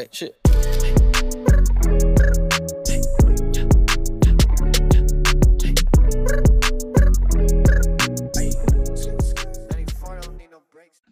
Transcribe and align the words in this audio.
wait, 0.00 0.14
shit. 0.14 0.36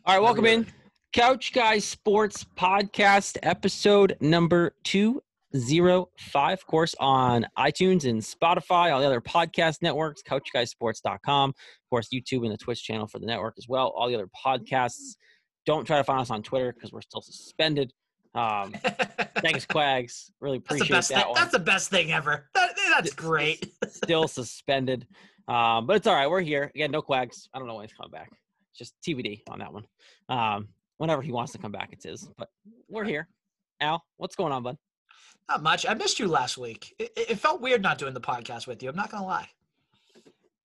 All 0.04 0.14
right, 0.14 0.22
welcome 0.22 0.46
in. 0.46 0.66
Couch 1.12 1.53
Guys 1.53 1.85
Sports 1.85 2.46
Podcast, 2.56 3.37
episode 3.43 4.16
number 4.21 4.74
205. 4.85 6.52
Of 6.52 6.66
course, 6.66 6.94
on 6.98 7.46
iTunes 7.58 8.08
and 8.08 8.22
Spotify, 8.22 8.92
all 8.92 9.00
the 9.00 9.06
other 9.06 9.20
podcast 9.20 9.82
networks, 9.82 10.22
couchguysports.com. 10.22 11.50
Of 11.50 11.54
course, 11.90 12.08
YouTube 12.12 12.44
and 12.44 12.52
the 12.52 12.56
Twitch 12.56 12.82
channel 12.82 13.06
for 13.06 13.18
the 13.18 13.26
network 13.26 13.54
as 13.58 13.66
well. 13.68 13.88
All 13.88 14.08
the 14.08 14.14
other 14.14 14.28
podcasts. 14.44 15.16
Don't 15.66 15.84
try 15.84 15.98
to 15.98 16.05
find 16.05 16.20
us 16.20 16.30
on 16.30 16.42
Twitter 16.42 16.73
because 16.73 16.92
we're 16.92 17.02
still 17.02 17.20
suspended. 17.20 17.92
Um, 18.38 18.73
thanks, 19.38 19.66
Quags. 19.66 20.30
Really 20.41 20.59
That's 20.59 20.66
appreciate 20.77 20.96
best 20.96 21.09
that 21.10 21.16
thing. 21.19 21.29
one. 21.29 21.34
That's 21.41 21.52
the 21.52 21.59
best 21.59 21.91
thing 21.91 22.12
ever. 22.12 22.48
That, 22.55 22.70
that's 22.91 23.12
great. 23.15 23.73
still 23.88 24.29
suspended. 24.29 25.06
Um, 25.48 25.87
but 25.87 25.96
it's 25.96 26.06
all 26.06 26.15
right. 26.15 26.29
We're 26.29 26.41
here. 26.43 26.70
Again, 26.74 26.91
no 26.91 27.01
quags. 27.02 27.48
I 27.55 27.59
don't 27.59 27.66
know 27.69 27.74
when 27.77 27.84
he's 27.87 27.96
coming 27.96 28.10
back. 28.10 28.30
Just 28.77 28.95
TBD 29.06 29.43
on 29.48 29.59
that 29.60 29.73
one. 29.73 29.84
Um, 30.29 30.69
whenever 30.98 31.23
he 31.23 31.32
wants 31.32 31.52
to 31.52 31.59
come 31.59 31.73
back, 31.73 31.88
it's 31.93 32.05
his. 32.05 32.29
But 32.37 32.48
we're 32.88 33.05
here. 33.05 33.29
Al, 33.80 34.05
what's 34.19 34.37
going 34.37 34.52
on, 34.52 34.62
bud? 34.62 34.77
Not 35.48 35.62
much. 35.62 35.87
I 35.87 35.95
missed 35.95 36.18
you 36.18 36.29
last 36.29 36.59
week. 36.59 36.95
It, 36.98 37.10
it 37.16 37.30
it 37.30 37.38
felt 37.38 37.60
weird 37.62 37.82
not 37.82 37.96
doing 37.98 38.12
the 38.12 38.20
podcast 38.20 38.66
with 38.66 38.82
you. 38.82 38.91
I'm 38.91 38.96
not 38.96 39.10
gonna 39.10 39.24
lie. 39.27 39.48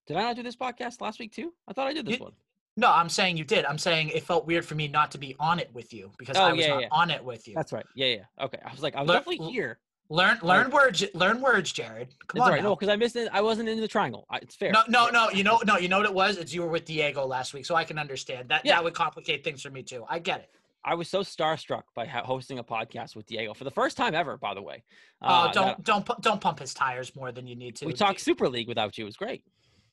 Did 0.07 0.17
I 0.17 0.21
not 0.23 0.35
do 0.35 0.43
this 0.43 0.57
podcast 0.57 0.99
last 0.99 1.19
week 1.19 1.31
too? 1.33 1.53
I 1.67 1.73
thought 1.73 1.87
I 1.87 1.93
did 1.93 2.05
this 2.05 2.17
You- 2.17 2.25
one. 2.25 2.33
No, 2.75 2.89
I'm 2.91 3.09
saying 3.09 3.37
you 3.37 3.43
did. 3.43 3.65
I'm 3.65 3.77
saying 3.77 4.09
it 4.09 4.23
felt 4.23 4.47
weird 4.47 4.65
for 4.65 4.75
me 4.75 4.87
not 4.87 5.11
to 5.11 5.17
be 5.17 5.35
on 5.39 5.59
it 5.59 5.69
with 5.73 5.93
you 5.93 6.11
because 6.17 6.37
Oh, 6.37 6.43
I 6.43 6.53
was 6.53 6.61
yeah, 6.65 6.69
not 6.73 6.81
yeah. 6.81 6.87
on 6.91 7.11
it 7.11 7.23
with 7.23 7.47
you. 7.47 7.53
That's 7.53 7.71
right. 7.71 7.85
Yeah, 7.95 8.07
yeah. 8.07 8.23
Okay. 8.45 8.57
I 8.65 8.71
was 8.71 8.81
like, 8.81 8.95
I 8.95 9.01
was 9.01 9.07
Look- 9.07 9.17
definitely 9.25 9.51
here. 9.51 9.79
learn 10.09 10.39
learn 10.41 10.71
words. 10.71 11.03
Learn 11.13 11.39
words, 11.41 11.71
Jared. 11.71 12.15
Come 12.27 12.41
on. 12.41 12.49
right. 12.51 12.63
No, 12.63 12.75
because 12.75 12.89
I 12.89 12.95
missed 12.95 13.15
it. 13.15 13.29
I 13.31 13.41
wasn't 13.41 13.69
in 13.69 13.79
the 13.79 13.87
triangle. 13.87 14.25
It's 14.41 14.55
fair. 14.55 14.71
No, 14.71 14.81
no, 14.87 15.09
no. 15.09 15.29
You 15.29 15.43
know, 15.43 15.59
no. 15.65 15.77
You 15.77 15.87
know 15.87 15.97
what 15.97 16.07
it 16.07 16.13
was? 16.13 16.37
It's 16.37 16.53
you 16.53 16.61
were 16.63 16.67
with 16.67 16.85
Diego 16.85 17.25
last 17.27 17.53
week, 17.53 17.65
so 17.65 17.75
I 17.75 17.83
can 17.83 17.99
understand 17.99 18.49
that. 18.49 18.65
Yeah. 18.65 18.75
That 18.75 18.83
would 18.85 18.93
complicate 18.95 19.43
things 19.43 19.61
for 19.61 19.69
me 19.69 19.83
too. 19.83 20.03
I 20.09 20.17
get 20.19 20.39
it. 20.41 20.49
I 20.85 20.95
was 20.95 21.07
so 21.07 21.21
starstruck 21.21 21.83
by 21.95 22.05
hosting 22.07 22.59
a 22.59 22.63
podcast 22.63 23.15
with 23.15 23.25
Diego 23.27 23.53
for 23.53 23.63
the 23.63 23.71
first 23.71 23.95
time 23.95 24.13
ever, 24.15 24.35
by 24.35 24.53
the 24.53 24.61
way. 24.61 24.83
Oh, 25.21 25.27
Uh, 25.27 25.51
don't 25.51 25.65
that- 25.65 25.83
don't 25.83 26.21
don't 26.21 26.41
pump 26.41 26.59
his 26.59 26.73
tires 26.73 27.15
more 27.15 27.31
than 27.31 27.45
you 27.47 27.55
need 27.55 27.75
to. 27.77 27.85
we 27.85 27.93
talked 27.93 28.19
Super 28.19 28.49
League 28.49 28.67
without 28.67 28.97
you. 28.97 29.05
It 29.05 29.07
was 29.07 29.15
great. 29.15 29.43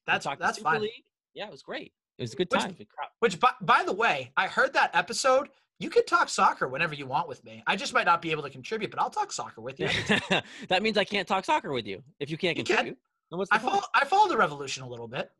That's 0.06 0.26
that's 0.38 0.56
Super 0.58 0.70
fine. 0.70 0.80
League. 0.80 1.04
Yeah, 1.34 1.44
it 1.46 1.52
was 1.52 1.62
great. 1.62 1.92
It 2.20 2.24
was 2.24 2.34
a 2.34 2.36
good 2.36 2.48
Which- 2.52 2.60
time. 2.60 2.76
We 2.78 2.86
Which, 3.20 3.40
by, 3.40 3.52
by 3.62 3.82
the 3.82 3.94
way, 3.94 4.30
I 4.36 4.46
heard 4.46 4.74
that 4.74 4.90
episode. 4.94 5.48
You 5.78 5.88
can 5.88 6.04
talk 6.04 6.28
soccer 6.28 6.68
whenever 6.68 6.94
you 6.94 7.06
want 7.06 7.26
with 7.26 7.42
me. 7.42 7.62
I 7.66 7.74
just 7.74 7.94
might 7.94 8.04
not 8.04 8.20
be 8.20 8.30
able 8.30 8.42
to 8.42 8.50
contribute, 8.50 8.90
but 8.90 9.00
I'll 9.00 9.08
talk 9.08 9.32
soccer 9.32 9.62
with 9.62 9.80
you. 9.80 9.88
that 10.68 10.82
means 10.82 10.98
I 10.98 11.04
can't 11.04 11.26
talk 11.26 11.46
soccer 11.46 11.72
with 11.72 11.86
you 11.86 12.02
if 12.20 12.28
you 12.30 12.36
can't 12.36 12.58
You 12.58 12.62
contribute. 12.64 12.98
Then 13.30 13.38
what's 13.38 13.48
the 13.48 13.56
I 13.56 13.58
point? 13.58 13.72
follow 13.72 13.84
I 13.94 14.04
follow 14.04 14.28
the 14.28 14.36
revolution 14.36 14.82
a 14.82 14.88
little 14.88 15.08
bit. 15.08 15.30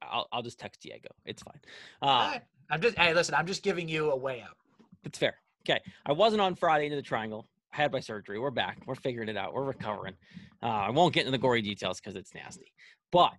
I'll, 0.00 0.26
I'll 0.32 0.42
just 0.42 0.58
text 0.58 0.80
Diego. 0.80 1.08
It's 1.26 1.42
fine. 1.42 1.60
Uh, 2.00 2.06
Alright. 2.06 2.42
I'm 2.70 2.80
just 2.80 2.96
hey, 2.96 3.12
listen, 3.12 3.34
I'm 3.34 3.46
just 3.46 3.62
giving 3.62 3.86
you 3.86 4.10
a 4.12 4.16
way 4.16 4.40
out. 4.40 4.56
It's 5.04 5.18
fair. 5.18 5.36
Okay. 5.68 5.80
I 6.06 6.12
wasn't 6.12 6.40
on 6.40 6.54
Friday 6.54 6.86
into 6.86 6.96
the 6.96 7.02
triangle. 7.02 7.46
I 7.74 7.76
had 7.76 7.92
my 7.92 8.00
surgery. 8.00 8.38
We're 8.38 8.50
back. 8.50 8.78
We're 8.86 8.94
figuring 8.94 9.28
it 9.28 9.36
out. 9.36 9.52
We're 9.52 9.64
recovering. 9.64 10.14
Uh, 10.62 10.66
I 10.66 10.90
won't 10.90 11.12
get 11.12 11.20
into 11.26 11.32
the 11.32 11.38
gory 11.38 11.60
details 11.60 12.00
because 12.00 12.16
it's 12.16 12.34
nasty. 12.34 12.72
But 13.12 13.32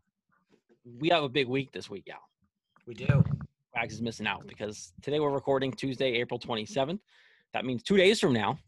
we 1.00 1.10
have 1.10 1.24
a 1.24 1.30
big 1.30 1.48
week 1.48 1.72
this 1.72 1.90
week, 1.90 2.08
Al. 2.12 2.20
We 2.88 2.94
do. 2.94 3.24
Wags 3.76 3.96
is 3.96 4.02
missing 4.02 4.28
out 4.28 4.46
because 4.48 4.94
today 5.02 5.20
we're 5.20 5.32
recording 5.32 5.72
Tuesday, 5.72 6.14
April 6.16 6.40
27th. 6.40 7.00
That 7.54 7.66
means 7.66 7.82
two 7.82 7.98
days 7.98 8.20
from 8.20 8.34
now, 8.34 8.60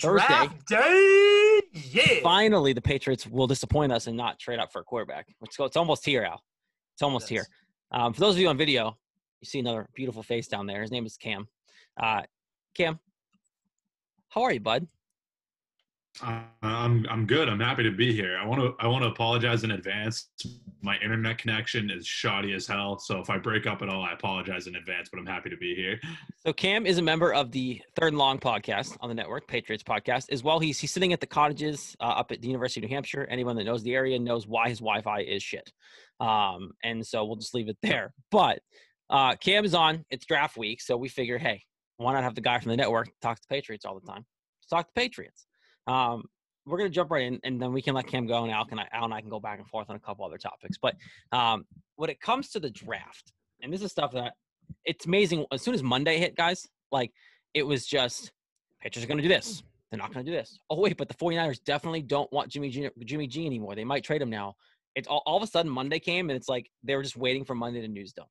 Thursday. 0.00 0.26
Draft 0.26 0.66
day. 0.68 1.60
Yeah. 1.72 2.20
finally 2.22 2.72
the 2.72 2.80
Patriots 2.80 3.26
will 3.26 3.46
disappoint 3.46 3.92
us 3.92 4.06
and 4.06 4.16
not 4.16 4.38
trade 4.38 4.58
up 4.58 4.72
for 4.72 4.80
a 4.80 4.84
quarterback. 4.84 5.26
It's, 5.42 5.56
it's 5.58 5.76
almost 5.76 6.04
here, 6.04 6.22
Al. 6.24 6.42
It's 6.94 7.02
almost 7.02 7.28
here. 7.28 7.46
Um, 7.92 8.12
for 8.12 8.20
those 8.20 8.36
of 8.36 8.40
you 8.40 8.48
on 8.48 8.56
video, 8.56 8.96
you 9.40 9.46
see 9.46 9.58
another 9.58 9.88
beautiful 9.94 10.22
face 10.22 10.48
down 10.48 10.66
there. 10.66 10.80
His 10.80 10.90
name 10.90 11.04
is 11.04 11.16
Cam. 11.16 11.46
Uh, 12.00 12.22
Cam, 12.74 12.98
how 14.30 14.42
are 14.42 14.52
you, 14.52 14.60
bud? 14.60 14.86
I'm 16.22 17.06
I'm 17.08 17.26
good. 17.26 17.48
I'm 17.48 17.60
happy 17.60 17.82
to 17.84 17.90
be 17.90 18.12
here. 18.12 18.36
I 18.36 18.44
want 18.44 18.60
to 18.60 18.74
I 18.78 18.86
want 18.88 19.04
to 19.04 19.08
apologize 19.08 19.64
in 19.64 19.70
advance. 19.70 20.28
My 20.82 20.98
internet 20.98 21.38
connection 21.38 21.90
is 21.90 22.06
shoddy 22.06 22.52
as 22.52 22.66
hell, 22.66 22.98
so 22.98 23.20
if 23.20 23.30
I 23.30 23.38
break 23.38 23.66
up 23.66 23.80
at 23.80 23.88
all, 23.88 24.02
I 24.02 24.12
apologize 24.12 24.66
in 24.66 24.76
advance. 24.76 25.08
But 25.08 25.20
I'm 25.20 25.26
happy 25.26 25.50
to 25.50 25.56
be 25.56 25.74
here. 25.74 26.00
So 26.44 26.52
Cam 26.52 26.84
is 26.84 26.98
a 26.98 27.02
member 27.02 27.32
of 27.32 27.52
the 27.52 27.80
Third 27.96 28.08
and 28.08 28.18
Long 28.18 28.38
podcast 28.38 28.96
on 29.00 29.08
the 29.08 29.14
network, 29.14 29.46
Patriots 29.46 29.82
podcast, 29.82 30.30
as 30.30 30.42
well. 30.42 30.58
He's 30.58 30.78
he's 30.78 30.90
sitting 30.90 31.12
at 31.12 31.20
the 31.20 31.26
cottages 31.26 31.96
uh, 32.00 32.04
up 32.04 32.32
at 32.32 32.42
the 32.42 32.48
University 32.48 32.80
of 32.80 32.90
New 32.90 32.94
Hampshire. 32.94 33.26
Anyone 33.30 33.56
that 33.56 33.64
knows 33.64 33.82
the 33.82 33.94
area 33.94 34.18
knows 34.18 34.46
why 34.46 34.68
his 34.68 34.80
Wi-Fi 34.80 35.20
is 35.20 35.42
shit. 35.42 35.72
Um, 36.18 36.72
and 36.82 37.06
so 37.06 37.24
we'll 37.24 37.36
just 37.36 37.54
leave 37.54 37.68
it 37.68 37.78
there. 37.82 38.12
But 38.30 38.60
uh, 39.08 39.36
Cam 39.36 39.64
is 39.64 39.74
on. 39.74 40.04
It's 40.10 40.26
draft 40.26 40.56
week, 40.56 40.80
so 40.80 40.96
we 40.96 41.08
figure, 41.08 41.38
hey, 41.38 41.62
why 41.96 42.12
not 42.12 42.24
have 42.24 42.34
the 42.34 42.40
guy 42.40 42.58
from 42.58 42.70
the 42.70 42.76
network 42.76 43.08
talk 43.22 43.40
to 43.40 43.46
Patriots 43.48 43.84
all 43.84 43.98
the 43.98 44.06
time? 44.06 44.24
Let's 44.60 44.68
talk 44.70 44.86
to 44.86 44.92
Patriots. 44.94 45.46
Um, 45.90 46.24
we're 46.66 46.78
gonna 46.78 46.90
jump 46.90 47.10
right 47.10 47.24
in, 47.24 47.40
and 47.42 47.60
then 47.60 47.72
we 47.72 47.82
can 47.82 47.94
let 47.94 48.06
Cam 48.06 48.26
go, 48.26 48.44
and 48.44 48.52
Al, 48.52 48.64
can, 48.64 48.78
Al 48.78 49.04
and 49.04 49.14
I 49.14 49.20
can 49.20 49.30
go 49.30 49.40
back 49.40 49.58
and 49.58 49.66
forth 49.68 49.90
on 49.90 49.96
a 49.96 50.00
couple 50.00 50.24
other 50.24 50.38
topics. 50.38 50.78
But 50.80 50.94
um, 51.32 51.64
when 51.96 52.10
it 52.10 52.20
comes 52.20 52.50
to 52.50 52.60
the 52.60 52.70
draft, 52.70 53.32
and 53.62 53.72
this 53.72 53.82
is 53.82 53.90
stuff 53.90 54.12
that 54.12 54.34
it's 54.84 55.06
amazing. 55.06 55.46
As 55.52 55.62
soon 55.62 55.74
as 55.74 55.82
Monday 55.82 56.18
hit, 56.18 56.36
guys, 56.36 56.66
like 56.92 57.12
it 57.54 57.64
was 57.64 57.86
just 57.86 58.30
pitchers 58.80 59.04
are 59.04 59.06
to 59.06 59.22
do 59.22 59.28
this. 59.28 59.62
They're 59.90 59.98
not 59.98 60.12
to 60.12 60.22
do 60.22 60.30
this. 60.30 60.58
Oh 60.68 60.80
wait, 60.80 60.96
but 60.96 61.08
the 61.08 61.14
49ers 61.14 61.62
definitely 61.64 62.02
don't 62.02 62.32
want 62.32 62.48
Jimmy 62.50 62.70
G, 62.70 62.88
Jimmy 63.04 63.26
G 63.26 63.44
anymore. 63.44 63.74
They 63.74 63.84
might 63.84 64.04
trade 64.04 64.22
him 64.22 64.30
now. 64.30 64.54
It's 64.94 65.08
all, 65.08 65.22
all 65.26 65.36
of 65.36 65.42
a 65.42 65.46
sudden 65.46 65.70
Monday 65.70 65.98
came 65.98 66.30
and 66.30 66.36
it's 66.36 66.48
like 66.48 66.70
they 66.84 66.94
were 66.94 67.02
just 67.02 67.16
waiting 67.16 67.44
for 67.44 67.54
Monday 67.54 67.80
to 67.80 67.88
news 67.88 68.12
dump. 68.12 68.28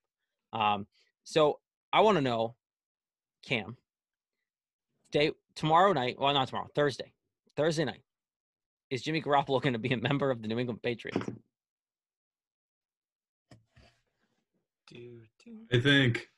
Um, 0.53 0.88
so 1.25 1.59
I 1.92 2.02
want 2.02 2.18
to 2.18 2.22
know, 2.22 2.56
Cam, 3.44 3.75
day 5.12 5.31
tomorrow 5.56 5.92
night. 5.92 6.16
Well, 6.18 6.34
not 6.34 6.48
tomorrow. 6.48 6.68
Thursday. 6.74 7.14
Thursday 7.59 7.84
night. 7.84 8.02
Is 8.90 9.02
Jimmy 9.02 9.22
Garoppolo 9.22 9.62
going 9.62 9.74
to 9.74 9.80
be 9.80 9.92
a 9.92 9.97
member 9.97 10.31
of 10.31 10.42
the 10.42 10.47
New 10.47 10.58
England 10.59 10.81
Patriots? 10.81 11.30
Do, 14.88 15.20
do. 15.44 15.52
I 15.72 15.80
think 15.81 16.30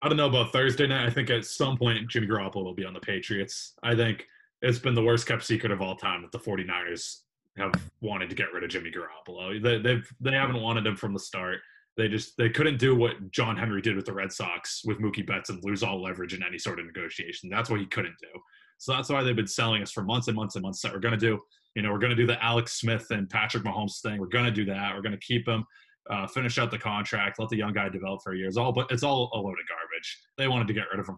I 0.00 0.08
don't 0.08 0.16
know 0.16 0.28
about 0.28 0.52
Thursday 0.52 0.86
night. 0.86 1.06
I 1.06 1.10
think 1.10 1.28
at 1.28 1.44
some 1.44 1.76
point 1.76 2.08
Jimmy 2.08 2.28
Garoppolo 2.28 2.62
will 2.62 2.72
be 2.72 2.84
on 2.84 2.94
the 2.94 3.00
Patriots. 3.00 3.74
I 3.82 3.96
think 3.96 4.28
it's 4.62 4.78
been 4.78 4.94
the 4.94 5.02
worst 5.02 5.26
kept 5.26 5.42
secret 5.42 5.72
of 5.72 5.82
all 5.82 5.96
time 5.96 6.22
that 6.22 6.30
the 6.30 6.38
49ers 6.38 7.22
have 7.56 7.72
wanted 8.00 8.30
to 8.30 8.36
get 8.36 8.52
rid 8.52 8.62
of 8.62 8.70
Jimmy 8.70 8.92
Garoppolo. 8.92 9.60
They, 9.60 9.78
they've 9.78 10.08
they 10.20 10.32
haven't 10.32 10.62
wanted 10.62 10.86
him 10.86 10.96
from 10.96 11.14
the 11.14 11.18
start. 11.18 11.58
They 11.96 12.06
just 12.06 12.36
they 12.38 12.48
couldn't 12.48 12.78
do 12.78 12.94
what 12.94 13.32
John 13.32 13.56
Henry 13.56 13.82
did 13.82 13.96
with 13.96 14.06
the 14.06 14.14
Red 14.14 14.32
Sox 14.32 14.82
with 14.84 15.00
Mookie 15.00 15.26
Betts 15.26 15.50
and 15.50 15.62
lose 15.64 15.82
all 15.82 16.00
leverage 16.00 16.32
in 16.32 16.44
any 16.44 16.58
sort 16.58 16.78
of 16.78 16.86
negotiation. 16.86 17.50
That's 17.50 17.68
what 17.68 17.80
he 17.80 17.86
couldn't 17.86 18.14
do. 18.20 18.40
So 18.82 18.90
that's 18.92 19.08
why 19.08 19.22
they've 19.22 19.36
been 19.36 19.46
selling 19.46 19.80
us 19.80 19.92
for 19.92 20.02
months 20.02 20.26
and 20.26 20.34
months 20.34 20.56
and 20.56 20.62
months 20.64 20.82
that 20.82 20.92
we're 20.92 20.98
going 20.98 21.14
to 21.14 21.26
do. 21.26 21.38
You 21.76 21.82
know, 21.82 21.92
we're 21.92 22.00
going 22.00 22.10
to 22.10 22.16
do 22.16 22.26
the 22.26 22.42
Alex 22.44 22.80
Smith 22.80 23.06
and 23.10 23.30
Patrick 23.30 23.62
Mahomes 23.62 24.00
thing. 24.02 24.18
We're 24.18 24.26
going 24.26 24.44
to 24.44 24.50
do 24.50 24.64
that. 24.64 24.92
We're 24.92 25.02
going 25.02 25.12
to 25.12 25.24
keep 25.24 25.46
him, 25.46 25.64
uh, 26.10 26.26
finish 26.26 26.58
out 26.58 26.72
the 26.72 26.78
contract, 26.80 27.38
let 27.38 27.48
the 27.48 27.56
young 27.56 27.72
guy 27.74 27.88
develop 27.88 28.22
for 28.24 28.34
years. 28.34 28.56
all, 28.56 28.72
but 28.72 28.90
it's 28.90 29.04
all 29.04 29.30
a 29.34 29.38
load 29.38 29.52
of 29.52 29.68
garbage. 29.68 30.18
They 30.36 30.48
wanted 30.48 30.66
to 30.66 30.74
get 30.74 30.86
rid 30.90 30.98
of 30.98 31.08
him 31.08 31.16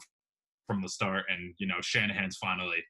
from 0.67 0.83
the 0.83 0.91
start, 0.91 1.25
and 1.31 1.55
you 1.57 1.67
know, 1.67 1.77
Shanahan's 1.81 2.37
finally, 2.37 2.85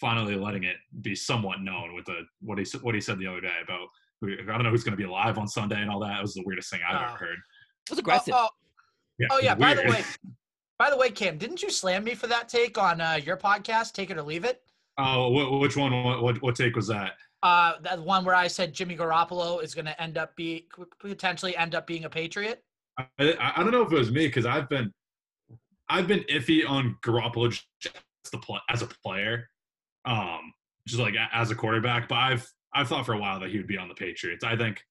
finally 0.00 0.36
letting 0.36 0.64
it 0.64 0.76
be 1.02 1.14
somewhat 1.14 1.60
known 1.60 1.94
with 1.94 2.06
the 2.06 2.22
what 2.40 2.58
he 2.58 2.64
what 2.80 2.94
he 2.94 3.02
said 3.02 3.18
the 3.18 3.26
other 3.26 3.42
day 3.42 3.56
about. 3.62 3.88
I 4.24 4.42
don't 4.56 4.62
know 4.62 4.70
who's 4.70 4.84
going 4.84 4.96
to 4.96 4.96
be 4.96 5.04
alive 5.08 5.36
on 5.36 5.46
Sunday 5.46 5.82
and 5.82 5.90
all 5.90 6.00
that. 6.00 6.18
It 6.18 6.22
was 6.22 6.32
the 6.32 6.42
weirdest 6.46 6.70
thing 6.70 6.80
I've 6.88 6.96
Oh. 6.96 7.04
ever 7.08 7.16
heard. 7.26 7.38
It 7.38 7.90
was 7.90 7.98
aggressive. 7.98 8.32
Oh, 8.34 8.48
Yeah, 9.18 9.26
oh, 9.30 9.38
yeah. 9.42 9.54
By 9.54 9.74
the 9.74 9.82
way, 9.82 10.02
by 10.78 10.90
the 10.90 10.96
way, 10.96 11.10
Cam, 11.10 11.38
didn't 11.38 11.62
you 11.62 11.70
slam 11.70 12.04
me 12.04 12.14
for 12.14 12.26
that 12.26 12.48
take 12.48 12.78
on 12.78 13.00
uh, 13.00 13.18
your 13.22 13.36
podcast? 13.36 13.92
Take 13.92 14.10
it 14.10 14.18
or 14.18 14.22
leave 14.22 14.44
it. 14.44 14.62
Oh, 14.98 15.30
wh- 15.32 15.60
which 15.60 15.76
one? 15.76 16.04
What, 16.04 16.22
what 16.22 16.42
what 16.42 16.56
take 16.56 16.76
was 16.76 16.88
that? 16.88 17.12
Uh, 17.42 17.74
that 17.82 18.00
one 18.00 18.24
where 18.24 18.34
I 18.34 18.46
said 18.46 18.72
Jimmy 18.72 18.96
Garoppolo 18.96 19.62
is 19.62 19.74
going 19.74 19.84
to 19.84 20.00
end 20.00 20.16
up 20.16 20.34
be 20.34 20.66
potentially 20.98 21.56
end 21.56 21.74
up 21.74 21.86
being 21.86 22.04
a 22.04 22.10
Patriot. 22.10 22.62
I, 22.98 23.52
I 23.56 23.62
don't 23.62 23.72
know 23.72 23.82
if 23.82 23.92
it 23.92 23.98
was 23.98 24.10
me 24.10 24.26
because 24.26 24.46
I've 24.46 24.68
been 24.68 24.92
I've 25.88 26.06
been 26.08 26.24
iffy 26.30 26.68
on 26.68 26.96
Garoppolo 27.04 27.50
just 27.50 27.96
as 28.24 28.30
the 28.30 28.38
pl- 28.38 28.60
as 28.70 28.82
a 28.82 28.86
player, 28.86 29.48
um, 30.04 30.52
just 30.88 31.00
like 31.00 31.14
as 31.32 31.50
a 31.50 31.54
quarterback. 31.54 32.08
But 32.08 32.16
I've 32.16 32.52
I've 32.74 32.88
thought 32.88 33.04
for 33.04 33.14
a 33.14 33.18
while 33.18 33.40
that 33.40 33.50
he 33.50 33.58
would 33.58 33.66
be 33.66 33.78
on 33.78 33.88
the 33.88 33.94
Patriots. 33.94 34.44
I 34.44 34.56
think 34.56 34.82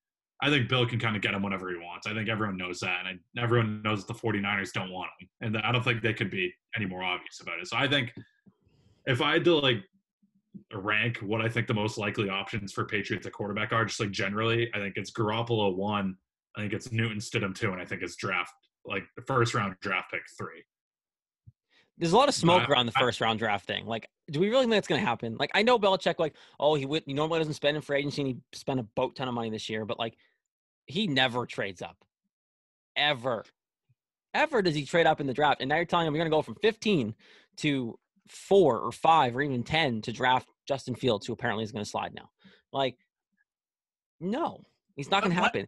I 0.43 0.49
think 0.49 0.67
Bill 0.67 0.85
can 0.85 0.99
kind 0.99 1.15
of 1.15 1.21
get 1.21 1.33
him 1.33 1.41
whenever 1.41 1.69
he 1.69 1.77
wants. 1.77 2.05
I 2.05 2.13
think 2.13 2.27
everyone 2.27 2.57
knows 2.57 2.81
that, 2.81 3.05
and 3.05 3.17
I, 3.17 3.41
everyone 3.41 3.81
knows 3.81 4.05
that 4.05 4.13
the 4.13 4.19
49ers 4.19 4.73
don't 4.73 4.91
want 4.91 5.09
him, 5.17 5.29
and 5.39 5.57
I 5.57 5.71
don't 5.71 5.83
think 5.83 6.01
they 6.01 6.13
could 6.13 6.29
be 6.29 6.53
any 6.75 6.85
more 6.85 7.01
obvious 7.01 7.39
about 7.39 7.59
it. 7.61 7.67
So 7.67 7.77
I 7.77 7.87
think 7.87 8.11
if 9.05 9.21
I 9.21 9.31
had 9.31 9.45
to 9.45 9.55
like 9.55 9.77
rank 10.73 11.19
what 11.19 11.39
I 11.39 11.47
think 11.47 11.67
the 11.67 11.73
most 11.73 11.97
likely 11.97 12.29
options 12.29 12.73
for 12.73 12.83
Patriots 12.83 13.25
at 13.25 13.31
quarterback 13.31 13.71
are, 13.71 13.85
just 13.85 14.01
like 14.01 14.11
generally, 14.11 14.69
I 14.73 14.79
think 14.79 14.97
it's 14.97 15.11
Garoppolo 15.11 15.73
one. 15.77 16.17
I 16.57 16.61
think 16.61 16.73
it's 16.73 16.91
Newton 16.91 17.19
Stidham 17.19 17.55
two, 17.55 17.71
and 17.71 17.81
I 17.81 17.85
think 17.85 18.01
it's 18.01 18.17
draft 18.17 18.51
like 18.85 19.03
the 19.15 19.21
first 19.21 19.53
round 19.53 19.75
draft 19.81 20.11
pick 20.11 20.23
three. 20.37 20.61
There's 21.97 22.11
a 22.11 22.17
lot 22.17 22.27
of 22.27 22.35
smoke 22.35 22.67
around 22.67 22.87
the 22.87 22.91
first 22.91 23.21
round 23.21 23.39
draft 23.39 23.65
thing. 23.65 23.85
Like, 23.85 24.09
do 24.29 24.39
we 24.39 24.49
really 24.49 24.63
think 24.63 24.73
that's 24.73 24.87
going 24.87 24.99
to 24.99 25.05
happen? 25.05 25.37
Like, 25.39 25.51
I 25.53 25.61
know 25.61 25.77
Belichick, 25.77 26.15
like, 26.17 26.33
oh, 26.59 26.73
he 26.73 26.87
would, 26.87 27.03
he 27.05 27.13
normally 27.13 27.39
doesn't 27.39 27.53
spend 27.53 27.77
in 27.77 27.83
free 27.83 27.99
agency 27.99 28.21
and 28.21 28.27
he 28.29 28.37
spent 28.51 28.79
a 28.79 28.83
boat 28.95 29.15
ton 29.15 29.27
of 29.27 29.35
money 29.35 29.51
this 29.51 29.69
year, 29.69 29.85
but 29.85 29.99
like, 29.99 30.17
he 30.85 31.07
never 31.07 31.45
trades 31.45 31.81
up. 31.81 31.97
Ever. 32.95 33.45
Ever 34.33 34.61
does 34.61 34.75
he 34.75 34.85
trade 34.85 35.07
up 35.07 35.21
in 35.21 35.27
the 35.27 35.33
draft. 35.33 35.61
And 35.61 35.69
now 35.69 35.75
you're 35.75 35.85
telling 35.85 36.07
him 36.07 36.15
you're 36.15 36.23
going 36.23 36.31
to 36.31 36.35
go 36.35 36.41
from 36.41 36.55
15 36.55 37.15
to 37.57 37.99
four 38.27 38.79
or 38.79 38.91
five 38.91 39.35
or 39.35 39.41
even 39.41 39.63
10 39.63 40.01
to 40.03 40.11
draft 40.11 40.47
Justin 40.67 40.95
Fields, 40.95 41.25
who 41.25 41.33
apparently 41.33 41.63
is 41.63 41.71
going 41.71 41.83
to 41.83 41.89
slide 41.89 42.13
now. 42.13 42.29
Like, 42.71 42.97
no, 44.19 44.63
he's 44.95 45.11
not 45.11 45.23
going 45.23 45.35
to 45.35 45.41
happen. 45.41 45.67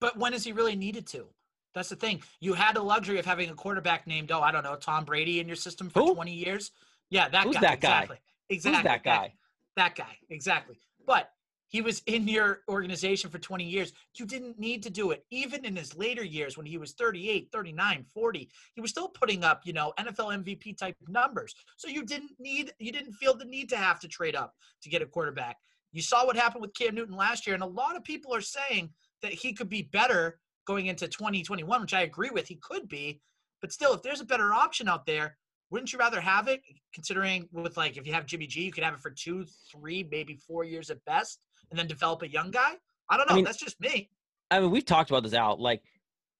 But 0.00 0.16
when 0.16 0.34
is 0.34 0.44
he 0.44 0.52
really 0.52 0.76
needed 0.76 1.06
to? 1.08 1.26
That's 1.74 1.88
the 1.88 1.96
thing. 1.96 2.22
You 2.40 2.54
had 2.54 2.74
the 2.74 2.82
luxury 2.82 3.18
of 3.18 3.26
having 3.26 3.50
a 3.50 3.54
quarterback 3.54 4.06
named, 4.06 4.32
oh, 4.32 4.40
I 4.40 4.50
don't 4.50 4.64
know, 4.64 4.76
Tom 4.76 5.04
Brady 5.04 5.40
in 5.40 5.46
your 5.46 5.56
system 5.56 5.88
for 5.88 6.00
Who? 6.00 6.14
20 6.14 6.32
years. 6.32 6.72
Yeah, 7.10 7.28
that 7.28 7.44
Who's 7.44 7.54
guy. 7.54 7.60
that 7.60 7.80
guy? 7.80 7.88
Exactly. 7.90 8.16
Exactly. 8.48 8.76
Who's 8.76 8.84
that 8.84 9.04
guy? 9.04 9.34
That 9.76 9.94
guy. 9.94 10.16
Exactly. 10.28 10.78
But 11.06 11.30
he 11.70 11.80
was 11.80 12.02
in 12.06 12.26
your 12.26 12.60
organization 12.68 13.30
for 13.30 13.38
20 13.38 13.64
years. 13.64 13.92
You 14.18 14.26
didn't 14.26 14.58
need 14.58 14.82
to 14.82 14.90
do 14.90 15.12
it. 15.12 15.24
Even 15.30 15.64
in 15.64 15.76
his 15.76 15.96
later 15.96 16.24
years 16.24 16.56
when 16.56 16.66
he 16.66 16.78
was 16.78 16.92
38, 16.92 17.48
39, 17.52 18.04
40, 18.12 18.50
he 18.74 18.80
was 18.80 18.90
still 18.90 19.08
putting 19.08 19.44
up, 19.44 19.62
you 19.64 19.72
know, 19.72 19.92
NFL 19.98 20.44
MVP 20.44 20.76
type 20.76 20.96
numbers. 21.08 21.54
So 21.76 21.88
you 21.88 22.04
didn't 22.04 22.32
need, 22.40 22.72
you 22.80 22.90
didn't 22.90 23.12
feel 23.14 23.36
the 23.36 23.44
need 23.44 23.68
to 23.70 23.76
have 23.76 24.00
to 24.00 24.08
trade 24.08 24.34
up 24.34 24.52
to 24.82 24.90
get 24.90 25.00
a 25.00 25.06
quarterback. 25.06 25.56
You 25.92 26.02
saw 26.02 26.26
what 26.26 26.36
happened 26.36 26.62
with 26.62 26.74
Cam 26.74 26.94
Newton 26.94 27.16
last 27.16 27.46
year, 27.46 27.54
and 27.54 27.62
a 27.62 27.66
lot 27.66 27.96
of 27.96 28.04
people 28.04 28.34
are 28.34 28.40
saying 28.40 28.90
that 29.22 29.32
he 29.32 29.52
could 29.52 29.68
be 29.68 29.82
better 29.82 30.40
going 30.66 30.86
into 30.86 31.06
2021, 31.06 31.80
which 31.80 31.94
I 31.94 32.02
agree 32.02 32.30
with. 32.30 32.48
He 32.48 32.56
could 32.56 32.88
be, 32.88 33.20
but 33.60 33.72
still, 33.72 33.94
if 33.94 34.02
there's 34.02 34.20
a 34.20 34.24
better 34.24 34.52
option 34.52 34.88
out 34.88 35.06
there, 35.06 35.36
wouldn't 35.70 35.92
you 35.92 35.98
rather 35.98 36.20
have 36.20 36.48
it? 36.48 36.62
Considering 36.92 37.48
with 37.52 37.76
like 37.76 37.96
if 37.96 38.06
you 38.06 38.12
have 38.12 38.26
Jimmy 38.26 38.46
G, 38.46 38.62
you 38.62 38.72
could 38.72 38.82
have 38.82 38.94
it 38.94 39.00
for 39.00 39.10
two, 39.10 39.46
three, 39.70 40.06
maybe 40.10 40.34
four 40.34 40.64
years 40.64 40.90
at 40.90 41.04
best, 41.04 41.38
and 41.70 41.78
then 41.78 41.86
develop 41.86 42.22
a 42.22 42.28
young 42.28 42.50
guy. 42.50 42.72
I 43.08 43.16
don't 43.16 43.28
know. 43.28 43.36
mean- 43.36 43.44
That's 43.44 43.58
just 43.58 43.80
me. 43.80 44.08
I 44.50 44.58
mean, 44.60 44.70
we've 44.70 44.84
talked 44.84 45.10
about 45.10 45.22
this 45.22 45.34
out. 45.34 45.60
Like, 45.60 45.82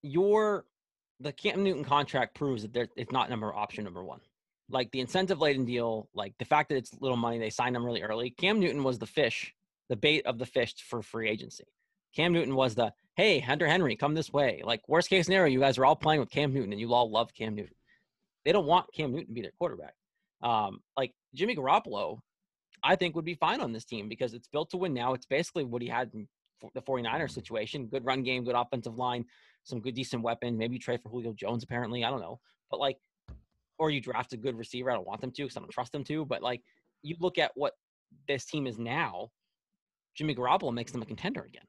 your 0.01 0.65
the 1.19 1.31
Cam 1.31 1.63
Newton 1.63 1.83
contract 1.83 2.33
proves 2.35 2.63
that 2.63 2.73
there, 2.73 2.87
it's 2.95 3.11
not 3.11 3.29
number 3.29 3.53
option 3.53 3.83
number 3.83 4.03
one. 4.03 4.19
Like 4.69 4.89
the 4.91 4.99
incentive 5.01 5.39
laden 5.39 5.65
deal, 5.65 6.09
like 6.15 6.33
the 6.39 6.45
fact 6.45 6.69
that 6.69 6.77
it's 6.77 6.91
little 6.99 7.17
money, 7.17 7.37
they 7.37 7.49
signed 7.51 7.75
him 7.75 7.85
really 7.85 8.01
early. 8.01 8.31
Cam 8.31 8.59
Newton 8.59 8.83
was 8.83 8.97
the 8.97 9.05
fish, 9.05 9.53
the 9.89 9.95
bait 9.95 10.25
of 10.25 10.39
the 10.39 10.45
fish 10.45 10.73
for 10.87 11.01
free 11.03 11.29
agency. 11.29 11.65
Cam 12.15 12.33
Newton 12.33 12.55
was 12.55 12.73
the 12.75 12.91
hey, 13.15 13.39
Hunter 13.39 13.67
Henry, 13.67 13.95
come 13.95 14.15
this 14.15 14.33
way. 14.33 14.61
Like 14.63 14.81
worst 14.87 15.09
case 15.09 15.25
scenario, 15.25 15.51
you 15.53 15.59
guys 15.59 15.77
are 15.77 15.85
all 15.85 15.95
playing 15.95 16.21
with 16.21 16.31
Cam 16.31 16.53
Newton 16.53 16.71
and 16.71 16.79
you 16.81 16.93
all 16.93 17.11
love 17.11 17.33
Cam 17.33 17.53
Newton. 17.55 17.75
They 18.45 18.51
don't 18.51 18.65
want 18.65 18.91
Cam 18.93 19.11
Newton 19.11 19.27
to 19.27 19.33
be 19.33 19.41
their 19.41 19.51
quarterback. 19.59 19.93
Um, 20.41 20.79
like 20.97 21.13
Jimmy 21.35 21.55
Garoppolo, 21.55 22.19
I 22.83 22.95
think 22.95 23.15
would 23.15 23.25
be 23.25 23.35
fine 23.35 23.61
on 23.61 23.71
this 23.71 23.85
team 23.85 24.09
because 24.09 24.33
it's 24.33 24.47
built 24.47 24.69
to 24.71 24.77
win 24.77 24.93
now. 24.93 25.13
It's 25.13 25.25
basically 25.25 25.63
what 25.63 25.81
he 25.81 25.87
had 25.87 26.09
in 26.13 26.27
the 26.73 26.81
49ers 26.81 27.05
mm-hmm. 27.05 27.27
situation. 27.27 27.87
Good 27.87 28.05
run 28.05 28.23
game, 28.23 28.43
good 28.43 28.55
offensive 28.55 28.95
line, 28.95 29.25
some 29.63 29.81
good 29.81 29.95
decent 29.95 30.23
weapon. 30.23 30.57
Maybe 30.57 30.75
you 30.75 30.79
trade 30.79 31.01
for 31.01 31.09
Julio 31.09 31.33
Jones 31.33 31.63
apparently. 31.63 32.03
I 32.03 32.09
don't 32.09 32.21
know. 32.21 32.39
But 32.69 32.79
like 32.79 32.97
or 33.77 33.89
you 33.89 33.99
draft 33.99 34.31
a 34.33 34.37
good 34.37 34.55
receiver. 34.55 34.91
I 34.91 34.93
don't 34.93 35.07
want 35.07 35.21
them 35.21 35.31
to 35.31 35.41
because 35.41 35.57
I 35.57 35.59
don't 35.59 35.71
trust 35.71 35.91
them 35.91 36.03
to. 36.03 36.23
But 36.23 36.43
like 36.43 36.61
you 37.01 37.15
look 37.19 37.39
at 37.39 37.51
what 37.55 37.73
this 38.27 38.45
team 38.45 38.67
is 38.67 38.77
now, 38.77 39.29
Jimmy 40.15 40.35
Garoppolo 40.35 40.71
makes 40.71 40.91
them 40.91 41.01
a 41.01 41.05
contender 41.05 41.41
again. 41.41 41.63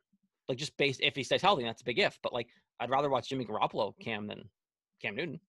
Like 0.49 0.59
just 0.59 0.77
based 0.77 1.01
if 1.01 1.17
he 1.17 1.23
stays 1.23 1.41
healthy, 1.41 1.65
that's 1.65 1.81
a 1.81 1.85
big 1.85 1.99
if. 1.99 2.19
But 2.23 2.35
like 2.35 2.49
I'd 2.81 2.91
rather 2.91 3.09
watch 3.09 3.31
Jimmy 3.31 3.47
Garoppolo 3.47 3.95
Cam 4.01 4.27
than 4.27 4.43
Cam 5.01 5.17
Newton. 5.17 5.41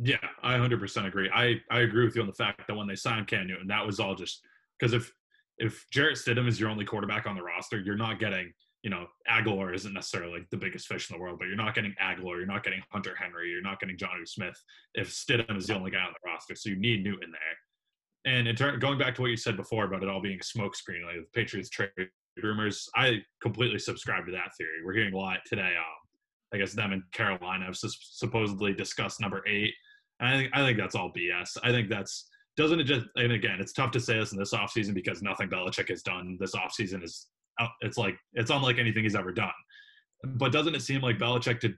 Yeah, 0.00 0.18
I 0.44 0.54
100% 0.54 1.06
agree. 1.08 1.28
I, 1.34 1.60
I 1.72 1.80
agree 1.80 2.04
with 2.04 2.14
you 2.14 2.22
on 2.22 2.28
the 2.28 2.32
fact 2.32 2.68
that 2.68 2.76
when 2.76 2.86
they 2.86 2.94
signed 2.94 3.26
Cam 3.26 3.48
Newton, 3.48 3.66
that 3.66 3.84
was 3.84 3.98
all 3.98 4.14
just 4.14 4.42
because 4.78 4.92
if 4.92 5.12
if 5.58 5.86
Jarrett 5.90 6.16
Stidham 6.16 6.46
is 6.46 6.60
your 6.60 6.70
only 6.70 6.84
quarterback 6.84 7.26
on 7.26 7.34
the 7.34 7.42
roster, 7.42 7.80
you're 7.80 7.96
not 7.96 8.20
getting, 8.20 8.52
you 8.82 8.90
know, 8.90 9.06
Agholor 9.28 9.74
isn't 9.74 9.92
necessarily 9.92 10.46
the 10.52 10.56
biggest 10.56 10.86
fish 10.86 11.10
in 11.10 11.16
the 11.16 11.20
world, 11.20 11.38
but 11.40 11.48
you're 11.48 11.56
not 11.56 11.74
getting 11.74 11.94
Agholor, 12.00 12.36
you're 12.36 12.46
not 12.46 12.62
getting 12.62 12.80
Hunter 12.92 13.14
Henry, 13.18 13.50
you're 13.50 13.60
not 13.60 13.80
getting 13.80 13.96
Jonnu 13.96 14.26
Smith 14.26 14.56
if 14.94 15.10
Stidham 15.10 15.56
is 15.56 15.66
the 15.66 15.74
only 15.74 15.90
guy 15.90 15.98
on 15.98 16.12
the 16.12 16.30
roster. 16.30 16.54
So 16.54 16.68
you 16.68 16.76
need 16.76 17.02
Newton 17.02 17.32
there. 17.32 18.32
And 18.32 18.46
in 18.46 18.56
turn, 18.56 18.78
going 18.78 18.98
back 18.98 19.14
to 19.16 19.22
what 19.22 19.30
you 19.30 19.36
said 19.36 19.56
before 19.56 19.84
about 19.84 20.02
it 20.02 20.08
all 20.08 20.20
being 20.20 20.38
a 20.38 20.58
smokescreen, 20.58 21.04
like 21.04 21.16
the 21.16 21.26
Patriots 21.34 21.70
trade 21.70 21.90
rumors, 22.42 22.88
I 22.94 23.22
completely 23.40 23.78
subscribe 23.78 24.26
to 24.26 24.32
that 24.32 24.54
theory. 24.56 24.84
We're 24.84 24.94
hearing 24.94 25.14
a 25.14 25.18
lot 25.18 25.38
today. 25.46 25.74
Um, 25.76 26.08
I 26.52 26.58
guess 26.58 26.72
them 26.72 26.92
and 26.92 27.02
Carolina 27.12 27.66
have 27.66 27.76
supposedly 27.76 28.72
discussed 28.74 29.20
number 29.20 29.42
eight. 29.46 29.74
And 30.20 30.28
I 30.28 30.38
think 30.38 30.50
I 30.54 30.64
think 30.64 30.78
that's 30.78 30.94
all 30.94 31.12
BS. 31.12 31.56
I 31.62 31.70
think 31.70 31.88
that's 31.88 32.28
doesn't 32.58 32.80
it 32.80 32.84
just 32.84 33.06
and 33.16 33.32
again 33.32 33.58
it's 33.60 33.72
tough 33.72 33.92
to 33.92 34.00
say 34.00 34.18
this 34.18 34.32
in 34.32 34.38
this 34.38 34.52
offseason 34.52 34.92
because 34.92 35.22
nothing 35.22 35.48
Belichick 35.48 35.88
has 35.88 36.02
done 36.02 36.36
this 36.38 36.54
offseason 36.54 37.02
is 37.02 37.28
it's 37.80 37.96
like 37.96 38.16
it's 38.34 38.50
unlike 38.50 38.78
anything 38.78 39.04
he's 39.04 39.14
ever 39.14 39.32
done. 39.32 39.50
But 40.24 40.52
doesn't 40.52 40.74
it 40.74 40.82
seem 40.82 41.00
like 41.00 41.18
Belichick 41.18 41.60
to 41.60 41.72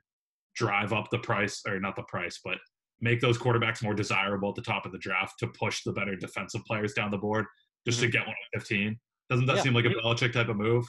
drive 0.57 0.93
up 0.93 1.11
the 1.11 1.19
price 1.19 1.63
or 1.67 1.79
not 1.79 1.97
the 1.97 2.03
price, 2.05 2.41
but 2.43 2.59
make 3.01 3.21
those 3.21 3.39
quarterbacks 3.39 3.83
more 3.83 3.95
desirable 3.95 4.51
at 4.51 4.55
the 4.55 4.63
top 4.63 4.85
of 4.87 4.93
the 4.93 4.99
draft 4.99 5.39
to 5.39 5.47
push 5.49 5.83
the 5.85 5.93
better 5.93 6.17
defensive 6.17 6.65
players 6.67 6.93
down 6.93 7.11
the 7.11 7.19
board 7.19 7.47
just 7.87 8.01
to 8.01 8.07
mm-hmm. 8.07 8.13
get 8.13 8.27
one 8.27 8.37
at 8.55 8.61
15? 8.61 8.99
Doesn't 9.29 9.47
that 9.47 9.57
Yeah. 9.57 9.63
seem 9.63 9.75
like 9.75 9.85
a 9.85 9.91
Belichick 9.91 10.33
type 10.33 10.49
of 10.49 10.57
move? 10.57 10.87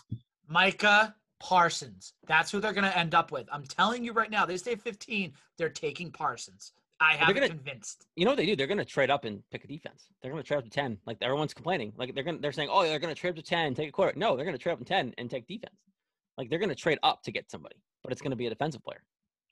Micah 0.47 1.15
Parsons. 1.39 2.13
That's 2.27 2.51
who 2.51 2.59
they're 2.59 2.73
going 2.73 2.89
to 2.89 2.97
end 2.97 3.15
up 3.15 3.31
with. 3.31 3.47
I'm 3.51 3.63
telling 3.63 4.03
you 4.03 4.13
right 4.13 4.29
now, 4.31 4.45
they 4.45 4.57
stay 4.57 4.75
15. 4.75 5.33
They're 5.57 5.69
taking 5.69 6.11
Parsons. 6.11 6.73
I 7.01 7.13
have 7.15 7.27
they're 7.27 7.33
gonna- 7.33 7.47
convinced. 7.49 8.05
You 8.15 8.25
know 8.25 8.31
what 8.31 8.37
they 8.37 8.45
do? 8.45 8.55
They're 8.55 8.67
going 8.67 8.77
to 8.77 8.85
trade 8.85 9.09
up 9.09 9.25
and 9.25 9.41
pick 9.51 9.63
a 9.63 9.67
defense. 9.67 10.05
They're 10.21 10.31
going 10.31 10.41
to 10.43 10.47
trade 10.47 10.57
up 10.59 10.63
to 10.63 10.69
ten. 10.69 10.97
Like 11.05 11.17
everyone's 11.21 11.53
complaining. 11.53 11.91
Like 11.97 12.13
they're 12.15 12.23
going 12.23 12.37
to 12.37 12.41
they're 12.41 12.51
saying, 12.51 12.69
oh, 12.71 12.83
they're 12.83 12.99
going 12.99 13.13
to 13.13 13.19
trade 13.19 13.31
up 13.31 13.35
to 13.37 13.41
ten, 13.41 13.73
take 13.73 13.89
a 13.89 13.91
quarter. 13.91 14.13
No, 14.17 14.35
they're 14.35 14.45
going 14.45 14.57
to 14.57 14.61
trade 14.61 14.73
up 14.73 14.79
to 14.79 14.85
ten 14.85 15.13
and 15.17 15.29
take 15.29 15.47
defense. 15.47 15.75
Like 16.37 16.49
they're 16.49 16.59
going 16.59 16.69
to 16.69 16.75
trade 16.75 16.99
up 17.03 17.23
to 17.23 17.31
get 17.31 17.49
somebody, 17.51 17.75
but 18.03 18.11
it's 18.13 18.21
going 18.21 18.31
to 18.31 18.37
be 18.37 18.45
a 18.45 18.49
defensive 18.49 18.83
player. 18.83 19.03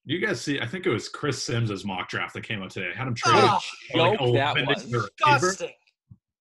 You 0.05 0.25
guys 0.25 0.39
see, 0.41 0.59
I 0.61 0.65
think 0.65 0.85
it 0.85 0.89
was 0.89 1.09
Chris 1.09 1.43
Sims' 1.43 1.83
mock 1.85 2.07
draft 2.09 2.33
that 2.35 2.43
came 2.43 2.61
out 2.63 2.69
today. 2.71 2.89
I 2.93 2.97
had 2.97 3.07
him 3.07 3.15
traded. 3.15 3.43
Oh, 3.43 3.59
Joke 3.93 3.97
like, 3.97 4.17
oh, 4.21 4.33
that 4.33 4.55
was. 4.67 4.83
to 4.83 4.89
the 4.89 4.97
receiver. 4.97 5.09
disgusting. 5.39 5.69
It 5.69 5.75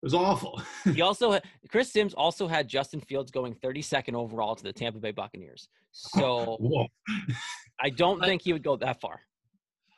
was 0.03 0.15
awful. 0.15 0.61
He 0.95 1.01
also 1.01 1.33
had, 1.33 1.43
Chris 1.71 1.91
Sims 1.93 2.15
also 2.15 2.47
had 2.47 2.69
Justin 2.69 3.01
Fields 3.01 3.31
going 3.33 3.55
32nd 3.55 4.15
overall 4.15 4.55
to 4.55 4.63
the 4.63 4.73
Tampa 4.73 4.99
Bay 5.01 5.11
Buccaneers. 5.11 5.69
So 5.93 6.59
I 7.81 7.91
don't 7.91 8.19
Like- 8.21 8.29
think 8.29 8.43
he 8.43 8.53
would 8.53 8.63
go 8.63 8.77
that 8.77 9.01
far. 9.01 9.21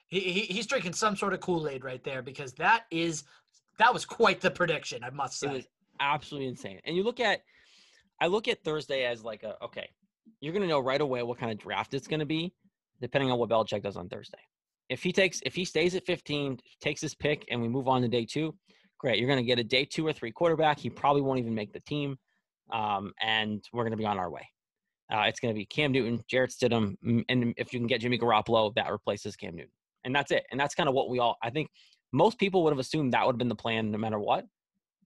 He, 0.09 0.21
he, 0.21 0.41
he's 0.43 0.67
drinking 0.67 0.95
some 0.95 1.17
sort 1.17 1.35
of 1.35 1.41
Kool 1.41 1.69
Aid 1.69 1.85
right 1.85 2.03
there 2.03 2.23
because 2.23 2.53
that 2.55 2.85
is 2.91 3.25
that 3.79 3.93
was 3.93 4.05
quite 4.05 4.41
the 4.41 4.51
prediction, 4.51 5.05
I 5.05 5.11
must 5.11 5.43
It 5.43 5.47
say. 5.47 5.53
was 5.55 5.69
absolutely 6.01 6.49
insane. 6.49 6.81
And 6.85 6.97
you 6.97 7.05
look 7.05 7.21
at, 7.21 7.43
I 8.21 8.27
look 8.27 8.49
at 8.49 8.63
Thursday 8.65 9.05
as 9.05 9.23
like 9.23 9.43
a 9.43 9.63
okay, 9.65 9.89
you're 10.41 10.53
gonna 10.53 10.67
know 10.67 10.81
right 10.81 11.01
away 11.01 11.23
what 11.23 11.39
kind 11.39 11.53
of 11.53 11.59
draft 11.59 11.95
it's 11.95 12.09
gonna 12.09 12.27
be, 12.27 12.53
depending 13.01 13.31
on 13.31 13.39
what 13.39 13.49
Belichick 13.51 13.83
does 13.83 13.97
on 13.97 14.09
Thursday. 14.09 14.39
If 14.89 15.03
he 15.03 15.13
takes, 15.13 15.41
if 15.45 15.55
he 15.55 15.65
stays 15.67 15.95
at 15.95 16.07
15, 16.07 16.59
takes 16.81 17.01
his 17.03 17.15
pick, 17.15 17.45
and 17.51 17.61
we 17.61 17.69
move 17.69 17.89
on 17.89 18.01
to 18.03 18.09
day 18.09 18.25
two, 18.25 18.55
great. 18.99 19.19
You're 19.19 19.29
gonna 19.29 19.43
get 19.43 19.59
a 19.59 19.65
day 19.65 19.85
two 19.85 20.07
or 20.07 20.13
three 20.15 20.33
quarterback. 20.33 20.79
He 20.79 20.89
probably 20.91 21.21
won't 21.23 21.39
even 21.39 21.55
make 21.55 21.73
the 21.75 21.81
team, 21.81 22.17
um, 22.73 23.13
and 23.23 23.63
we're 23.73 23.85
gonna 23.85 23.97
be 23.99 24.07
on 24.07 24.19
our 24.19 24.31
way. 24.31 24.49
Uh, 25.13 25.23
it's 25.27 25.41
gonna 25.41 25.55
be 25.55 25.67
Cam 25.67 25.93
Newton, 25.93 26.23
Jarrett 26.29 26.51
Stidham, 26.51 26.95
and 27.29 27.55
if 27.59 27.73
you 27.73 27.79
can 27.79 27.87
get 27.87 28.01
Jimmy 28.01 28.19
Garoppolo, 28.19 28.75
that 28.75 28.91
replaces 28.91 29.37
Cam 29.37 29.55
Newton, 29.57 29.71
and 30.05 30.15
that's 30.15 30.31
it. 30.31 30.45
And 30.51 30.59
that's 30.59 30.75
kind 30.75 30.89
of 30.89 30.95
what 30.95 31.09
we 31.09 31.19
all. 31.19 31.37
I 31.43 31.51
think 31.51 31.71
most 32.13 32.39
people 32.39 32.65
would 32.65 32.73
have 32.73 32.79
assumed 32.79 33.13
that 33.13 33.27
would 33.27 33.35
have 33.35 33.39
been 33.39 33.49
the 33.49 33.55
plan 33.55 33.91
no 33.91 33.99
matter 33.99 34.19
what 34.19 34.45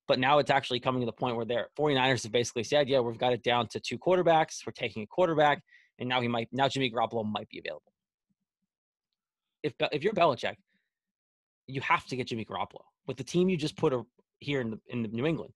but 0.08 0.18
now 0.18 0.38
it's 0.38 0.50
actually 0.50 0.80
coming 0.80 1.00
to 1.00 1.06
the 1.06 1.12
point 1.12 1.36
where 1.36 1.44
they're 1.44 1.68
49ers 1.78 2.24
have 2.24 2.32
basically 2.32 2.64
said, 2.64 2.88
yeah, 2.88 3.00
we've 3.00 3.18
got 3.18 3.32
it 3.32 3.42
down 3.42 3.68
to 3.68 3.80
two 3.80 3.98
quarterbacks. 3.98 4.58
We're 4.66 4.72
taking 4.72 5.02
a 5.02 5.06
quarterback, 5.06 5.62
and 5.98 6.08
now 6.08 6.20
he 6.20 6.28
might 6.28 6.48
now 6.52 6.68
Jimmy 6.68 6.90
Garoppolo 6.90 7.24
might 7.24 7.48
be 7.48 7.60
available. 7.60 7.92
If 9.62 9.74
if 9.92 10.02
you're 10.02 10.12
Belichick, 10.12 10.56
you 11.66 11.80
have 11.82 12.04
to 12.06 12.16
get 12.16 12.26
Jimmy 12.26 12.44
Garoppolo 12.44 12.82
with 13.06 13.16
the 13.16 13.24
team 13.24 13.48
you 13.48 13.56
just 13.56 13.76
put 13.76 13.92
a, 13.92 14.02
here 14.40 14.60
in 14.60 14.70
the, 14.70 14.80
in 14.88 15.02
the 15.02 15.08
New 15.08 15.26
England. 15.26 15.54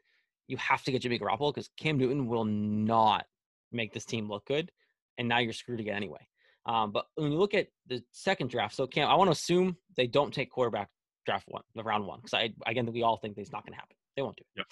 You 0.49 0.57
have 0.59 0.83
to 0.85 0.93
get 0.93 1.03
Jimmy 1.03 1.19
Garoppolo 1.19 1.53
because 1.53 1.69
Cam 1.77 1.99
Newton 1.99 2.27
will 2.27 2.45
not 2.45 3.27
make 3.73 3.93
this 3.93 4.05
team 4.05 4.29
look 4.29 4.47
good, 4.47 4.71
and 5.19 5.29
now 5.29 5.39
you're 5.39 5.53
screwed 5.53 5.81
again 5.81 5.97
anyway. 5.97 6.27
Um, 6.67 6.91
but 6.91 7.07
when 7.15 7.31
you 7.33 7.39
look 7.39 7.55
at 7.55 7.69
the 7.87 8.03
second 8.13 8.51
draft, 8.51 8.75
so 8.75 8.87
Cam, 8.87 9.09
I 9.09 9.15
want 9.15 9.29
to 9.29 9.33
assume 9.33 9.77
they 9.97 10.07
don't 10.07 10.35
take 10.35 10.51
quarterback 10.51 10.89
draft 11.25 11.47
one, 11.49 11.63
the 11.75 11.83
round 11.83 12.07
one, 12.07 12.21
because 12.21 12.35
I 12.35 12.51
again 12.67 12.91
we 12.93 13.03
all 13.03 13.17
think 13.17 13.37
that's 13.37 13.53
not 13.53 13.65
going 13.65 13.73
to 13.73 13.79
happen. 13.79 13.97
They 14.17 14.23
won't 14.23 14.37
do. 14.37 14.43
it. 14.57 14.67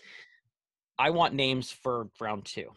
I 0.98 1.10
want 1.10 1.34
names 1.34 1.70
for 1.70 2.08
round 2.20 2.44
two, 2.44 2.70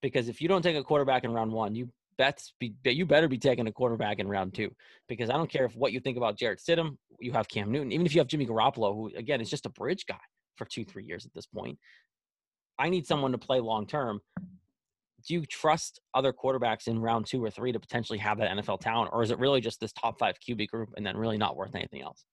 because 0.00 0.28
if 0.28 0.40
you 0.40 0.48
don't 0.48 0.62
take 0.62 0.76
a 0.76 0.84
quarterback 0.84 1.24
in 1.24 1.32
round 1.32 1.52
one, 1.52 1.74
you 1.74 1.88
bets 2.18 2.52
be 2.60 2.74
you 2.84 3.04
better 3.04 3.28
be 3.28 3.38
taking 3.38 3.66
a 3.66 3.72
quarterback 3.72 4.20
in 4.20 4.28
round 4.28 4.54
two, 4.54 4.70
because 5.08 5.28
I 5.28 5.34
don't 5.34 5.50
care 5.50 5.64
if 5.64 5.74
what 5.74 5.92
you 5.92 6.00
think 6.00 6.16
about 6.16 6.38
Jarrett 6.38 6.60
Stidham, 6.60 6.96
you 7.18 7.32
have 7.32 7.48
Cam 7.48 7.72
Newton, 7.72 7.92
even 7.92 8.06
if 8.06 8.14
you 8.14 8.20
have 8.20 8.28
Jimmy 8.28 8.46
Garoppolo, 8.46 8.94
who 8.94 9.10
again 9.16 9.40
is 9.40 9.50
just 9.50 9.66
a 9.66 9.70
bridge 9.70 10.06
guy 10.06 10.20
for 10.56 10.66
two 10.66 10.84
three 10.84 11.04
years 11.04 11.26
at 11.26 11.34
this 11.34 11.46
point. 11.46 11.78
I 12.78 12.90
need 12.90 13.06
someone 13.06 13.32
to 13.32 13.38
play 13.38 13.58
long 13.60 13.86
term 13.86 14.20
do 15.26 15.34
you 15.34 15.44
trust 15.46 16.00
other 16.14 16.32
quarterbacks 16.32 16.86
in 16.88 17.00
round 17.00 17.26
two 17.26 17.44
or 17.44 17.50
three 17.50 17.72
to 17.72 17.80
potentially 17.80 18.18
have 18.18 18.38
that 18.38 18.50
NFL 18.56 18.80
talent, 18.80 19.10
or 19.12 19.22
is 19.22 19.30
it 19.30 19.38
really 19.38 19.60
just 19.60 19.80
this 19.80 19.92
top 19.92 20.18
five 20.18 20.36
QB 20.40 20.68
group 20.68 20.90
and 20.96 21.04
then 21.04 21.16
really 21.16 21.36
not 21.36 21.56
worth 21.56 21.74
anything 21.74 22.02
else? 22.02 22.24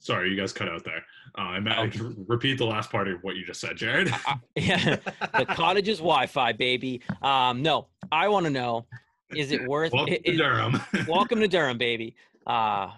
Sorry, 0.00 0.30
you 0.30 0.36
guys 0.36 0.54
cut 0.54 0.70
out 0.70 0.84
there. 0.86 1.04
Uh, 1.36 1.42
I 1.42 1.60
meant 1.60 2.00
oh. 2.00 2.14
repeat 2.26 2.56
the 2.56 2.64
last 2.64 2.90
part 2.90 3.08
of 3.08 3.22
what 3.22 3.36
you 3.36 3.44
just 3.44 3.60
said, 3.60 3.76
Jared. 3.76 4.10
uh, 4.26 4.36
yeah, 4.56 4.96
the 5.36 5.44
cottage's 5.44 5.98
Wi-Fi, 5.98 6.52
baby. 6.52 7.02
Um, 7.20 7.60
no, 7.60 7.88
I 8.10 8.28
want 8.28 8.46
to 8.46 8.50
know 8.50 8.86
is 9.34 9.52
it 9.52 9.66
worth? 9.66 9.92
Welcome 9.92 10.14
i- 10.14 10.30
to 10.30 10.36
Durham. 10.36 10.80
welcome 11.08 11.40
to 11.40 11.48
Durham, 11.48 11.78
baby. 11.78 12.16
Uh, 12.46 12.90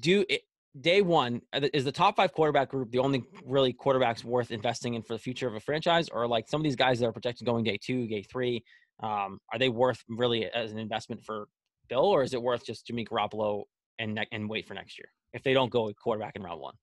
do 0.00 0.24
it, 0.28 0.42
day 0.80 1.02
one 1.02 1.40
is 1.72 1.84
the 1.84 1.92
top 1.92 2.16
five 2.16 2.32
quarterback 2.32 2.68
group 2.70 2.90
the 2.90 2.98
only 2.98 3.24
really 3.44 3.72
quarterbacks 3.72 4.24
worth 4.24 4.50
investing 4.50 4.94
in 4.94 5.02
for 5.02 5.14
the 5.14 5.18
future 5.18 5.46
of 5.48 5.54
a 5.54 5.60
franchise, 5.60 6.08
or 6.08 6.26
like 6.26 6.48
some 6.48 6.60
of 6.60 6.64
these 6.64 6.76
guys 6.76 6.98
that 7.00 7.06
are 7.06 7.12
projected 7.12 7.46
going 7.46 7.64
day 7.64 7.78
two, 7.80 8.06
day 8.06 8.22
three, 8.22 8.62
um, 9.02 9.38
are 9.52 9.58
they 9.58 9.68
worth 9.68 10.02
really 10.08 10.46
as 10.46 10.72
an 10.72 10.78
investment 10.78 11.22
for 11.24 11.48
Bill, 11.88 12.04
or 12.04 12.22
is 12.22 12.34
it 12.34 12.42
worth 12.42 12.64
just 12.66 12.86
Jimmy 12.86 13.04
Garoppolo 13.04 13.64
and 13.98 14.14
ne- 14.14 14.26
and 14.32 14.48
wait 14.48 14.66
for 14.66 14.74
next 14.74 14.98
year 14.98 15.08
if 15.32 15.42
they 15.42 15.54
don't 15.54 15.70
go 15.70 15.90
quarterback 16.02 16.34
in 16.36 16.42
round 16.42 16.60
one? 16.60 16.74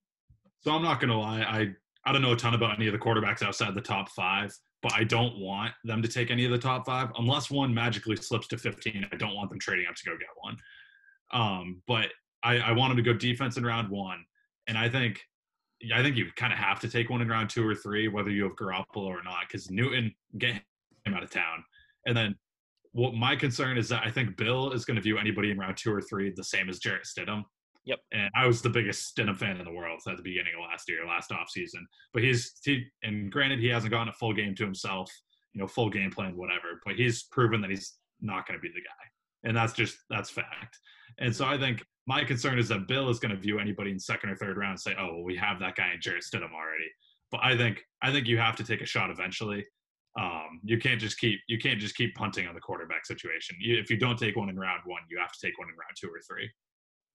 So 0.61 0.71
I'm 0.71 0.81
not 0.83 0.99
gonna 0.99 1.19
lie, 1.19 1.41
I 1.41 1.73
I 2.05 2.11
don't 2.11 2.21
know 2.21 2.33
a 2.33 2.37
ton 2.37 2.53
about 2.53 2.75
any 2.77 2.87
of 2.87 2.93
the 2.93 2.99
quarterbacks 2.99 3.41
outside 3.43 3.73
the 3.75 3.81
top 3.81 4.09
five, 4.09 4.53
but 4.83 4.93
I 4.93 5.05
don't 5.05 5.39
want 5.39 5.71
them 5.85 6.01
to 6.01 6.09
take 6.09 6.29
any 6.29 6.43
of 6.43 6.51
the 6.51 6.57
top 6.57 6.85
five 6.85 7.09
unless 7.17 7.49
one 7.49 7.73
magically 7.73 8.17
slips 8.17 8.47
to 8.49 8.57
15. 8.57 9.07
I 9.11 9.15
don't 9.15 9.33
want 9.33 9.49
them 9.49 9.57
trading 9.57 9.87
up 9.87 9.95
to 9.95 10.05
go 10.05 10.11
get 10.17 10.27
one. 10.41 10.57
Um, 11.31 11.81
but 11.87 12.09
I, 12.43 12.57
I 12.57 12.71
want 12.73 12.91
them 12.91 12.97
to 12.97 13.13
go 13.13 13.17
defense 13.17 13.55
in 13.55 13.65
round 13.65 13.89
one, 13.89 14.23
and 14.67 14.77
I 14.77 14.89
think 14.89 15.21
I 15.93 16.01
think 16.01 16.15
you 16.15 16.27
kind 16.35 16.53
of 16.53 16.59
have 16.59 16.79
to 16.81 16.89
take 16.89 17.09
one 17.09 17.21
in 17.21 17.27
round 17.27 17.49
two 17.49 17.67
or 17.67 17.73
three, 17.73 18.07
whether 18.07 18.29
you 18.29 18.43
have 18.43 18.55
Garoppolo 18.55 19.07
or 19.07 19.23
not, 19.23 19.47
because 19.47 19.71
Newton 19.71 20.13
get 20.37 20.61
him 21.05 21.13
out 21.13 21.23
of 21.23 21.31
town, 21.31 21.63
and 22.05 22.15
then. 22.15 22.35
What 22.95 23.15
my 23.15 23.35
concern 23.35 23.79
is 23.79 23.89
that 23.89 24.03
I 24.05 24.11
think 24.11 24.37
Bill 24.37 24.71
is 24.71 24.85
going 24.85 24.97
to 24.97 25.01
view 25.01 25.17
anybody 25.17 25.49
in 25.49 25.57
round 25.57 25.77
two 25.77 25.91
or 25.91 25.99
three 25.99 26.31
the 26.35 26.43
same 26.43 26.69
as 26.69 26.77
Jarrett 26.77 27.05
Stidham. 27.05 27.43
Yep. 27.85 27.99
And 28.13 28.29
I 28.35 28.47
was 28.47 28.61
the 28.61 28.69
biggest 28.69 29.15
Stidham 29.15 29.37
fan 29.37 29.57
in 29.57 29.65
the 29.65 29.71
world 29.71 29.99
at 30.07 30.15
the 30.15 30.23
beginning 30.23 30.53
of 30.57 30.61
last 30.69 30.89
year, 30.89 31.05
last 31.05 31.31
offseason. 31.31 31.81
But 32.13 32.23
he's 32.23 32.53
he 32.63 32.85
and 33.03 33.31
granted 33.31 33.59
he 33.59 33.67
hasn't 33.67 33.91
gotten 33.91 34.09
a 34.09 34.13
full 34.13 34.33
game 34.33 34.55
to 34.55 34.63
himself, 34.63 35.11
you 35.53 35.61
know, 35.61 35.67
full 35.67 35.89
game 35.89 36.11
plan, 36.11 36.37
whatever. 36.37 36.79
But 36.85 36.95
he's 36.95 37.23
proven 37.23 37.61
that 37.61 37.69
he's 37.69 37.95
not 38.21 38.47
going 38.47 38.57
to 38.57 38.61
be 38.61 38.69
the 38.69 38.81
guy, 38.81 39.49
and 39.49 39.55
that's 39.55 39.73
just 39.73 39.97
that's 40.09 40.29
fact. 40.29 40.77
And 41.19 41.35
so 41.35 41.45
I 41.45 41.57
think 41.57 41.83
my 42.07 42.23
concern 42.23 42.57
is 42.57 42.69
that 42.69 42.87
Bill 42.87 43.09
is 43.09 43.19
going 43.19 43.35
to 43.35 43.39
view 43.39 43.59
anybody 43.59 43.91
in 43.91 43.99
second 43.99 44.29
or 44.29 44.35
third 44.35 44.57
round 44.57 44.71
and 44.71 44.79
say, 44.79 44.95
"Oh, 44.97 45.15
well, 45.15 45.23
we 45.23 45.35
have 45.35 45.59
that 45.59 45.75
guy 45.75 45.91
in 45.93 46.01
Jarrett 46.01 46.23
Stidham 46.23 46.53
already." 46.53 46.89
But 47.31 47.41
I 47.43 47.57
think 47.57 47.81
I 48.01 48.11
think 48.11 48.27
you 48.27 48.37
have 48.37 48.55
to 48.57 48.63
take 48.63 48.81
a 48.81 48.85
shot 48.85 49.09
eventually. 49.09 49.65
Um, 50.19 50.61
you 50.63 50.77
can't 50.77 51.01
just 51.01 51.17
keep 51.17 51.39
you 51.47 51.57
can't 51.57 51.79
just 51.79 51.95
keep 51.95 52.15
punting 52.15 52.47
on 52.47 52.55
the 52.55 52.61
quarterback 52.61 53.05
situation. 53.05 53.57
You, 53.59 53.77
if 53.77 53.89
you 53.89 53.97
don't 53.97 54.17
take 54.17 54.37
one 54.37 54.49
in 54.49 54.57
round 54.57 54.81
one, 54.85 55.01
you 55.09 55.19
have 55.19 55.31
to 55.33 55.39
take 55.45 55.57
one 55.59 55.67
in 55.67 55.75
round 55.75 55.95
two 55.99 56.07
or 56.07 56.21
three. 56.25 56.49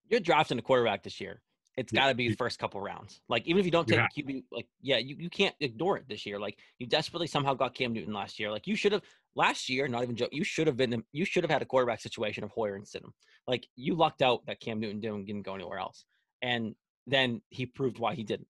You're 0.09 0.21
drafting 0.21 0.59
a 0.59 0.63
quarterback 0.63 1.03
this 1.03 1.21
year. 1.21 1.41
It's 1.77 1.93
Yeah, 1.93 2.01
got 2.01 2.09
to 2.09 2.15
be 2.15 2.29
the 2.29 2.35
first 2.35 2.59
couple 2.59 2.81
rounds. 2.81 3.21
Like 3.29 3.47
even 3.47 3.61
if 3.61 3.65
you 3.65 3.71
don't 3.71 3.87
take 3.87 4.01
a 4.01 4.09
QB, 4.21 4.45
like 4.51 4.67
yeah, 4.83 4.97
you, 4.97 5.15
you 5.17 5.31
can't 5.31 5.55
ignore 5.61 5.97
it 5.97 6.09
this 6.09 6.27
year. 6.27 6.41
Like 6.41 6.59
you 6.79 6.89
desperately 6.89 7.29
somehow 7.29 7.55
got 7.55 7.75
Cam 7.75 7.93
Newton 7.93 8.13
last 8.13 8.41
year. 8.41 8.51
Like 8.51 8.67
you 8.67 8.75
should 8.75 8.91
have 8.91 9.03
last 9.37 9.69
year. 9.69 9.87
Not 9.87 10.03
even 10.03 10.17
joke. 10.17 10.31
You 10.33 10.43
should 10.43 10.67
have 10.67 10.77
been. 10.77 11.05
You 11.13 11.25
should 11.25 11.45
have 11.45 11.51
had 11.51 11.63
a 11.63 11.67
quarterback 11.67 12.01
situation 12.01 12.43
of 12.43 12.51
Hoyer 12.51 12.75
and 12.75 12.85
Stidham. 12.85 13.13
Like 13.47 13.69
you 13.77 13.95
lucked 13.95 14.23
out 14.23 14.45
that 14.47 14.59
Cam 14.59 14.81
Newton 14.81 14.99
didn't, 14.99 15.27
didn't 15.27 15.43
go 15.43 15.55
anywhere 15.55 15.79
else, 15.79 16.05
and 16.43 16.75
then 17.07 17.43
he 17.51 17.65
proved 17.65 18.01
why 18.01 18.15
he 18.15 18.25
didn't. 18.25 18.49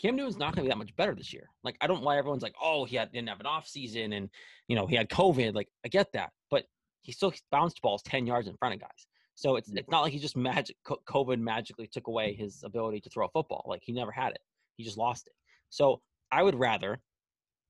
Cam 0.00 0.16
Newton's 0.16 0.38
not 0.38 0.54
going 0.54 0.64
to 0.64 0.68
be 0.68 0.68
that 0.70 0.78
much 0.78 0.96
better 0.96 1.14
this 1.14 1.32
year. 1.32 1.50
Like 1.62 1.76
I 1.80 1.86
don't 1.86 2.00
know 2.00 2.06
why 2.06 2.18
everyone's 2.18 2.42
like, 2.42 2.54
oh, 2.60 2.84
he 2.84 2.96
had, 2.96 3.12
didn't 3.12 3.28
have 3.28 3.40
an 3.40 3.46
off 3.46 3.68
season 3.68 4.12
and 4.12 4.28
you 4.66 4.74
know 4.74 4.86
he 4.86 4.96
had 4.96 5.08
COVID. 5.08 5.54
Like 5.54 5.68
I 5.84 5.88
get 5.88 6.12
that, 6.14 6.30
but 6.50 6.64
he 7.02 7.12
still 7.12 7.32
bounced 7.52 7.80
balls 7.80 8.02
ten 8.02 8.26
yards 8.26 8.48
in 8.48 8.56
front 8.56 8.74
of 8.74 8.80
guys. 8.80 9.06
So 9.34 9.56
it's 9.56 9.70
it's 9.70 9.88
not 9.88 10.02
like 10.02 10.12
he 10.12 10.18
just 10.18 10.36
magic 10.36 10.76
co- 10.84 11.00
COVID 11.06 11.40
magically 11.40 11.86
took 11.86 12.08
away 12.08 12.34
his 12.34 12.62
ability 12.64 13.00
to 13.00 13.10
throw 13.10 13.26
a 13.26 13.30
football. 13.30 13.64
Like 13.66 13.82
he 13.84 13.92
never 13.92 14.10
had 14.10 14.32
it. 14.32 14.40
He 14.76 14.84
just 14.84 14.98
lost 14.98 15.26
it. 15.26 15.32
So 15.70 16.02
I 16.30 16.42
would 16.42 16.54
rather, 16.54 17.00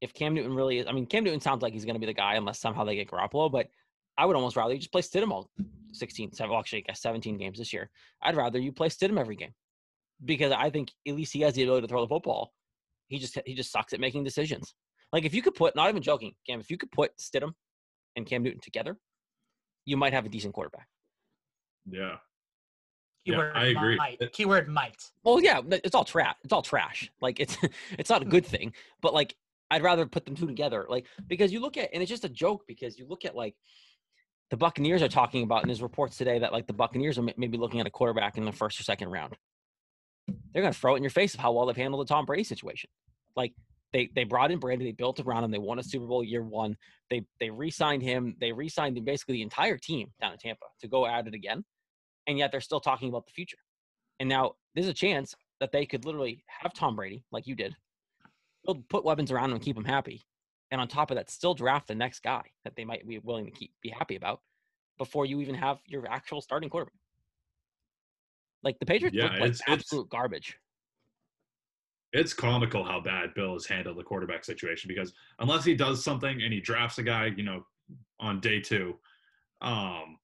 if 0.01 0.13
Cam 0.13 0.35
Newton 0.35 0.55
really 0.55 0.79
is, 0.79 0.87
I 0.87 0.93
mean, 0.93 1.07
Cam 1.07 1.25
Newton 1.25 1.41
sounds 1.41 1.63
like 1.63 1.73
he's 1.73 1.85
going 1.85 1.95
to 1.95 2.01
be 2.01 2.07
the 2.07 2.15
guy 2.15 2.35
unless 2.35 2.59
somehow 2.59 2.85
they 2.85 2.97
get 2.97 3.11
Garoppolo. 3.11 3.51
But 3.51 3.69
I 4.19 4.27
would 4.27 4.37
almost 4.37 4.57
rather 4.57 4.75
you 4.75 4.81
just 4.81 4.93
play 4.93 5.03
Stidham 5.03 5.31
all 5.31 5.51
16, 5.93 6.33
seven, 6.33 6.51
well, 6.51 6.61
actually, 6.61 6.81
I 6.81 6.89
guess 6.89 7.03
17 7.03 7.39
games 7.39 7.59
this 7.59 7.73
year. 7.73 7.91
I'd 8.23 8.37
rather 8.37 8.59
you 8.59 8.73
play 8.73 8.89
Stidham 8.89 9.19
every 9.19 9.37
game 9.37 9.55
because 10.25 10.53
I 10.53 10.71
think 10.71 10.93
at 11.07 11.15
least 11.15 11.33
he 11.33 11.41
has 11.41 11.55
the 11.55 11.63
ability 11.63 11.87
to 11.87 11.89
throw 11.89 12.03
the 12.03 12.09
football. 12.09 12.53
He 13.09 13.19
just 13.19 13.39
he 13.45 13.55
just 13.55 13.73
sucks 13.73 13.93
at 13.93 14.01
making 14.01 14.25
decisions. 14.25 14.75
Like 15.13 15.25
if 15.25 15.35
you 15.35 15.43
could 15.43 15.55
put, 15.55 15.75
not 15.75 15.89
even 15.89 16.03
joking, 16.03 16.35
Cam, 16.47 16.61
if 16.61 16.71
you 16.71 16.79
could 16.79 16.93
put 16.93 17.17
Stidham 17.19 17.53
and 18.17 18.27
Cam 18.27 18.43
Newton 18.43 18.61
together, 18.61 18.97
you 19.85 19.97
might 19.97 20.13
have 20.13 20.27
a 20.27 20.29
decent 20.29 20.55
quarterback. 20.55 20.87
Yeah. 21.91 22.17
Keyword 23.27 23.53
I 23.55 23.67
agree. 23.67 23.97
Might. 23.97 24.33
Keyword 24.33 24.69
might. 24.69 25.03
Well, 25.25 25.41
yeah, 25.43 25.61
it's 25.71 25.95
all 25.95 26.05
trash. 26.05 26.37
It's 26.43 26.53
all 26.53 26.63
trash. 26.63 27.11
Like 27.21 27.41
it's 27.41 27.57
it's 27.99 28.11
not 28.11 28.23
a 28.23 28.25
good 28.25 28.45
mm-hmm. 28.45 28.57
thing. 28.57 28.73
But 29.03 29.15
like 29.15 29.37
I'd 29.71 29.83
rather 29.83 30.07
put 30.07 30.25
them 30.25 30.35
two 30.35 30.47
together. 30.47 30.87
Like 30.89 31.07
because 31.27 31.53
you 31.53 31.61
look 31.61 31.77
at 31.77 31.91
and 31.93 32.03
it's 32.03 32.11
just 32.11 32.25
a 32.25 32.29
joke 32.29 32.63
because 32.67 32.99
you 32.99 33.07
look 33.07 33.25
at 33.25 33.37
like 33.37 33.55
the 34.51 34.57
Buccaneers 34.57 35.03
are 35.03 35.09
talking 35.09 35.45
about 35.45 35.63
in 35.63 35.69
his 35.69 35.83
reports 35.83 36.17
today 36.17 36.39
that 36.39 36.53
like 36.53 36.67
the 36.67 36.73
Buccaneers 36.73 37.19
are 37.19 37.27
maybe 37.37 37.57
looking 37.57 37.81
at 37.81 37.87
a 37.87 37.91
quarterback 37.91 38.37
in 38.37 38.45
the 38.45 38.53
first 38.53 38.81
or 38.81 38.83
second 38.83 39.11
round. 39.11 39.37
They're 40.53 40.63
gonna 40.63 40.73
throw 40.73 40.95
it 40.95 40.99
in 40.99 41.03
your 41.03 41.11
face 41.11 41.35
of 41.35 41.41
how 41.41 41.53
well 41.53 41.67
they've 41.67 41.77
handled 41.77 42.07
the 42.07 42.13
Tom 42.13 42.25
Brady 42.25 42.45
situation. 42.45 42.91
Like 43.37 43.53
they 43.93 44.11
they 44.15 44.25
brought 44.25 44.51
in 44.51 44.59
Brady, 44.59 44.85
they 44.85 44.93
built 44.93 45.21
around 45.21 45.45
him, 45.45 45.51
they 45.51 45.59
won 45.59 45.79
a 45.79 45.83
Super 45.83 46.07
Bowl 46.07 46.25
year 46.25 46.43
one. 46.43 46.77
They 47.11 47.25
they 47.39 47.51
re-signed 47.51 48.03
him, 48.03 48.37
they 48.41 48.53
re-signed 48.53 49.03
basically 49.05 49.35
the 49.35 49.43
entire 49.43 49.77
team 49.77 50.09
down 50.21 50.33
in 50.33 50.39
Tampa 50.39 50.67
to 50.81 50.89
go 50.89 51.07
at 51.07 51.27
it 51.27 51.35
again, 51.35 51.65
and 52.31 52.39
yet 52.39 52.53
they're 52.53 52.61
still 52.61 52.81
talking 52.81 53.09
about 53.09 53.27
the 53.27 53.33
future. 53.33 53.59
And 54.21 54.29
now 54.29 54.55
there's 54.75 54.87
a 54.87 54.95
chance 54.95 55.35
that 55.59 55.73
they 55.73 55.85
could 55.85 56.05
literally 56.05 56.45
have 56.47 56.73
Tom 56.73 56.95
Brady, 56.95 57.25
like 57.33 57.47
you 57.49 57.57
did, 57.57 57.77
build, 58.65 58.89
put 58.89 59.05
weapons 59.05 59.33
around 59.33 59.47
him 59.51 59.57
and 59.57 59.63
keep 59.63 59.77
him 59.77 59.85
happy. 59.85 60.23
And 60.71 60.81
on 60.81 60.87
top 60.87 61.11
of 61.11 61.17
that, 61.17 61.29
still 61.29 61.55
draft 61.55 61.89
the 61.89 61.95
next 61.97 62.23
guy 62.23 62.43
that 62.63 62.77
they 62.77 62.85
might 62.85 63.07
be 63.07 63.19
willing 63.19 63.47
to 63.47 63.51
keep 63.51 63.73
be 63.83 63.89
happy 63.89 64.15
about 64.15 64.41
before 64.97 65.27
you 65.27 65.41
even 65.41 65.57
have 65.57 65.79
your 65.87 66.07
actual 66.09 66.41
starting 66.41 66.71
quarterback. 66.71 66.95
Like 68.63 68.79
the 68.79 68.87
Patriots 68.87 69.17
Yeah, 69.17 69.25
look 69.25 69.33
like 69.33 69.41
it's- 69.41 69.61
it's- 69.63 69.81
absolute 69.81 70.09
garbage. 70.09 70.57
it's 72.13 72.33
comical 72.33 72.85
how 72.85 73.01
bad 73.01 73.35
Bill 73.35 73.55
has 73.55 73.67
handled 73.67 73.97
the 73.99 74.05
quarterback 74.05 74.45
situation 74.45 74.87
because 74.87 75.13
unless 75.41 75.65
he 75.65 75.75
does 75.75 76.05
something 76.05 76.43
and 76.43 76.53
he 76.53 76.61
drafts 76.61 76.99
a 76.99 77.03
guy, 77.03 77.27
you 77.37 77.43
know, 77.43 77.67
on 78.21 78.39
day 78.41 78.61
two, 78.61 79.01
um, 79.63 80.20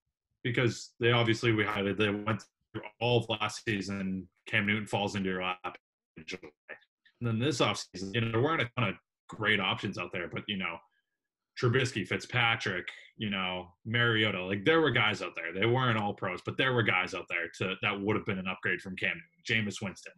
because 0.47 0.93
they 1.00 1.12
obviously 1.12 1.53
we 1.53 1.65
highlighted 1.65 1.99
they 1.99 2.11
went 2.11 2.43
through 2.73 2.83
all 3.00 3.19
of 3.19 3.41
last 3.41 3.65
season. 3.65 4.29
Cam 4.47 4.67
Newton 4.67 4.87
falls 4.87 5.17
into 5.17 5.31
your 5.31 5.43
lap 5.43 5.76
in 6.17 6.25
July, 6.26 6.50
and 7.21 7.29
then 7.29 7.38
this 7.38 7.61
offseason, 7.61 8.15
you 8.15 8.21
know, 8.21 8.31
there 8.31 8.41
weren't 8.41 8.62
a 8.62 8.71
ton 8.79 8.91
of 8.91 8.95
great 9.29 9.61
options 9.61 9.99
out 9.99 10.11
there, 10.12 10.29
but 10.29 10.43
you 10.47 10.57
know, 10.57 10.76
Trubisky, 11.61 12.07
Fitzpatrick, 12.07 12.87
you 13.17 13.31
know, 13.31 13.69
Mariota, 13.85 14.45
like 14.45 14.65
there 14.65 14.81
were 14.81 14.91
guys 14.91 15.23
out 15.23 15.33
there. 15.35 15.53
They 15.53 15.67
weren't 15.67 15.99
all 15.99 16.15
pros, 16.15 16.41
but 16.45 16.57
there 16.57 16.75
were 16.75 16.83
guys 16.83 17.15
out 17.15 17.26
there 17.29 17.49
to 17.59 17.75
that 17.83 18.00
would 18.00 18.17
have 18.17 18.26
been 18.26 18.38
an 18.38 18.47
upgrade 18.47 18.81
from 18.81 18.95
Cam 18.97 19.15
Newton, 19.49 19.65
Jameis 19.67 19.83
Winston. 19.83 20.12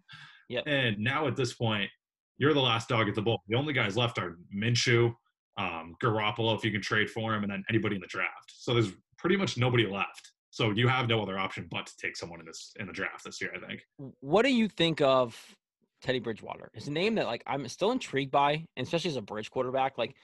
Yep. 0.50 0.64
And 0.66 0.98
now 0.98 1.26
at 1.26 1.36
this 1.36 1.54
point, 1.54 1.90
you're 2.38 2.54
the 2.54 2.60
last 2.60 2.88
dog 2.88 3.08
at 3.08 3.14
the 3.14 3.22
bowl. 3.22 3.40
The 3.48 3.56
only 3.56 3.72
guys 3.72 3.96
left 3.96 4.18
are 4.18 4.38
Minshew, 4.54 5.14
um, 5.58 5.94
Garoppolo, 6.02 6.56
if 6.56 6.64
you 6.64 6.70
can 6.70 6.80
trade 6.80 7.10
for 7.10 7.34
him, 7.34 7.42
and 7.42 7.52
then 7.52 7.64
anybody 7.68 7.96
in 7.96 8.00
the 8.00 8.06
draft. 8.06 8.52
So 8.52 8.74
there's 8.74 8.92
pretty 9.18 9.36
much 9.36 9.58
nobody 9.58 9.86
left. 9.86 10.32
So 10.50 10.70
you 10.70 10.88
have 10.88 11.08
no 11.08 11.22
other 11.22 11.38
option 11.38 11.68
but 11.70 11.86
to 11.86 11.92
take 12.00 12.16
someone 12.16 12.40
in 12.40 12.46
this 12.46 12.72
in 12.80 12.86
the 12.86 12.92
draft 12.92 13.24
this 13.24 13.40
year. 13.40 13.50
I 13.54 13.66
think. 13.66 13.80
What 14.20 14.42
do 14.42 14.52
you 14.52 14.68
think 14.68 15.00
of 15.00 15.36
Teddy 16.02 16.20
Bridgewater? 16.20 16.70
It's 16.74 16.86
a 16.86 16.92
name 16.92 17.14
that 17.16 17.26
like 17.26 17.42
I'm 17.46 17.68
still 17.68 17.90
intrigued 17.92 18.30
by, 18.30 18.64
and 18.76 18.86
especially 18.86 19.10
as 19.10 19.16
a 19.16 19.22
bridge 19.22 19.50
quarterback, 19.50 19.98
like 19.98 20.14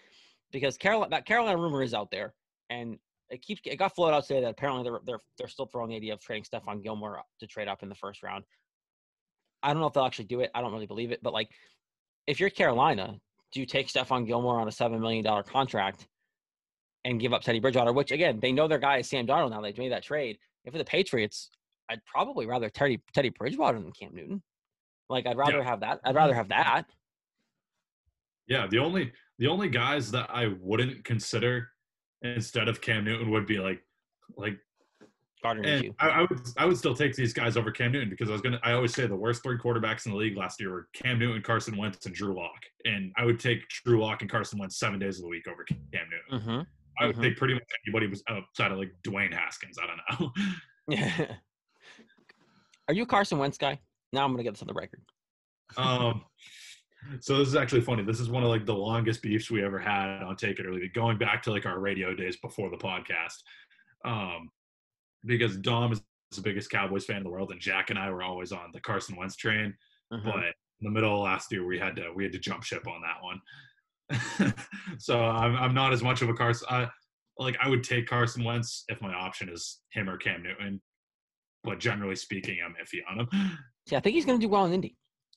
because 0.50 0.76
Carolina 0.78 1.10
that 1.10 1.26
Carolina 1.26 1.58
rumor 1.58 1.82
is 1.82 1.94
out 1.94 2.10
there, 2.10 2.32
and 2.70 2.98
it 3.30 3.42
keeps 3.42 3.60
it 3.64 3.76
got 3.76 3.94
floated 3.94 4.14
out 4.14 4.26
today 4.26 4.40
that 4.40 4.50
apparently 4.50 4.82
they're 4.82 5.00
they're 5.04 5.20
they're 5.38 5.48
still 5.48 5.66
throwing 5.66 5.90
the 5.90 5.96
idea 5.96 6.14
of 6.14 6.20
trading 6.20 6.44
Stephon 6.44 6.82
Gilmore 6.82 7.20
to 7.40 7.46
trade 7.46 7.68
up 7.68 7.82
in 7.82 7.88
the 7.88 7.94
first 7.94 8.22
round. 8.22 8.44
I 9.62 9.72
don't 9.72 9.80
know 9.80 9.86
if 9.86 9.92
they'll 9.92 10.04
actually 10.04 10.26
do 10.26 10.40
it. 10.40 10.50
I 10.54 10.60
don't 10.60 10.72
really 10.72 10.86
believe 10.86 11.12
it, 11.12 11.20
but 11.22 11.32
like 11.32 11.50
if 12.26 12.40
you're 12.40 12.50
Carolina, 12.50 13.18
do 13.52 13.60
you 13.60 13.66
take 13.66 13.88
Stephon 13.88 14.26
Gilmore 14.26 14.60
on 14.60 14.68
a 14.68 14.72
seven 14.72 15.00
million 15.00 15.24
dollar 15.24 15.42
contract 15.42 16.06
and 17.04 17.20
give 17.20 17.32
up 17.32 17.42
Teddy 17.42 17.60
Bridgewater? 17.60 17.92
Which 17.92 18.10
again, 18.12 18.40
they 18.40 18.52
know 18.52 18.66
their 18.68 18.78
guy 18.78 18.98
is 18.98 19.08
Sam 19.08 19.26
Darnold 19.26 19.50
now. 19.50 19.60
They've 19.60 19.76
made 19.76 19.92
that 19.92 20.02
trade. 20.02 20.38
If 20.64 20.72
for 20.72 20.78
the 20.78 20.84
Patriots, 20.84 21.50
I'd 21.90 22.04
probably 22.06 22.46
rather 22.46 22.70
Teddy 22.70 23.00
Teddy 23.14 23.28
Bridgewater 23.30 23.78
than 23.80 23.92
Cam 23.92 24.14
Newton. 24.14 24.42
Like 25.10 25.26
I'd 25.26 25.36
rather 25.36 25.58
Yeah. 25.58 25.64
have 25.64 25.80
that. 25.80 26.00
I'd 26.04 26.14
rather 26.14 26.34
have 26.34 26.48
that. 26.48 26.84
Yeah, 28.46 28.66
the 28.66 28.78
only 28.78 29.12
the 29.38 29.46
only 29.48 29.68
guys 29.68 30.10
that 30.12 30.30
I 30.30 30.48
wouldn't 30.60 31.04
consider 31.04 31.68
instead 32.22 32.68
of 32.68 32.80
Cam 32.80 33.04
Newton 33.04 33.30
would 33.30 33.46
be 33.46 33.58
like 33.58 33.82
like 34.36 34.58
Gardner 35.42 35.68
and 35.68 35.94
I, 35.98 36.08
I 36.08 36.20
would 36.22 36.40
I 36.56 36.64
would 36.64 36.78
still 36.78 36.94
take 36.94 37.14
these 37.14 37.34
guys 37.34 37.58
over 37.58 37.70
Cam 37.70 37.92
Newton 37.92 38.08
because 38.08 38.30
I 38.30 38.32
was 38.32 38.40
gonna 38.40 38.60
I 38.62 38.72
always 38.72 38.94
say 38.94 39.06
the 39.06 39.14
worst 39.16 39.42
three 39.42 39.58
quarterbacks 39.58 40.06
in 40.06 40.12
the 40.12 40.18
league 40.18 40.36
last 40.38 40.58
year 40.60 40.70
were 40.72 40.88
Cam 40.94 41.18
Newton, 41.18 41.42
Carson 41.42 41.76
Wentz, 41.76 42.06
and 42.06 42.14
Drew 42.14 42.34
Lock. 42.34 42.62
And 42.86 43.12
I 43.18 43.24
would 43.26 43.38
take 43.38 43.68
Drew 43.68 44.00
Lock 44.00 44.22
and 44.22 44.30
Carson 44.30 44.58
Wentz 44.58 44.78
seven 44.78 44.98
days 44.98 45.18
of 45.18 45.22
the 45.24 45.28
week 45.28 45.46
over 45.46 45.64
Cam 45.64 45.78
Newton. 45.92 46.40
Mm-hmm. 46.48 46.60
I 47.00 47.06
would 47.06 47.16
Mhm. 47.16 47.22
take 47.22 47.36
pretty 47.36 47.54
much 47.54 47.62
anybody 47.86 48.06
was 48.06 48.22
outside 48.28 48.72
of 48.72 48.78
like 48.78 48.92
Dwayne 49.02 49.32
Haskins. 49.32 49.78
I 49.78 49.86
don't 49.86 50.00
know. 50.20 50.32
Yeah. 50.88 51.36
Are 52.88 52.94
you 52.94 53.04
a 53.04 53.06
Carson 53.06 53.38
Wentz 53.38 53.56
guy? 53.58 53.80
Now 54.12 54.24
I'm 54.24 54.32
gonna 54.32 54.42
get 54.42 54.52
this 54.54 54.62
on 54.62 54.68
the 54.68 54.74
record. 54.74 55.02
Um, 55.76 56.24
so 57.20 57.38
this 57.38 57.48
is 57.48 57.56
actually 57.56 57.80
funny. 57.80 58.02
This 58.02 58.20
is 58.20 58.28
one 58.28 58.42
of 58.42 58.48
like 58.50 58.66
the 58.66 58.74
longest 58.74 59.22
beefs 59.22 59.50
we 59.50 59.62
ever 59.64 59.78
had 59.78 60.22
on 60.22 60.36
Take 60.36 60.58
It 60.60 60.66
or 60.66 60.72
Leave 60.74 60.84
It, 60.84 60.92
going 60.94 61.18
back 61.18 61.42
to 61.44 61.50
like 61.50 61.66
our 61.66 61.78
radio 61.80 62.14
days 62.14 62.36
before 62.36 62.70
the 62.70 62.76
podcast. 62.76 63.42
Um, 64.04 64.50
because 65.24 65.56
Dom 65.56 65.92
is 65.92 66.02
the 66.32 66.42
biggest 66.42 66.70
Cowboys 66.70 67.06
fan 67.06 67.18
in 67.18 67.22
the 67.24 67.30
world, 67.30 67.50
and 67.52 67.60
Jack 67.60 67.88
and 67.90 67.98
I 67.98 68.10
were 68.10 68.22
always 68.22 68.52
on 68.52 68.70
the 68.72 68.80
Carson 68.80 69.16
Wentz 69.16 69.36
train. 69.36 69.74
Mhm. 70.12 70.24
But 70.24 70.44
in 70.44 70.52
the 70.82 70.90
middle 70.90 71.14
of 71.14 71.20
last 71.24 71.50
year, 71.50 71.64
we 71.66 71.78
had 71.78 71.96
to 71.96 72.12
we 72.12 72.24
had 72.24 72.32
to 72.32 72.38
jump 72.38 72.62
ship 72.64 72.86
on 72.86 73.00
that 73.02 73.22
one. 73.22 73.40
so 74.98 75.20
I'm 75.20 75.56
I'm 75.56 75.74
not 75.74 75.92
as 75.92 76.02
much 76.02 76.22
of 76.22 76.28
a 76.28 76.34
Carson. 76.34 76.66
I, 76.70 76.88
like 77.38 77.56
I 77.60 77.68
would 77.68 77.82
take 77.82 78.06
Carson 78.06 78.44
Wentz 78.44 78.84
if 78.88 79.00
my 79.00 79.12
option 79.12 79.48
is 79.48 79.80
him 79.90 80.08
or 80.08 80.16
Cam 80.16 80.42
Newton. 80.42 80.80
But 81.62 81.80
generally 81.80 82.16
speaking, 82.16 82.58
I'm 82.64 82.74
iffy 82.74 83.00
on 83.10 83.20
him. 83.20 83.58
See, 83.88 83.96
I 83.96 84.00
think 84.00 84.14
he's 84.14 84.26
gonna 84.26 84.38
do 84.38 84.48
well 84.48 84.66
in 84.66 84.72
Indy. 84.72 84.96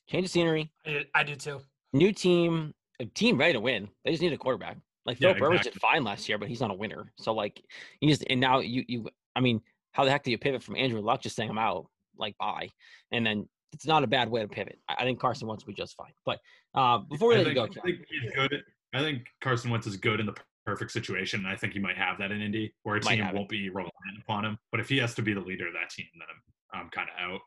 Change 0.09 0.25
of 0.25 0.31
scenery, 0.31 0.71
I 0.85 0.89
do, 0.89 1.03
I 1.15 1.23
do 1.23 1.35
too. 1.35 1.59
new 1.93 2.13
team, 2.13 2.73
a 2.99 3.05
team 3.05 3.37
ready 3.37 3.53
to 3.53 3.59
win. 3.59 3.89
They 4.05 4.11
just 4.11 4.21
need 4.21 4.33
a 4.33 4.37
quarterback. 4.37 4.77
Like 5.05 5.19
Yeah, 5.19 5.33
Phil 5.33 5.49
Rivers 5.49 5.61
did 5.61 5.73
fine 5.73 6.03
last 6.03 6.27
year, 6.27 6.37
but 6.37 6.47
he's 6.49 6.61
not 6.61 6.71
a 6.71 6.75
winner. 6.75 7.11
So 7.17 7.33
like 7.33 7.61
you 8.01 8.09
just 8.09 8.23
and 8.29 8.39
now 8.39 8.59
you 8.59 8.83
you 8.87 9.09
I 9.35 9.39
mean, 9.39 9.61
how 9.91 10.03
the 10.05 10.11
heck 10.11 10.23
do 10.23 10.31
you 10.31 10.37
pivot 10.37 10.63
from 10.63 10.75
Andrew 10.75 11.01
Luck 11.01 11.21
just 11.21 11.35
saying 11.35 11.49
I'm 11.49 11.57
out, 11.57 11.87
like 12.17 12.37
bye, 12.37 12.69
and 13.11 13.25
then 13.25 13.47
it's 13.73 13.85
not 13.85 14.03
a 14.03 14.07
bad 14.07 14.29
way 14.29 14.41
to 14.41 14.47
pivot. 14.47 14.79
I, 14.89 14.95
I 14.99 15.03
think 15.03 15.19
Carson 15.19 15.47
Wentz 15.47 15.65
will 15.65 15.73
be 15.73 15.75
just 15.75 15.95
fine. 15.95 16.11
But 16.25 16.39
uh, 16.75 16.99
before 16.99 17.29
we 17.29 17.35
I 17.35 17.37
let 17.39 17.47
you 17.47 17.53
think, 17.53 17.75
go, 17.75 17.81
I 17.81 17.85
think 17.85 18.05
he's 18.09 18.31
good. 18.33 18.63
I 18.93 18.99
think 18.99 19.27
Carson 19.41 19.71
Wentz 19.71 19.87
is 19.87 19.97
good 19.97 20.19
in 20.19 20.25
the 20.25 20.35
perfect 20.65 20.91
situation, 20.91 21.41
and 21.41 21.49
I 21.49 21.55
think 21.55 21.73
he 21.73 21.79
might 21.79 21.97
have 21.97 22.17
that 22.19 22.31
in 22.31 22.41
Indy, 22.41 22.73
where 22.83 22.95
a 22.95 23.01
team 23.01 23.25
won't 23.33 23.49
be 23.49 23.69
reliant 23.69 23.93
upon 24.21 24.45
him. 24.45 24.57
But 24.71 24.79
if 24.79 24.89
he 24.89 24.97
has 24.97 25.13
to 25.15 25.21
be 25.21 25.33
the 25.33 25.41
leader 25.41 25.67
of 25.67 25.73
that 25.73 25.89
team, 25.89 26.07
then 26.15 26.27
I'm, 26.73 26.81
I'm 26.81 26.89
kind 26.89 27.09
of 27.09 27.31
out. 27.31 27.41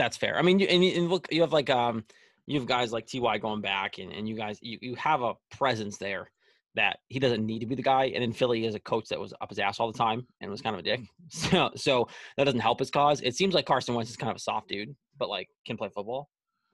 that's 0.00 0.16
fair. 0.16 0.38
I 0.38 0.42
mean, 0.42 0.58
you, 0.58 0.66
and, 0.66 0.82
and 0.82 1.08
look, 1.08 1.28
you 1.30 1.42
have 1.42 1.52
like 1.52 1.70
um, 1.70 2.04
you 2.46 2.58
have 2.58 2.66
guys 2.66 2.92
like 2.92 3.06
Ty 3.06 3.38
going 3.38 3.60
back, 3.60 3.98
and, 3.98 4.12
and 4.12 4.28
you 4.28 4.34
guys 4.34 4.58
you, 4.62 4.78
you 4.80 4.94
have 4.96 5.22
a 5.22 5.34
presence 5.50 5.98
there 5.98 6.30
that 6.76 6.98
he 7.08 7.18
doesn't 7.18 7.44
need 7.44 7.58
to 7.60 7.66
be 7.66 7.74
the 7.74 7.82
guy. 7.82 8.06
And 8.14 8.22
in 8.22 8.32
Philly, 8.32 8.64
is 8.64 8.74
a 8.74 8.80
coach 8.80 9.08
that 9.08 9.18
was 9.18 9.34
up 9.40 9.48
his 9.48 9.58
ass 9.58 9.80
all 9.80 9.90
the 9.90 9.98
time 9.98 10.26
and 10.40 10.50
was 10.50 10.62
kind 10.62 10.74
of 10.74 10.80
a 10.80 10.82
dick. 10.82 11.00
So 11.30 11.70
so 11.76 12.08
that 12.36 12.44
doesn't 12.44 12.60
help 12.60 12.78
his 12.78 12.90
cause. 12.90 13.20
It 13.20 13.34
seems 13.36 13.54
like 13.54 13.66
Carson 13.66 13.94
Wentz 13.94 14.10
is 14.10 14.16
kind 14.16 14.30
of 14.30 14.36
a 14.36 14.40
soft 14.40 14.68
dude, 14.68 14.94
but 15.18 15.28
like 15.28 15.48
can 15.66 15.76
play 15.76 15.88
football. 15.94 16.28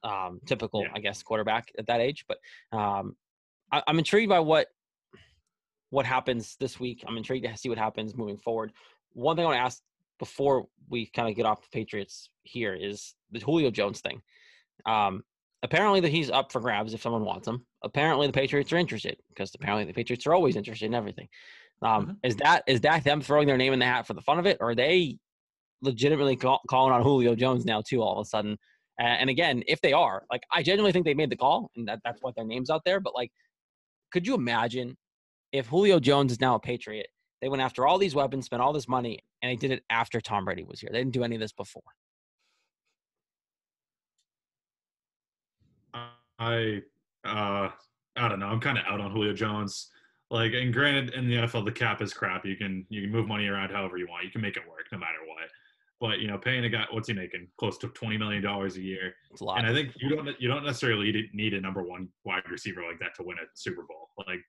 Um, 0.04 0.40
typical, 0.46 0.82
Yeah. 0.82 0.90
I 0.94 1.00
guess, 1.00 1.22
quarterback 1.22 1.66
at 1.78 1.86
that 1.86 2.00
age. 2.00 2.24
But 2.28 2.38
um, 2.76 3.16
I, 3.72 3.82
I'm 3.86 3.98
intrigued 3.98 4.28
by 4.28 4.40
what 4.40 4.68
what 5.90 6.06
happens 6.06 6.56
this 6.60 6.78
week. 6.78 7.04
I'm 7.06 7.16
intrigued 7.16 7.46
to 7.46 7.56
see 7.56 7.68
what 7.68 7.78
happens 7.78 8.16
moving 8.16 8.36
forward. 8.38 8.72
One 9.12 9.36
thing 9.36 9.44
I 9.44 9.48
want 9.48 9.58
to 9.58 9.62
ask 9.62 9.80
before 10.18 10.66
we 10.88 11.06
kind 11.06 11.28
of 11.28 11.34
get 11.36 11.46
off 11.46 11.62
the 11.62 11.68
Patriots 11.72 12.30
here 12.42 12.74
is 12.74 13.14
the 13.30 13.38
Julio 13.40 13.70
Jones 13.70 14.00
thing. 14.00 14.20
Um, 14.84 15.22
apparently 15.62 16.00
that 16.00 16.10
he's 16.10 16.30
up 16.30 16.52
for 16.52 16.60
grabs 16.60 16.94
if 16.94 17.02
someone 17.02 17.24
wants 17.24 17.48
him. 17.48 17.64
Apparently 17.82 18.26
the 18.26 18.32
Patriots 18.32 18.72
are 18.72 18.76
interested 18.76 19.16
because 19.28 19.54
apparently 19.54 19.84
the 19.84 19.92
Patriots 19.92 20.26
are 20.26 20.34
always 20.34 20.56
interested 20.56 20.86
in 20.86 20.94
everything. 20.94 21.28
Um, 21.82 22.06
Mhm. 22.06 22.16
Is 22.22 22.36
that 22.36 22.62
is 22.66 22.80
that 22.82 23.04
them 23.04 23.20
throwing 23.20 23.46
their 23.46 23.58
name 23.58 23.72
in 23.72 23.78
the 23.78 23.84
hat 23.86 24.06
for 24.06 24.14
the 24.14 24.22
fun 24.22 24.38
of 24.38 24.46
it, 24.46 24.58
or 24.60 24.70
are 24.70 24.74
they 24.74 25.18
legitimately 25.82 26.36
call, 26.36 26.60
calling 26.68 26.92
on 26.92 27.02
Julio 27.02 27.34
Jones 27.34 27.64
now 27.64 27.82
too 27.82 28.02
all 28.02 28.18
of 28.18 28.26
a 28.26 28.28
sudden? 28.28 28.58
And 28.98 29.28
again, 29.28 29.62
if 29.66 29.82
they 29.82 29.92
are, 29.92 30.24
like, 30.30 30.42
I 30.50 30.62
genuinely 30.62 30.90
think 30.90 31.04
they 31.04 31.12
made 31.12 31.28
the 31.28 31.36
call, 31.36 31.70
and 31.76 31.86
that, 31.86 32.00
that's 32.02 32.22
what 32.22 32.34
their 32.34 32.46
name's 32.46 32.70
out 32.70 32.82
there. 32.86 32.98
But 32.98 33.14
like, 33.14 33.30
could 34.10 34.26
you 34.26 34.34
imagine 34.34 34.96
if 35.52 35.66
Julio 35.66 36.00
Jones 36.00 36.32
is 36.32 36.40
now 36.40 36.54
a 36.54 36.60
Patriot? 36.60 37.08
They 37.42 37.50
went 37.50 37.60
after 37.60 37.86
all 37.86 37.98
these 37.98 38.14
weapons, 38.14 38.46
spent 38.46 38.62
all 38.62 38.72
this 38.72 38.88
money, 38.88 39.18
and 39.42 39.50
they 39.50 39.56
did 39.56 39.70
it 39.70 39.84
after 39.90 40.22
Tom 40.22 40.46
Brady 40.46 40.64
was 40.64 40.80
here. 40.80 40.88
They 40.90 40.98
didn't 41.00 41.12
do 41.12 41.24
any 41.24 41.36
of 41.36 41.40
this 41.42 41.52
before. 41.52 41.82
I 46.38 46.82
uh 47.24 47.70
I 48.16 48.28
don't 48.28 48.40
know. 48.40 48.46
I'm 48.46 48.60
kind 48.60 48.78
of 48.78 48.84
out 48.86 49.00
on 49.00 49.10
Julio 49.10 49.32
Jones. 49.32 49.90
Like, 50.30 50.52
and 50.54 50.72
granted, 50.72 51.14
in 51.14 51.28
the 51.28 51.36
NFL, 51.36 51.64
the 51.64 51.72
cap 51.72 52.02
is 52.02 52.12
crap. 52.12 52.44
You 52.44 52.56
can 52.56 52.84
you 52.88 53.02
can 53.02 53.10
move 53.10 53.28
money 53.28 53.46
around 53.46 53.70
however 53.70 53.96
you 53.96 54.08
want. 54.08 54.24
You 54.24 54.30
can 54.30 54.40
make 54.40 54.56
it 54.56 54.62
work 54.68 54.86
no 54.90 54.98
matter 54.98 55.18
what. 55.26 55.48
But 56.00 56.18
you 56.18 56.28
know, 56.28 56.36
paying 56.36 56.64
a 56.64 56.68
guy, 56.68 56.84
what's 56.90 57.08
he 57.08 57.14
making? 57.14 57.48
Close 57.58 57.78
to 57.78 57.88
twenty 57.88 58.18
million 58.18 58.42
dollars 58.42 58.76
a 58.76 58.82
year. 58.82 59.14
It's 59.30 59.40
a 59.40 59.44
lot. 59.44 59.58
And 59.58 59.66
I 59.66 59.72
think 59.72 59.92
you 59.96 60.08
don't 60.08 60.28
you 60.40 60.48
don't 60.48 60.64
necessarily 60.64 61.30
need, 61.32 61.54
a 61.54 61.60
number 61.60 61.82
one 61.82 62.08
wide 62.24 62.42
receiver 62.50 62.82
like 62.82 62.98
that 63.00 63.14
to 63.16 63.22
win 63.22 63.38
a 63.38 63.46
Super 63.54 63.82
Bowl. 63.82 64.10
Like, 64.26 64.40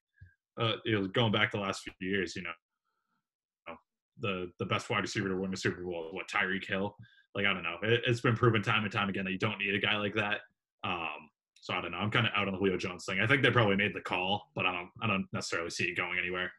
uh, 0.60 0.76
it 0.84 0.96
was 0.96 1.08
going 1.08 1.32
back 1.32 1.52
the 1.52 1.60
last 1.60 1.82
few 1.82 1.92
years. 2.00 2.34
You 2.34 2.42
know, 2.42 3.76
the 4.20 4.50
the 4.58 4.66
best 4.66 4.90
wide 4.90 5.02
receiver 5.02 5.28
to 5.28 5.36
win 5.36 5.54
a 5.54 5.56
Super 5.56 5.82
Bowl 5.82 6.08
is 6.08 6.14
what 6.14 6.28
Tyreek 6.28 6.66
Hill. 6.66 6.96
Like, 7.34 7.46
I 7.46 7.54
don't 7.54 7.62
know. 7.62 7.76
It, 7.82 8.02
it's 8.06 8.20
been 8.20 8.36
proven 8.36 8.62
time 8.62 8.84
and 8.84 8.92
time 8.92 9.08
again 9.08 9.24
that 9.24 9.32
you 9.32 9.38
don't 9.38 9.58
need 9.58 9.74
a 9.74 9.78
guy 9.78 9.96
like 9.96 10.14
that. 10.14 10.40
Um, 10.84 11.27
so 11.60 11.74
I 11.74 11.80
don't 11.80 11.92
know. 11.92 11.98
I'm 11.98 12.10
kind 12.10 12.26
of 12.26 12.32
out 12.34 12.46
on 12.46 12.54
the 12.54 12.58
Julio 12.58 12.76
Jones 12.76 13.04
thing. 13.04 13.20
I 13.20 13.26
think 13.26 13.42
they 13.42 13.50
probably 13.50 13.76
made 13.76 13.94
the 13.94 14.00
call, 14.00 14.50
but 14.54 14.66
I 14.66 14.72
don't 14.72 14.90
I 15.02 15.06
don't 15.06 15.26
necessarily 15.32 15.70
see 15.70 15.84
it 15.84 15.96
going 15.96 16.18
anywhere. 16.18 16.50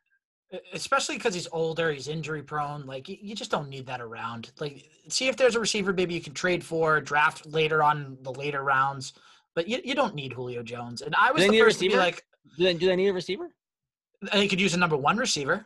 Especially 0.74 1.16
because 1.16 1.36
he's 1.36 1.48
older, 1.52 1.92
he's 1.92 2.08
injury 2.08 2.42
prone. 2.42 2.86
Like 2.86 3.08
you, 3.08 3.18
you 3.22 3.36
just 3.36 3.52
don't 3.52 3.70
need 3.70 3.86
that 3.86 4.02
around. 4.02 4.52
Like 4.60 4.90
see 5.08 5.28
if 5.28 5.38
there's 5.38 5.56
a 5.56 5.60
receiver 5.60 5.94
maybe 5.94 6.14
you 6.14 6.22
can 6.22 6.34
trade 6.34 6.64
for, 6.64 7.00
draft 7.02 7.46
later 7.46 7.84
on 7.84 8.18
the 8.22 8.32
later 8.32 8.64
rounds. 8.64 9.14
But 9.56 9.68
you, 9.68 9.80
you 9.84 9.96
don't 9.96 10.16
need 10.16 10.34
Julio 10.34 10.64
Jones. 10.64 11.02
And 11.02 11.16
I 11.16 11.32
was 11.32 11.44
they 11.44 11.50
the 11.50 11.60
a 11.60 11.64
first 11.64 11.80
to 11.80 11.86
be 11.86 11.88
receiver? 11.90 12.04
like, 12.04 12.24
do, 12.58 12.64
they, 12.64 12.74
do 12.76 12.86
they 12.88 12.96
need 12.96 13.10
a 13.10 13.14
receiver? 13.14 13.50
they 14.34 14.48
could 14.48 14.60
use 14.60 14.74
a 14.74 14.78
number 14.78 14.98
one 14.98 15.18
receiver. 15.18 15.66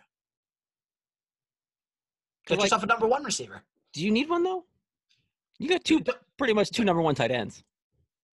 Get 2.48 2.58
like- 2.58 2.65
yourself 2.65 2.84
a 2.84 2.88
number 2.88 3.08
one 3.08 3.24
receiver. 3.24 3.62
Do 3.93 4.04
you 4.04 4.12
need 4.12 4.30
one 4.30 4.43
though? 4.43 4.65
You 5.60 5.69
got 5.69 5.84
two, 5.84 6.04
pretty 6.38 6.54
much 6.54 6.72
two 6.72 6.84
number 6.84 7.02
one 7.02 7.15
tight 7.15 7.32
ends. 7.32 7.63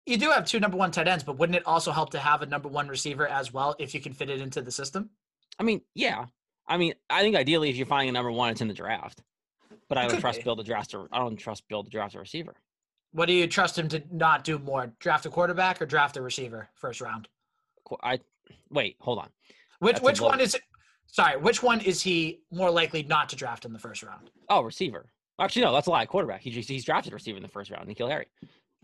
You 0.06 0.16
do 0.16 0.30
have 0.30 0.44
two 0.44 0.60
number 0.60 0.76
one 0.76 0.90
tight 0.90 1.08
ends, 1.08 1.24
but 1.24 1.38
wouldn't 1.38 1.56
it 1.56 1.66
also 1.66 1.92
help 1.92 2.10
to 2.10 2.18
have 2.18 2.42
a 2.42 2.46
number 2.46 2.68
one 2.68 2.88
receiver 2.88 3.26
as 3.28 3.52
well 3.52 3.76
if 3.78 3.94
you 3.94 4.00
can 4.00 4.12
fit 4.12 4.30
it 4.30 4.40
into 4.40 4.62
the 4.62 4.72
system? 4.72 5.10
I 5.58 5.62
mean, 5.62 5.82
yeah. 5.94 6.26
I 6.66 6.76
mean, 6.76 6.94
I 7.08 7.20
think 7.22 7.36
ideally, 7.36 7.68
if 7.68 7.76
you're 7.76 7.86
finding 7.86 8.08
a 8.08 8.12
number 8.12 8.32
one, 8.32 8.50
it's 8.50 8.60
in 8.60 8.68
the 8.68 8.74
draft. 8.74 9.22
But 9.88 9.98
I 9.98 10.06
don't 10.06 10.20
trust. 10.20 10.44
Bill 10.44 10.56
to 10.56 10.62
draft. 10.62 10.94
A, 10.94 11.06
I 11.12 11.18
don't 11.18 11.36
trust 11.36 11.66
Bill 11.68 11.82
to 11.82 11.90
draft 11.90 12.14
a 12.14 12.20
receiver. 12.20 12.54
What 13.12 13.26
do 13.26 13.32
you 13.32 13.48
trust 13.48 13.76
him 13.76 13.88
to 13.88 14.02
not 14.12 14.44
do 14.44 14.58
more? 14.58 14.92
Draft 15.00 15.26
a 15.26 15.30
quarterback 15.30 15.82
or 15.82 15.86
draft 15.86 16.16
a 16.16 16.22
receiver 16.22 16.68
first 16.74 17.00
round? 17.00 17.28
I 18.02 18.20
wait. 18.70 18.96
Hold 19.00 19.18
on. 19.18 19.28
Which 19.80 19.94
That's 19.94 20.04
which 20.04 20.20
one 20.20 20.40
is 20.40 20.56
sorry, 21.06 21.36
which 21.36 21.60
one 21.60 21.80
is 21.80 22.00
he 22.00 22.40
more 22.52 22.70
likely 22.70 23.02
not 23.02 23.28
to 23.30 23.36
draft 23.36 23.64
in 23.64 23.72
the 23.72 23.80
first 23.80 24.04
round? 24.04 24.30
Oh, 24.48 24.62
receiver. 24.62 25.06
Actually, 25.40 25.62
no. 25.62 25.72
That's 25.72 25.88
a 25.88 25.90
lie. 25.90 26.06
Quarterback. 26.06 26.42
He, 26.42 26.50
he's 26.50 26.84
drafted 26.84 27.12
receiver 27.12 27.36
in 27.36 27.42
the 27.42 27.48
first 27.48 27.70
round. 27.70 27.88
N'Keal 27.88 28.08
Harry. 28.08 28.26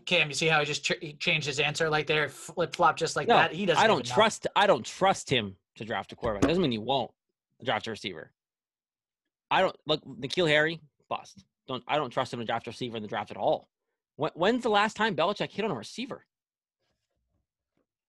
Cam, 0.07 0.29
you 0.29 0.33
see 0.33 0.47
how 0.47 0.59
he 0.59 0.65
just 0.65 0.83
ch- 0.83 0.97
he 1.01 1.13
changed 1.13 1.45
his 1.45 1.59
answer 1.59 1.89
like 1.89 2.07
there, 2.07 2.27
flip 2.29 2.75
flop 2.75 2.97
just 2.97 3.15
like 3.15 3.27
No, 3.27 3.35
that. 3.35 3.51
He 3.53 3.65
doesn't. 3.65 3.83
I 3.83 3.87
don't 3.87 3.99
even 3.99 4.09
know. 4.09 4.15
trust. 4.15 4.47
I 4.55 4.65
don't 4.65 4.85
trust 4.85 5.29
him 5.29 5.55
to 5.75 5.85
draft 5.85 6.11
a 6.13 6.15
quarterback. 6.15 6.47
Doesn't 6.47 6.61
mean 6.63 6.71
he 6.71 6.77
won't 6.79 7.11
draft 7.63 7.85
a 7.87 7.91
receiver. 7.91 8.31
I 9.51 9.61
don't 9.61 9.75
look 9.85 10.03
N'Keal 10.05 10.47
Harry 10.47 10.79
bust. 11.09 11.45
Don't 11.67 11.83
I 11.87 11.97
don't 11.97 12.09
trust 12.09 12.33
him 12.33 12.39
to 12.39 12.45
draft 12.45 12.67
a 12.67 12.71
receiver 12.71 12.97
in 12.97 13.03
the 13.03 13.09
draft 13.09 13.29
at 13.31 13.37
all. 13.37 13.69
When, 14.15 14.31
when's 14.33 14.63
the 14.63 14.69
last 14.69 14.95
time 14.95 15.15
Belichick 15.15 15.51
hit 15.51 15.63
on 15.65 15.69
a 15.71 15.75
receiver 15.75 16.25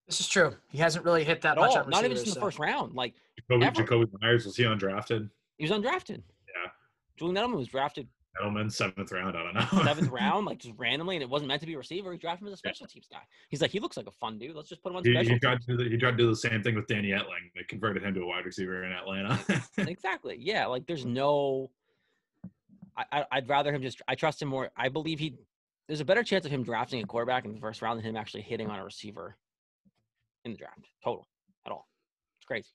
This 0.07 0.21
is 0.21 0.29
true. 0.29 0.55
He 0.71 0.79
hasn't 0.79 1.05
really 1.05 1.25
hit 1.25 1.43
that 1.43 1.59
at 1.59 1.61
much 1.61 1.71
all? 1.77 1.83
on 1.85 1.91
Not 1.91 1.99
even 2.05 2.13
receivers, 2.13 2.25
just 2.25 2.27
in 2.29 2.31
the 2.31 2.35
so- 2.41 2.47
first 2.47 2.59
round. 2.59 2.95
Like 2.95 3.15
Jakobi, 3.51 3.65
Ever. 3.65 3.85
Jakobi 3.85 4.09
Meyers 4.23 4.47
was 4.47 4.57
he 4.57 4.63
undrafted? 4.63 5.29
he 5.59 5.65
was 5.69 5.73
undrafted. 5.73 6.23
Yeah. 6.47 6.71
Julian 7.19 7.37
Edelman 7.37 7.57
was 7.57 7.69
drafted 7.69 8.09
Edelman 8.41 8.71
seventh 8.73 9.11
round. 9.11 9.37
I 9.37 9.43
don't 9.43 9.55
know. 9.55 9.85
seventh 9.85 10.09
round, 10.13 10.47
like 10.47 10.59
just 10.59 10.75
randomly, 10.79 11.17
and 11.17 11.23
it 11.23 11.29
wasn't 11.29 11.49
meant 11.49 11.61
to 11.61 11.67
be 11.67 11.75
a 11.75 11.79
receiver. 11.79 12.13
He 12.13 12.19
drafted 12.19 12.43
him 12.43 12.49
as 12.49 12.55
a 12.55 12.57
special 12.59 12.87
teams 12.87 13.07
guy. 13.11 13.19
He's 13.49 13.61
like, 13.61 13.71
he 13.71 13.81
looks 13.81 13.97
like 13.97 14.07
a 14.07 14.13
fun 14.13 14.39
dude. 14.39 14.55
Let's 14.55 14.69
just 14.69 14.83
put 14.83 14.91
him 14.91 14.97
on 14.97 15.05
He, 15.05 15.13
special. 15.13 15.33
he 15.35 15.39
tried 15.41 15.61
to 15.63 15.67
do 15.67 15.77
the, 15.77 15.91
he 15.91 15.97
tried 15.97 16.13
to 16.13 16.17
do 16.19 16.29
the 16.29 16.37
same 16.37 16.63
thing 16.63 16.75
with 16.75 16.87
Danny 16.87 17.09
Etling. 17.11 17.51
They 17.55 17.63
converted 17.65 18.03
him 18.03 18.15
to 18.15 18.21
a 18.21 18.27
wide 18.27 18.45
receiver 18.45 18.85
in 18.85 18.93
Atlanta. 18.93 19.39
exactly. 19.79 20.37
Yeah. 20.39 20.67
Like 20.67 20.87
there's 20.87 21.05
no. 21.07 21.71
I, 22.97 23.05
I 23.13 23.25
I'd 23.33 23.49
rather 23.49 23.73
him 23.73 23.83
just. 23.83 24.03
I 24.09 24.15
trust 24.15 24.41
him 24.43 24.49
more. 24.49 24.71
I 24.77 24.89
believe 24.89 25.19
he. 25.19 25.37
There's 25.87 26.01
a 26.01 26.05
better 26.05 26.23
chance 26.23 26.45
of 26.45 26.51
him 26.53 26.63
drafting 26.63 27.03
a 27.03 27.07
quarterback 27.07 27.45
in 27.47 27.53
the 27.55 27.61
first 27.61 27.81
round 27.81 27.99
than 27.99 28.05
him 28.05 28.17
actually 28.17 28.43
hitting 28.43 28.69
on 28.69 28.79
a 28.79 28.85
receiver 28.85 29.37
in 30.45 30.53
the 30.53 30.59
draft. 30.59 30.87
Total 31.03 31.27
at 31.67 31.73
all. 31.73 31.89
It's 32.39 32.45
crazy. 32.47 32.69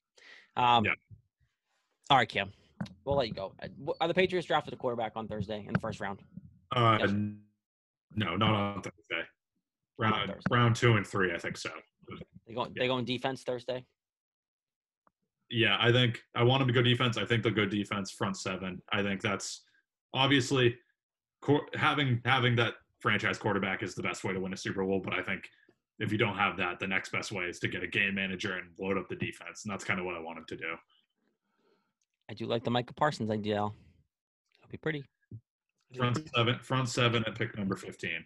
Um, 0.57 0.83
Yeah. 0.85 0.91
All 2.09 2.17
right, 2.17 2.27
Cam. 2.27 2.51
We'll 3.05 3.15
let 3.17 3.27
you 3.27 3.33
go. 3.33 3.53
Uh, 3.61 3.93
Are 4.01 4.07
the 4.07 4.13
Patriots 4.13 4.47
drafted 4.47 4.73
a 4.73 4.77
quarterback 4.77 5.13
on 5.15 5.27
Thursday 5.27 5.65
in 5.67 5.73
the 5.73 5.79
first 5.79 5.99
round? 5.99 6.21
uh, 6.75 6.97
Yes. 7.01 7.11
no, 8.15 8.35
not 8.35 8.53
on 8.55 8.81
Thursday. 8.81 9.27
Round 9.97 10.31
Thursday. 10.31 10.47
round 10.49 10.75
two 10.75 10.93
and 10.97 11.05
three, 11.05 11.33
I 11.33 11.37
think 11.37 11.57
so. 11.57 11.69
They 12.47 12.53
go. 12.53 12.67
They 12.75 12.87
go 12.87 12.97
in 12.97 13.05
defense 13.05 13.43
Thursday. 13.43 13.85
Yeah, 15.49 15.77
I 15.79 15.91
think 15.91 16.21
I 16.35 16.43
want 16.43 16.61
them 16.61 16.67
to 16.67 16.73
go 16.73 16.81
defense. 16.81 17.17
I 17.17 17.25
think 17.25 17.43
they'll 17.43 17.53
go 17.53 17.65
defense 17.65 18.11
front 18.11 18.37
seven. 18.37 18.81
I 18.91 19.03
think 19.03 19.21
that's 19.21 19.63
obviously 20.13 20.77
cor- 21.41 21.67
having 21.75 22.21
having 22.25 22.55
that 22.55 22.73
franchise 22.99 23.37
quarterback 23.37 23.83
is 23.83 23.93
the 23.93 24.01
best 24.01 24.23
way 24.23 24.33
to 24.33 24.39
win 24.39 24.53
a 24.53 24.57
Super 24.57 24.83
Bowl. 24.83 24.99
But 25.03 25.13
I 25.13 25.21
think 25.21 25.47
if 25.99 26.11
you 26.11 26.17
don't 26.17 26.35
have 26.37 26.57
that, 26.57 26.79
the 26.79 26.87
next 26.87 27.11
best 27.11 27.31
way 27.31 27.45
is 27.45 27.59
to 27.59 27.67
get 27.67 27.83
a 27.83 27.87
game 27.87 28.15
manager 28.15 28.53
and 28.57 28.69
load 28.79 28.97
up 28.97 29.07
the 29.09 29.15
defense, 29.15 29.63
and 29.63 29.71
that's 29.71 29.83
kind 29.83 29.99
of 29.99 30.05
what 30.07 30.15
I 30.15 30.19
want 30.19 30.39
him 30.39 30.45
to 30.47 30.57
do. 30.57 30.73
I 32.29 32.33
do 32.33 32.45
like 32.45 32.63
the 32.63 32.71
Micah 32.71 32.93
Parsons 32.93 33.29
idea. 33.29 33.57
It'll 33.57 34.69
be 34.69 34.77
pretty. 34.77 35.03
Front 35.95 36.27
seven, 36.35 36.57
front 36.59 36.89
seven 36.89 37.23
at 37.25 37.35
pick 37.35 37.57
number 37.57 37.75
fifteen. 37.75 38.25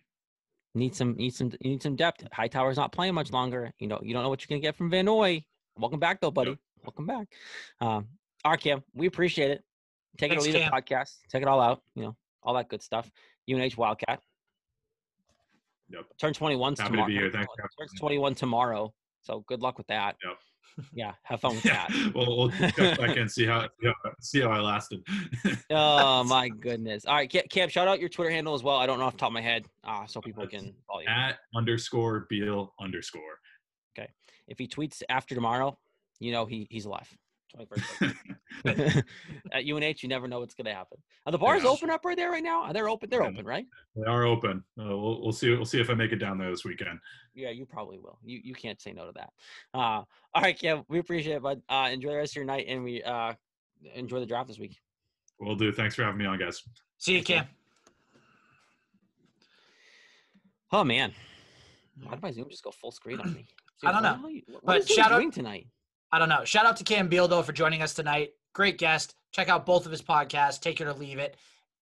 Need 0.75 0.95
some 0.95 1.15
need 1.15 1.33
some 1.33 1.51
you 1.59 1.71
need 1.71 1.83
some 1.83 1.95
depth. 1.95 2.23
Hightower's 2.31 2.77
not 2.77 2.91
playing 2.91 3.13
much 3.13 3.31
longer. 3.31 3.71
You 3.79 3.87
know 3.87 3.99
you 4.01 4.13
don't 4.13 4.23
know 4.23 4.29
what 4.29 4.41
you're 4.41 4.55
gonna 4.55 4.61
get 4.61 4.75
from 4.75 4.89
Van 4.89 5.05
Noy. 5.05 5.43
Welcome 5.77 5.99
back 5.99 6.21
though, 6.21 6.31
buddy. 6.31 6.57
Welcome 6.83 7.05
back. 7.07 7.27
Um, 7.81 8.07
all 8.45 8.51
right, 8.51 8.59
Cam, 8.59 8.83
we 8.93 9.07
appreciate 9.07 9.51
it. 9.51 9.63
Take 10.17 10.31
Thanks, 10.31 10.45
it 10.45 10.49
or 10.49 10.53
leave 10.53 10.61
Cam. 10.61 10.71
it 10.73 10.85
podcast. 10.85 11.17
Take 11.29 11.41
it 11.41 11.47
all 11.47 11.59
out. 11.59 11.81
You 11.95 12.03
know 12.03 12.15
all 12.43 12.53
that 12.53 12.69
good 12.69 12.81
stuff. 12.81 13.11
UNH 13.49 13.75
Wildcat. 13.77 14.21
Yep. 15.89 16.05
Turn 16.19 16.33
21 16.33 16.75
Happy 16.75 16.83
to 16.83 16.89
tomorrow. 16.89 17.07
be 17.07 17.13
here. 17.13 17.31
Thanks 17.31 17.47
Turns 17.79 17.99
21 17.99 18.35
tomorrow. 18.35 18.93
So 19.21 19.43
good 19.47 19.61
luck 19.61 19.77
with 19.77 19.87
that. 19.87 20.15
Yep. 20.23 20.37
Yeah, 20.93 21.13
have 21.23 21.41
fun 21.41 21.55
with 21.55 21.65
Yeah, 21.65 21.87
that. 21.87 22.11
we'll, 22.15 22.37
we'll 22.37 22.49
check 22.49 22.97
back 22.99 23.17
in 23.17 23.27
see 23.27 23.45
how 23.45 23.67
see 24.21 24.41
how, 24.41 24.51
I 24.51 24.59
lasted. 24.59 25.05
Oh 25.69 26.23
my 26.23 26.49
goodness! 26.49 27.05
All 27.05 27.15
right, 27.15 27.29
Cam, 27.29 27.43
Cam, 27.49 27.67
shout 27.69 27.87
out 27.87 27.99
your 27.99 28.09
Twitter 28.09 28.29
handle 28.31 28.53
as 28.53 28.63
well. 28.63 28.77
I 28.77 28.85
don't 28.85 28.99
know 28.99 29.05
off 29.05 29.13
the 29.13 29.19
top 29.19 29.29
of 29.29 29.33
my 29.33 29.41
head, 29.41 29.65
uh, 29.83 30.05
so 30.05 30.21
people 30.21 30.43
That's 30.43 30.63
can 30.63 30.73
follow 30.87 31.01
you. 31.01 31.07
At 31.09 31.39
underscore 31.55 32.25
Beal 32.29 32.73
underscore. 32.79 33.39
Okay, 33.97 34.09
if 34.47 34.57
he 34.57 34.67
tweets 34.67 35.01
after 35.09 35.35
tomorrow, 35.35 35.77
you 36.19 36.31
know 36.31 36.45
he 36.45 36.67
he's 36.69 36.85
alive. 36.85 37.09
21st. 37.55 38.23
At 39.53 39.63
UNH, 39.65 40.03
you 40.03 40.09
never 40.09 40.27
know 40.27 40.39
what's 40.39 40.53
gonna 40.53 40.73
happen. 40.73 40.97
Are 41.25 41.31
the 41.31 41.37
bars 41.37 41.63
Yeah. 41.63 41.69
open 41.69 41.89
up 41.89 42.03
right 42.05 42.17
there 42.17 42.29
right 42.31 42.43
now? 42.43 42.63
Are 42.63 42.73
they 42.73 42.81
open? 42.81 43.09
They're 43.09 43.21
Yeah. 43.23 43.29
open, 43.29 43.45
right? 43.45 43.65
They 43.95 44.05
are 44.05 44.25
open. 44.25 44.63
Uh, 44.79 44.85
we'll, 44.97 45.21
we'll 45.21 45.31
see. 45.31 45.49
We'll 45.51 45.65
see 45.65 45.79
if 45.79 45.89
I 45.89 45.93
make 45.93 46.11
it 46.11 46.17
down 46.17 46.37
there 46.37 46.49
this 46.49 46.65
weekend. 46.65 46.99
Yeah, 47.33 47.49
you 47.51 47.65
probably 47.65 47.99
will. 47.99 48.17
You 48.23 48.39
you 48.43 48.53
can't 48.53 48.81
say 48.81 48.93
no 48.93 49.05
to 49.07 49.11
that. 49.13 49.29
Uh, 49.73 50.03
all 50.33 50.41
right, 50.41 50.57
Cam, 50.59 50.83
we 50.89 50.99
appreciate 50.99 51.35
it, 51.35 51.41
bud. 51.41 51.61
Uh, 51.69 51.89
enjoy 51.91 52.09
the 52.11 52.17
rest 52.17 52.33
of 52.33 52.37
your 52.37 52.45
night, 52.45 52.65
and 52.67 52.83
we 52.83 53.01
uh, 53.03 53.33
enjoy 53.95 54.19
the 54.19 54.25
draft 54.25 54.47
this 54.47 54.59
week. 54.59 54.77
We'll 55.39 55.55
do. 55.55 55.71
Thanks 55.71 55.95
for 55.95 56.03
having 56.03 56.17
me 56.17 56.25
on, 56.25 56.39
guys. 56.39 56.63
See 56.97 57.13
you, 57.13 57.19
Okay. 57.19 57.35
Cam. 57.35 57.47
Oh 60.71 60.83
man, 60.83 61.13
why 62.03 62.11
did 62.11 62.21
my 62.21 62.31
Zoom 62.31 62.49
just 62.49 62.63
go 62.63 62.71
full 62.71 62.91
screen 62.91 63.19
on 63.19 63.33
me? 63.33 63.45
I 63.85 63.91
don't 63.91 64.01
what 64.03 64.09
know, 64.09 64.15
the 64.15 64.19
hell 64.21 64.29
you- 64.31 64.41
what 64.47 64.65
but 64.65 64.77
is 64.79 64.87
Zoom 64.87 64.95
shout 64.97 65.11
out- 65.11 65.17
doing 65.19 65.31
tonight? 65.31 65.67
I 66.11 66.19
don't 66.19 66.29
know. 66.29 66.45
Shout 66.45 66.65
out 66.65 66.77
to 66.77 66.83
Cam 66.83 67.07
Beal 67.07 67.27
though 67.27 67.43
for 67.43 67.53
joining 67.53 67.81
us 67.81 67.93
tonight. 67.93 68.31
Great 68.53 68.77
guest. 68.77 69.15
Check 69.31 69.49
out 69.49 69.65
both 69.65 69.85
of 69.85 69.91
his 69.91 70.01
podcasts, 70.01 70.59
Take 70.59 70.81
It 70.81 70.87
or 70.87 70.93
Leave 70.93 71.19
It, 71.19 71.37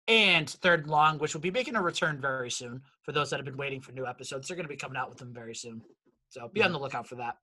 and 0.08 0.50
Third 0.50 0.82
and 0.82 0.92
Long, 0.92 1.20
which 1.20 1.34
will 1.34 1.42
be 1.42 1.52
making 1.52 1.76
a 1.76 1.82
return 1.82 2.20
very 2.20 2.50
soon. 2.50 2.82
For 3.04 3.12
those 3.12 3.30
that 3.30 3.38
have 3.38 3.46
been 3.46 3.58
waiting 3.58 3.82
for 3.82 3.92
new 3.92 4.08
episodes, 4.08 4.48
they're 4.48 4.56
going 4.56 4.66
to 4.66 4.74
be 4.74 4.78
coming 4.78 4.98
out 4.98 5.10
with 5.10 5.18
them 5.18 5.34
very 5.34 5.54
soon. 5.54 5.82
So 6.30 6.50
be 6.52 6.64
on 6.64 6.72
the 6.72 6.80
lookout 6.80 7.08
for 7.08 7.16
that. 7.16 7.38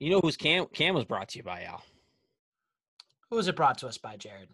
You 0.00 0.10
know 0.10 0.20
who's 0.20 0.36
Cam? 0.36 0.66
Cam 0.72 0.94
was 0.94 1.04
brought 1.04 1.28
to 1.28 1.38
you 1.38 1.44
by 1.44 1.62
Al. 1.62 1.84
Who 3.30 3.36
was 3.36 3.48
it 3.48 3.54
brought 3.56 3.78
to 3.78 3.86
us 3.86 3.98
by, 3.98 4.16
Jared? 4.16 4.48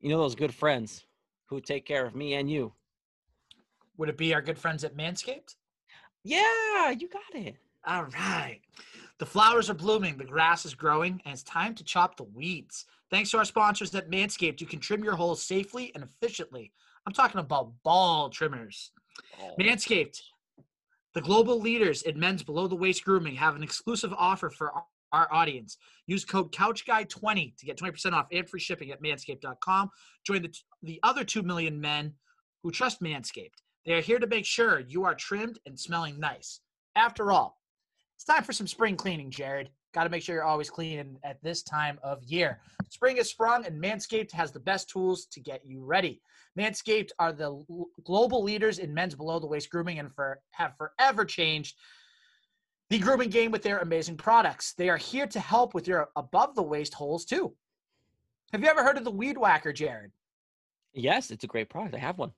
You 0.00 0.10
know 0.10 0.18
those 0.18 0.34
good 0.34 0.54
friends 0.54 1.04
who 1.46 1.60
take 1.60 1.84
care 1.84 2.06
of 2.06 2.14
me 2.14 2.34
and 2.34 2.50
you. 2.50 2.72
Would 3.96 4.08
it 4.08 4.16
be 4.16 4.32
our 4.34 4.42
good 4.42 4.58
friends 4.58 4.84
at 4.84 4.96
Manscaped? 4.96 5.56
Yeah, 6.22 6.90
you 6.90 7.08
got 7.08 7.34
it. 7.34 7.56
All 7.86 8.04
right. 8.04 8.60
The 9.22 9.26
flowers 9.26 9.70
are 9.70 9.74
blooming, 9.74 10.16
the 10.16 10.24
grass 10.24 10.66
is 10.66 10.74
growing, 10.74 11.22
and 11.24 11.32
it's 11.32 11.44
time 11.44 11.76
to 11.76 11.84
chop 11.84 12.16
the 12.16 12.24
weeds. 12.24 12.86
Thanks 13.08 13.30
to 13.30 13.38
our 13.38 13.44
sponsors 13.44 13.94
at 13.94 14.10
Manscaped, 14.10 14.60
you 14.60 14.66
can 14.66 14.80
trim 14.80 15.04
your 15.04 15.14
holes 15.14 15.44
safely 15.44 15.92
and 15.94 16.02
efficiently. 16.02 16.72
I'm 17.06 17.12
talking 17.12 17.38
about 17.38 17.70
ball 17.84 18.30
trimmers. 18.30 18.90
Oh, 19.40 19.54
Manscaped, 19.60 20.20
the 21.14 21.20
global 21.20 21.60
leaders 21.60 22.02
in 22.02 22.18
men's 22.18 22.42
below 22.42 22.66
the 22.66 22.74
waist 22.74 23.04
grooming, 23.04 23.36
have 23.36 23.54
an 23.54 23.62
exclusive 23.62 24.12
offer 24.12 24.50
for 24.50 24.72
our- 25.12 25.32
audience. 25.32 25.78
Use 26.08 26.24
code 26.24 26.50
CouchGuy20 26.50 27.56
to 27.58 27.64
get 27.64 27.78
20% 27.78 28.14
off 28.14 28.26
and 28.32 28.50
free 28.50 28.58
shipping 28.58 28.90
at 28.90 29.00
manscaped.com. 29.00 29.90
Join 30.26 30.42
the, 30.42 30.52
the 30.82 30.98
other 31.04 31.22
2 31.22 31.44
million 31.44 31.80
men 31.80 32.12
who 32.64 32.72
trust 32.72 33.00
Manscaped. 33.00 33.62
They 33.86 33.92
are 33.92 34.00
here 34.00 34.18
to 34.18 34.26
make 34.26 34.46
sure 34.46 34.80
you 34.80 35.04
are 35.04 35.14
trimmed 35.14 35.60
and 35.64 35.78
smelling 35.78 36.18
nice. 36.18 36.58
After 36.96 37.30
all, 37.30 37.61
it's 38.22 38.32
time 38.32 38.44
for 38.44 38.52
some 38.52 38.68
spring 38.68 38.94
cleaning, 38.94 39.32
Jared. 39.32 39.68
Got 39.92 40.04
to 40.04 40.08
make 40.08 40.22
sure 40.22 40.36
you're 40.36 40.44
always 40.44 40.70
cleaning 40.70 41.18
at 41.24 41.42
this 41.42 41.64
time 41.64 41.98
of 42.04 42.22
year. 42.22 42.60
Spring 42.88 43.16
is 43.16 43.28
sprung, 43.28 43.66
and 43.66 43.82
Manscaped 43.82 44.30
has 44.30 44.52
the 44.52 44.60
best 44.60 44.88
tools 44.88 45.26
to 45.32 45.40
get 45.40 45.66
you 45.66 45.84
ready. 45.84 46.22
Manscaped 46.56 47.10
are 47.18 47.32
the 47.32 47.64
global 48.04 48.44
leaders 48.44 48.78
in 48.78 48.94
men's 48.94 49.16
below 49.16 49.40
the 49.40 49.48
waist 49.48 49.70
grooming 49.70 49.98
and 49.98 50.14
for 50.14 50.38
have 50.52 50.76
forever 50.76 51.24
changed 51.24 51.74
the 52.90 53.00
grooming 53.00 53.28
game 53.30 53.50
with 53.50 53.64
their 53.64 53.78
amazing 53.78 54.16
products. 54.16 54.74
They 54.78 54.88
are 54.88 54.96
here 54.96 55.26
to 55.26 55.40
help 55.40 55.74
with 55.74 55.88
your 55.88 56.08
above 56.14 56.54
the 56.54 56.62
waist 56.62 56.94
holes 56.94 57.24
too. 57.24 57.52
Have 58.52 58.62
you 58.62 58.68
ever 58.68 58.84
heard 58.84 58.98
of 58.98 59.04
the 59.04 59.10
Weed 59.10 59.36
Whacker, 59.36 59.72
Jared? 59.72 60.12
yes, 60.94 61.32
it's 61.32 61.42
a 61.42 61.48
great 61.48 61.70
product. 61.70 61.96
I 61.96 61.98
have 61.98 62.18
one. 62.18 62.30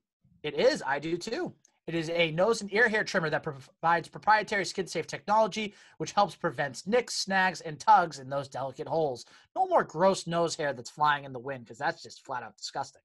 It 0.42 0.54
is. 0.54 0.82
I 0.86 0.98
do 0.98 1.18
too. 1.18 1.52
It 1.86 1.94
is 1.94 2.08
a 2.08 2.30
nose 2.30 2.62
and 2.62 2.72
ear 2.72 2.88
hair 2.88 3.04
trimmer 3.04 3.28
that 3.28 3.42
provides 3.42 4.08
proprietary 4.08 4.64
skin 4.64 4.86
safe 4.86 5.06
technology, 5.06 5.74
which 5.98 6.12
helps 6.12 6.34
prevent 6.34 6.86
nicks, 6.86 7.14
snags, 7.14 7.60
and 7.60 7.78
tugs 7.78 8.18
in 8.18 8.30
those 8.30 8.48
delicate 8.48 8.88
holes. 8.88 9.26
No 9.54 9.66
more 9.66 9.84
gross 9.84 10.26
nose 10.26 10.56
hair 10.56 10.72
that's 10.72 10.88
flying 10.88 11.24
in 11.24 11.32
the 11.34 11.38
wind 11.38 11.64
because 11.64 11.76
that's 11.76 12.02
just 12.02 12.24
flat 12.24 12.42
out 12.42 12.56
disgusting. 12.56 13.02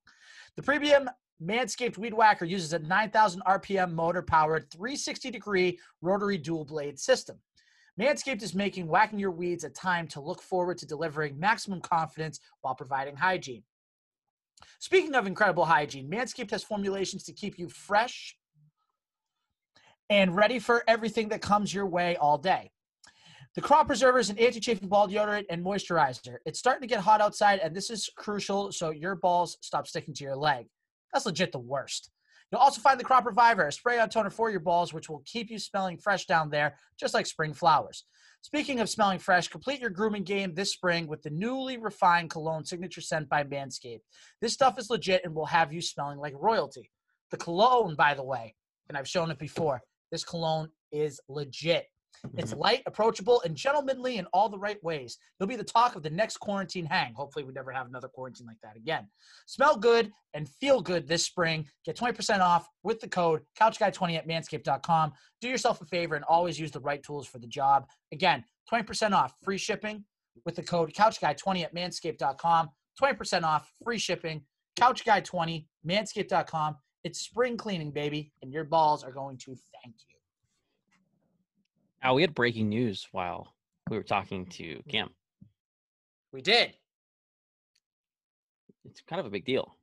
The 0.56 0.64
premium 0.64 1.10
Manscaped 1.44 1.98
Weed 1.98 2.14
Whacker 2.14 2.46
uses 2.46 2.72
a 2.72 2.80
9,000 2.80 3.42
RPM 3.46 3.92
motor 3.92 4.22
powered 4.22 4.72
360 4.72 5.30
degree 5.30 5.80
rotary 6.02 6.38
dual 6.38 6.64
blade 6.64 6.98
system. 6.98 7.38
Manscaped 8.00 8.44
is 8.44 8.56
making 8.56 8.88
whacking 8.88 9.20
your 9.20 9.32
weeds 9.32 9.66
a 9.66 9.70
time 9.70 10.08
to 10.08 10.22
look 10.22 10.42
forward 10.42 10.78
to 10.78 10.86
delivering 10.86 11.38
maximum 11.38 11.82
confidence 11.82 12.40
while 12.62 12.76
providing 12.76 13.18
hygiene. 13.18 13.64
Speaking 14.80 15.16
of 15.16 15.28
incredible 15.28 15.66
hygiene, 15.66 16.10
Manscaped 16.10 16.52
has 16.52 16.64
formulations 16.64 17.24
to 17.24 17.34
keep 17.34 17.60
you 17.60 17.68
fresh 17.68 18.38
and 20.10 20.36
ready 20.36 20.60
for 20.60 20.84
everything 20.88 21.30
that 21.30 21.42
comes 21.42 21.74
your 21.74 21.86
way 21.86 22.16
all 22.18 22.38
day. 22.38 22.72
The 23.56 23.62
crop 23.62 23.88
preserver 23.88 24.20
is 24.20 24.30
an 24.30 24.38
anti-chafing 24.38 24.90
ball 24.90 25.08
deodorant 25.08 25.46
and 25.50 25.64
moisturizer. 25.64 26.38
It's 26.46 26.60
starting 26.60 26.82
to 26.82 26.88
get 26.88 27.02
hot 27.02 27.22
outside, 27.22 27.60
and 27.60 27.76
this 27.76 27.90
is 27.90 28.10
crucial 28.16 28.72
so 28.72 28.92
your 28.92 29.16
balls 29.16 29.58
stop 29.62 29.88
sticking 29.88 30.14
to 30.16 30.24
your 30.24 30.36
leg. 30.36 30.68
That's 31.14 31.26
legit 31.26 31.52
the 31.52 31.60
worst. 31.60 32.12
You'll 32.52 32.62
also 32.62 32.82
find 32.82 33.00
the 33.00 33.04
Crop 33.04 33.26
Reviver, 33.26 33.68
a 33.68 33.72
spray-on 33.72 34.10
toner 34.10 34.30
for 34.30 34.50
your 34.50 34.60
balls, 34.60 34.94
which 34.94 35.10
will 35.10 35.22
keep 35.26 35.52
you 35.52 35.60
smelling 35.60 35.98
fresh 35.98 36.26
down 36.26 36.50
there, 36.50 36.76
just 37.00 37.14
like 37.14 37.28
spring 37.28 37.54
flowers. 37.54 38.06
Speaking 38.42 38.80
of 38.80 38.90
smelling 38.90 39.20
fresh, 39.20 39.48
complete 39.48 39.82
your 39.82 39.90
grooming 39.90 40.24
game 40.24 40.54
this 40.54 40.72
spring 40.72 41.08
with 41.08 41.22
the 41.22 41.30
newly 41.30 41.78
refined 41.78 42.30
cologne 42.30 42.66
signature 42.66 43.02
scent 43.02 43.30
by 43.30 43.44
Manscaped. 43.44 44.02
This 44.42 44.54
stuff 44.54 44.80
is 44.80 44.90
legit 44.90 45.26
and 45.26 45.36
will 45.36 45.46
have 45.46 45.74
you 45.74 45.82
smelling 45.82 46.18
like 46.18 46.34
royalty. 46.38 46.90
The 47.32 47.38
cologne, 47.38 47.96
by 47.96 48.14
the 48.14 48.24
way, 48.24 48.56
and 48.88 48.98
I've 48.98 49.08
shown 49.08 49.30
it 49.30 49.38
before, 49.38 49.82
this 50.12 50.24
cologne 50.24 50.70
is 50.92 51.20
legit. 51.28 51.86
It's 52.38 52.52
mm-hmm. 52.52 52.60
light, 52.60 52.84
approachable, 52.86 53.42
and 53.46 53.56
gentlemanly 53.56 54.18
in 54.18 54.26
all 54.34 54.50
the 54.50 54.60
right 54.60 54.82
ways. 54.84 55.18
You'll 55.40 55.48
be 55.48 55.56
the 55.56 55.64
talk 55.64 55.96
of 55.96 56.04
the 56.04 56.10
next 56.10 56.38
quarantine 56.38 56.86
hang. 56.86 57.14
Hopefully, 57.14 57.46
we 57.46 57.54
never 57.54 57.72
have 57.72 57.88
another 57.88 58.08
quarantine 58.08 58.48
like 58.48 58.60
that 58.62 58.76
again. 58.76 59.08
Smell 59.48 59.78
good 59.78 60.12
and 60.34 60.48
feel 60.50 60.82
good 60.82 61.08
this 61.08 61.26
spring. 61.26 61.66
Get 61.86 61.96
20% 61.96 62.42
off 62.42 62.68
with 62.84 63.00
the 63.00 63.08
code 63.08 63.42
CouchGuy20 63.60 64.18
at 64.18 64.28
manscaped.com. 64.28 65.14
Do 65.42 65.48
yourself 65.48 65.82
a 65.82 65.86
favor 65.86 66.16
and 66.16 66.26
always 66.26 66.60
use 66.60 66.72
the 66.72 66.82
right 66.82 67.02
tools 67.02 67.28
for 67.28 67.40
the 67.40 67.48
job. 67.48 67.86
Again, 68.12 68.44
20% 68.72 69.14
off 69.14 69.34
free 69.44 69.58
shipping 69.58 70.04
with 70.46 70.56
the 70.56 70.64
code 70.64 70.94
CouchGuy20 70.94 71.64
at 71.64 71.76
manscaped.com. 71.76 72.70
20% 73.02 73.44
off 73.44 73.72
free 73.84 73.98
shipping. 73.98 74.42
CouchGuy20, 74.78 75.66
manscaped.com. 75.88 76.76
It's 77.04 77.20
spring 77.20 77.58
cleaning, 77.58 77.92
baby, 77.92 78.32
and 78.42 78.52
your 78.52 78.64
balls 78.64 79.04
are 79.04 79.12
going 79.12 79.38
to 79.38 79.56
thank 79.56 79.96
you. 80.10 80.16
Al, 82.02 82.16
we 82.16 82.22
had 82.22 82.36
breaking 82.36 82.70
news 82.70 83.08
while 83.12 83.54
we 83.90 83.98
were 83.98 84.04
talking 84.04 84.46
to 84.48 84.64
mm-hmm. 84.64 84.90
Cam. 84.90 85.10
We 86.32 86.42
did. 86.42 86.74
It's 88.86 89.02
kind 89.02 89.20
of 89.20 89.26
a 89.26 89.30
big 89.30 89.46
deal. 89.46 89.76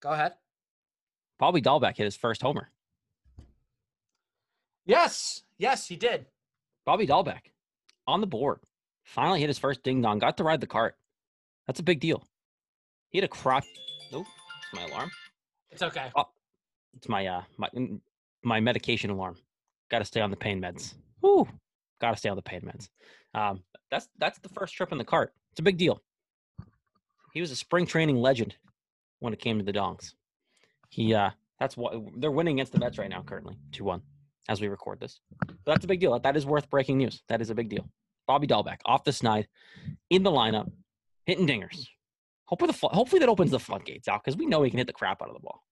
Go 0.00 0.10
ahead. 0.10 0.32
Bobby 1.38 1.62
Dalbec 1.62 1.96
hit 1.96 2.04
his 2.04 2.16
first 2.16 2.42
homer. 2.42 2.70
Yes. 4.86 5.42
Yes, 5.58 5.86
he 5.86 5.96
did. 5.96 6.26
Bobby 6.84 7.06
Dalbec 7.06 7.40
on 8.06 8.20
the 8.20 8.26
board. 8.26 8.60
Finally 9.04 9.40
hit 9.40 9.48
his 9.48 9.58
first 9.58 9.82
ding 9.82 10.00
dong. 10.02 10.18
Got 10.18 10.36
to 10.38 10.44
ride 10.44 10.60
the 10.60 10.66
cart. 10.66 10.96
That's 11.66 11.80
a 11.80 11.84
big 11.84 12.00
deal. 12.00 12.26
He 13.10 13.18
had 13.18 13.24
a 13.24 13.28
crop. 13.28 13.64
Nope, 14.12 14.26
it's 14.58 14.80
my 14.80 14.86
alarm. 14.86 15.10
It's 15.74 15.82
okay. 15.82 16.10
It's 16.96 17.08
my 17.08 17.26
uh 17.26 17.42
my 17.56 17.68
mm, 17.70 18.00
my 18.44 18.60
medication 18.60 19.10
alarm. 19.10 19.36
Got 19.90 19.98
to 19.98 20.04
stay 20.04 20.20
on 20.20 20.30
the 20.30 20.36
pain 20.36 20.60
meds. 20.60 20.94
Woo, 21.20 21.48
got 22.00 22.12
to 22.12 22.16
stay 22.16 22.28
on 22.28 22.36
the 22.36 22.42
pain 22.42 22.60
meds. 22.60 22.88
Um, 23.34 23.64
that's 23.90 24.08
that's 24.18 24.38
the 24.38 24.48
first 24.48 24.74
trip 24.74 24.92
in 24.92 24.98
the 24.98 25.04
cart. 25.04 25.34
It's 25.50 25.58
a 25.58 25.64
big 25.64 25.76
deal. 25.76 26.00
He 27.32 27.40
was 27.40 27.50
a 27.50 27.56
spring 27.56 27.86
training 27.86 28.16
legend 28.16 28.54
when 29.18 29.32
it 29.32 29.40
came 29.40 29.58
to 29.58 29.64
the 29.64 29.72
dongs. 29.72 30.12
He 30.90 31.12
uh, 31.12 31.30
that's 31.58 31.76
what 31.76 31.94
they're 32.18 32.30
winning 32.30 32.56
against 32.56 32.72
the 32.72 32.78
Mets 32.78 32.96
right 32.96 33.10
now, 33.10 33.22
currently 33.22 33.58
two 33.72 33.82
one, 33.82 34.02
as 34.48 34.60
we 34.60 34.68
record 34.68 35.00
this. 35.00 35.18
But 35.44 35.56
that's 35.66 35.84
a 35.84 35.88
big 35.88 35.98
deal. 35.98 36.16
That 36.16 36.36
is 36.36 36.46
worth 36.46 36.70
breaking 36.70 36.98
news. 36.98 37.22
That 37.28 37.40
is 37.40 37.50
a 37.50 37.54
big 37.54 37.68
deal. 37.68 37.88
Bobby 38.28 38.46
Dalbec 38.46 38.78
off 38.84 39.02
the 39.02 39.12
snide, 39.12 39.48
in 40.08 40.22
the 40.22 40.30
lineup, 40.30 40.70
hitting 41.26 41.48
dingers. 41.48 41.88
Hopefully, 42.46 42.72
the 42.72 42.88
hopefully 42.88 43.20
that 43.20 43.28
opens 43.28 43.50
the 43.50 43.58
floodgates 43.58 44.06
out 44.08 44.22
because 44.22 44.36
we 44.36 44.46
know 44.46 44.62
he 44.62 44.70
can 44.70 44.78
hit 44.78 44.86
the 44.86 44.92
crap 44.92 45.22
out 45.22 45.28
of 45.28 45.34
the 45.34 45.40
ball. 45.40 45.62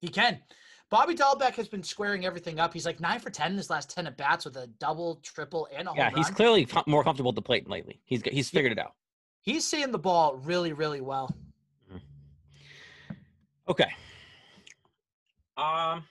He 0.00 0.08
can. 0.08 0.40
Bobby 0.90 1.14
Dalbec 1.14 1.54
has 1.54 1.68
been 1.68 1.84
squaring 1.84 2.26
everything 2.26 2.58
up. 2.58 2.72
He's 2.72 2.84
like 2.86 2.98
nine 2.98 3.20
for 3.20 3.30
ten 3.30 3.52
in 3.52 3.56
his 3.56 3.70
last 3.70 3.90
ten 3.90 4.06
at 4.08 4.16
bats 4.16 4.44
with 4.44 4.56
a 4.56 4.66
double, 4.78 5.20
triple, 5.22 5.68
and 5.72 5.86
a 5.86 5.90
home 5.90 5.98
Yeah, 5.98 6.10
he's 6.10 6.24
run. 6.26 6.34
clearly 6.34 6.64
com- 6.66 6.82
more 6.88 7.04
comfortable 7.04 7.28
at 7.30 7.36
the 7.36 7.42
plate 7.42 7.68
lately. 7.68 8.00
He's 8.04 8.22
he's 8.22 8.50
figured 8.50 8.72
it 8.72 8.78
out. 8.78 8.94
He's 9.42 9.64
seeing 9.66 9.92
the 9.92 9.98
ball 9.98 10.36
really, 10.36 10.72
really 10.72 11.00
well. 11.00 11.34
Okay. 13.68 13.90
Um, 15.56 16.02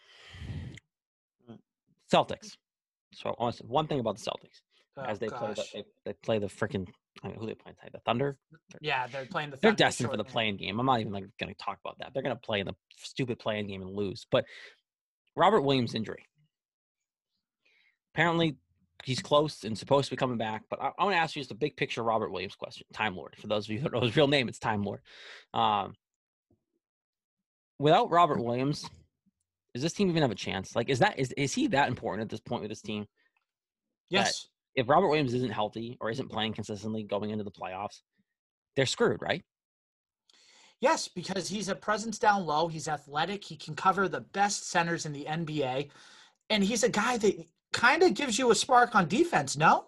Celtics. 2.11 2.55
So 3.13 3.35
I 3.37 3.43
want 3.43 3.55
to 3.55 3.63
say 3.63 3.67
one 3.67 3.87
thing 3.87 3.99
about 3.99 4.17
the 4.17 4.23
Celtics 4.23 4.61
Oh, 4.95 5.03
as 5.03 5.19
they 5.19 5.27
play 5.27 5.53
the, 5.53 5.65
they, 5.73 5.83
they 6.05 6.13
play 6.13 6.39
the 6.39 6.47
freaking 6.47 6.87
I 7.23 7.27
mean, 7.27 7.37
who 7.37 7.47
they 7.47 7.53
playing 7.53 7.75
tonight? 7.77 7.91
The 7.91 7.99
Thunder. 7.99 8.37
yeah, 8.81 9.07
they're 9.07 9.25
playing 9.25 9.49
the. 9.49 9.57
They're 9.57 9.71
Thunder 9.71 9.77
destined 9.77 10.09
for 10.09 10.17
the 10.17 10.23
play-in 10.23 10.57
game. 10.57 10.79
I'm 10.79 10.85
not 10.85 11.01
even 11.01 11.11
like 11.11 11.25
going 11.39 11.53
to 11.53 11.63
talk 11.63 11.79
about 11.83 11.97
that. 11.99 12.11
They're 12.13 12.23
going 12.23 12.35
to 12.35 12.41
play 12.41 12.59
in 12.59 12.67
the 12.67 12.75
stupid 12.97 13.39
play-in 13.39 13.67
game 13.67 13.81
and 13.81 13.93
lose. 13.93 14.25
But 14.31 14.45
Robert 15.35 15.61
Williams' 15.61 15.95
injury. 15.95 16.25
Apparently, 18.13 18.57
he's 19.03 19.21
close 19.21 19.63
and 19.63 19.77
supposed 19.77 20.09
to 20.09 20.11
be 20.11 20.17
coming 20.17 20.37
back. 20.37 20.63
But 20.69 20.81
I, 20.81 20.91
I 20.97 21.03
want 21.03 21.15
to 21.15 21.19
ask 21.19 21.35
you 21.35 21.41
just 21.41 21.51
a 21.51 21.55
big 21.55 21.75
picture 21.75 22.03
Robert 22.03 22.31
Williams 22.31 22.55
question. 22.55 22.85
Time 22.93 23.15
Lord. 23.15 23.35
For 23.37 23.47
those 23.47 23.65
of 23.65 23.71
you 23.71 23.79
who 23.79 23.89
don't 23.89 24.01
know 24.01 24.05
his 24.07 24.15
real 24.15 24.27
name, 24.27 24.47
it's 24.47 24.59
Time 24.59 24.83
Lord. 24.83 25.01
Um, 25.53 25.93
without 27.79 28.11
Robert 28.11 28.41
Williams, 28.41 28.85
does 29.73 29.83
this 29.83 29.93
team 29.93 30.09
even 30.09 30.21
have 30.21 30.31
a 30.31 30.35
chance? 30.35 30.75
Like, 30.75 30.89
is 30.89 30.99
that 30.99 31.19
is 31.19 31.31
is 31.33 31.53
he 31.53 31.67
that 31.67 31.89
important 31.89 32.23
at 32.23 32.29
this 32.29 32.39
point 32.39 32.61
with 32.61 32.71
this 32.71 32.81
team? 32.81 33.05
Yes. 34.09 34.47
If 34.75 34.87
Robert 34.87 35.07
Williams 35.07 35.33
isn't 35.33 35.51
healthy 35.51 35.97
or 35.99 36.09
isn't 36.09 36.29
playing 36.29 36.53
consistently 36.53 37.03
going 37.03 37.31
into 37.31 37.43
the 37.43 37.51
playoffs, 37.51 38.01
they're 38.75 38.85
screwed, 38.85 39.21
right? 39.21 39.43
Yes, 40.81 41.09
because 41.09 41.49
he's 41.49 41.67
a 41.67 41.75
presence 41.75 42.17
down 42.17 42.45
low. 42.45 42.67
He's 42.67 42.87
athletic. 42.87 43.43
He 43.43 43.57
can 43.57 43.75
cover 43.75 44.07
the 44.07 44.21
best 44.21 44.69
centers 44.69 45.05
in 45.05 45.11
the 45.11 45.25
NBA, 45.25 45.89
and 46.49 46.63
he's 46.63 46.83
a 46.83 46.89
guy 46.89 47.17
that 47.17 47.35
kind 47.73 48.01
of 48.03 48.13
gives 48.13 48.39
you 48.39 48.51
a 48.51 48.55
spark 48.55 48.95
on 48.95 49.07
defense. 49.07 49.57
No, 49.57 49.87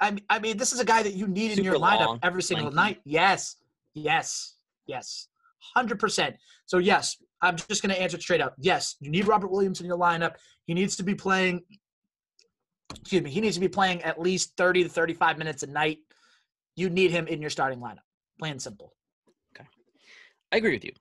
I 0.00 0.16
I- 0.28 0.38
mean 0.40 0.56
this 0.56 0.72
is 0.72 0.80
a 0.80 0.84
guy 0.84 1.02
that 1.02 1.14
you 1.14 1.28
need 1.28 1.56
in 1.56 1.64
your 1.64 1.76
lineup 1.76 2.06
long, 2.06 2.18
every 2.22 2.42
single 2.42 2.66
lanky. 2.66 2.76
night. 2.76 3.00
Yes, 3.04 3.56
yes, 3.94 4.56
yes, 4.86 5.28
hundred 5.60 6.00
percent. 6.00 6.36
So 6.66 6.78
yes, 6.78 7.16
I'm 7.40 7.56
just 7.56 7.82
going 7.82 7.94
to 7.94 8.00
answer 8.00 8.20
straight 8.20 8.40
up. 8.40 8.54
Yes, 8.58 8.96
you 9.00 9.10
need 9.10 9.28
Robert 9.28 9.50
Williams 9.52 9.80
in 9.80 9.86
your 9.86 9.98
lineup. 9.98 10.34
He 10.66 10.74
needs 10.74 10.96
to 10.96 11.04
be 11.04 11.14
playing. 11.14 11.62
Excuse 12.96 13.22
me. 13.22 13.30
He 13.30 13.40
needs 13.40 13.56
to 13.56 13.60
be 13.60 13.68
playing 13.68 14.02
at 14.02 14.20
least 14.20 14.56
30 14.56 14.84
to 14.84 14.88
35 14.88 15.38
minutes 15.38 15.62
a 15.62 15.66
night. 15.66 15.98
You 16.76 16.88
need 16.90 17.10
him 17.10 17.26
in 17.26 17.40
your 17.40 17.50
starting 17.50 17.80
lineup. 17.80 17.98
Plain 18.38 18.58
simple. 18.58 18.92
Okay. 19.54 19.68
I 20.52 20.56
agree 20.56 20.72
with 20.72 20.84
you. 20.84 20.92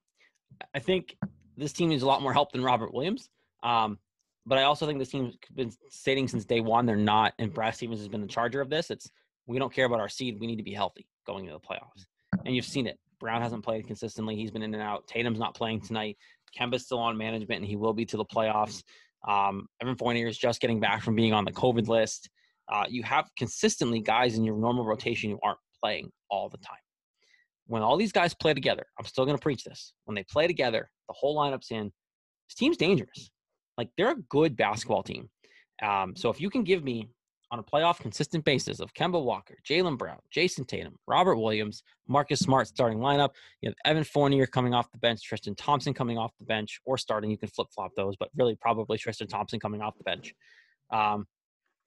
I 0.74 0.80
think 0.80 1.16
this 1.56 1.72
team 1.72 1.90
needs 1.90 2.04
a 2.04 2.08
lot 2.08 2.22
more 2.22 2.34
help 2.34 2.52
than 2.52 2.64
Robert 2.64 2.94
Williams. 2.94 3.30
Um, 3.64 4.00
but 4.46 4.58
I 4.58 4.64
also 4.64 4.86
think 4.86 5.00
this 5.00 5.10
team's 5.10 5.36
been 5.54 5.72
stating 5.90 6.28
since 6.28 6.46
day 6.46 6.62
one 6.62 6.86
they're 6.86 6.96
not, 6.96 7.34
and 7.38 7.54
Brad 7.54 7.76
Stevens 7.76 8.00
has 8.00 8.08
been 8.08 8.22
the 8.22 8.28
charger 8.28 8.62
of 8.62 8.70
this. 8.70 8.90
It's 8.90 9.12
we 9.46 9.60
don't 9.60 9.74
care 9.74 9.86
about 9.86 10.00
our 10.00 10.10
seed. 10.10 10.40
We 10.40 10.48
need 10.48 10.56
to 10.58 10.64
be 10.64 10.74
healthy 10.74 11.08
going 11.26 11.46
into 11.46 11.58
the 11.58 11.60
playoffs. 11.60 12.06
And 12.46 12.56
you've 12.56 12.66
seen 12.66 12.88
it. 12.88 12.98
Brown 13.20 13.42
hasn't 13.42 13.64
played 13.64 13.88
consistently. 13.88 14.36
He's 14.36 14.52
been 14.52 14.62
in 14.62 14.74
and 14.74 14.84
out. 14.84 15.08
Tatum's 15.08 15.40
not 15.40 15.56
playing 15.56 15.82
tonight. 15.82 16.18
Kemba's 16.58 16.86
still 16.86 17.00
on 17.00 17.18
management, 17.18 17.60
and 17.60 17.66
he 17.66 17.76
will 17.76 17.94
be 17.94 18.06
to 18.06 18.18
the 18.18 18.26
playoffs. 18.26 18.84
Um, 19.28 19.68
Evan 19.82 19.96
Fournier 19.96 20.28
is 20.28 20.38
just 20.38 20.60
getting 20.60 20.80
back 20.80 21.02
from 21.02 21.16
being 21.16 21.34
on 21.34 21.46
the 21.46 21.52
COVID 21.52 21.88
list. 21.88 22.30
Uh, 22.72 22.86
you 22.90 23.04
have 23.04 23.30
consistently 23.38 24.02
guys 24.02 24.38
in 24.38 24.44
your 24.44 24.58
normal 24.58 24.86
rotation 24.86 25.32
who 25.32 25.40
aren't 25.44 25.60
playing 25.82 26.12
all 26.30 26.50
the 26.50 26.58
time 26.58 26.78
when 27.68 27.82
all 27.82 27.98
these 27.98 28.12
guys 28.12 28.34
play 28.34 28.54
together, 28.54 28.86
I'm 28.98 29.06
still 29.06 29.26
going 29.26 29.38
to 29.38 29.42
preach 29.42 29.64
this. 29.64 29.94
When 30.06 30.16
they 30.16 30.24
play 30.24 30.48
together, 30.48 30.90
the 31.08 31.14
whole 31.14 31.38
lineup's 31.38 31.72
in. 31.72 31.92
This 32.48 32.56
team's 32.56 32.78
dangerous. 32.78 33.30
Like 33.78 33.90
they're 33.98 34.12
a 34.12 34.22
good 34.30 34.56
basketball 34.56 35.04
team. 35.04 35.30
Um, 35.84 36.16
so 36.16 36.30
if 36.30 36.42
you 36.42 36.50
can 36.50 36.64
give 36.64 36.84
me 36.84 37.10
on 37.52 37.60
a 37.60 37.64
playoff 37.64 38.00
consistent 38.00 38.44
basis 38.44 38.80
of 38.80 38.94
Kemba 38.94 39.24
Walker, 39.24 39.56
Jaylen 39.68 39.98
Brown, 39.98 40.20
Jayson 40.32 40.66
Tatum, 40.66 40.98
Robert 41.08 41.38
Williams, 41.38 41.84
Marcus 42.08 42.40
Smart 42.40 42.68
starting 42.68 43.00
lineup, 43.00 43.30
you 43.62 43.70
have 43.70 43.76
Evan 43.86 44.04
Fournier 44.04 44.46
coming 44.46 44.74
off 44.74 44.92
the 44.92 44.98
bench, 44.98 45.24
Tristan 45.24 45.56
Thompson 45.56 45.94
coming 45.94 46.18
off 46.18 46.32
the 46.38 46.46
bench, 46.46 46.82
or 46.86 46.98
starting. 46.98 47.32
You 47.32 47.38
can 47.38 47.50
flip 47.50 47.68
flop 47.74 47.92
those, 47.96 48.16
but 48.18 48.30
really 48.36 48.56
probably 48.56 48.98
Tristan 48.98 49.28
Thompson 49.28 49.60
coming 49.60 49.82
off 49.82 49.98
the 49.98 50.04
bench. 50.04 50.34
Um, 50.92 51.26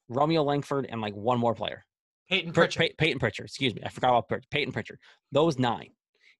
Romeo 0.08 0.42
Langford 0.42 0.86
and 0.90 1.00
like 1.00 1.14
one 1.14 1.38
more 1.38 1.54
player. 1.54 1.84
Payton 2.28 2.52
Pritchard. 2.52 2.80
Pey- 2.80 2.94
Payton 2.96 3.18
Pritchard, 3.18 3.46
excuse 3.46 3.74
me. 3.74 3.82
I 3.84 3.90
forgot 3.90 4.10
about 4.10 4.28
Pritchard. 4.28 4.50
Payton 4.50 4.72
Pritchard. 4.72 4.98
Those 5.32 5.58
nine. 5.58 5.90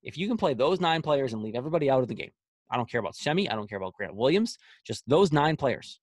If 0.03 0.17
you 0.17 0.27
can 0.27 0.37
play 0.37 0.53
those 0.53 0.79
nine 0.79 1.01
players 1.01 1.33
and 1.33 1.43
leave 1.43 1.55
everybody 1.55 1.89
out 1.89 2.01
of 2.01 2.07
the 2.07 2.15
game, 2.15 2.31
I 2.71 2.77
don't 2.77 2.89
care 2.89 2.99
about 2.99 3.15
Semi. 3.15 3.49
I 3.49 3.55
don't 3.55 3.69
care 3.69 3.77
about 3.77 3.93
Grant 3.93 4.15
Williams. 4.15 4.57
Just 4.85 5.03
those 5.07 5.31
nine 5.31 5.57
players. 5.57 5.99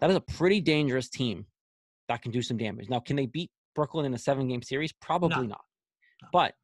That 0.00 0.10
is 0.10 0.16
a 0.16 0.20
pretty 0.20 0.60
dangerous 0.60 1.08
team 1.08 1.46
that 2.10 2.22
can 2.22 2.32
do 2.32 2.42
some 2.42 2.56
damage. 2.56 2.88
Now, 2.88 3.00
can 3.00 3.16
they 3.16 3.26
beat 3.26 3.50
Brooklyn 3.74 4.04
in 4.04 4.12
a 4.14 4.18
seven 4.18 4.48
game 4.48 4.62
series? 4.62 4.92
Probably 4.92 5.46
not. 5.46 5.60
No. 6.22 6.28
But 6.32 6.54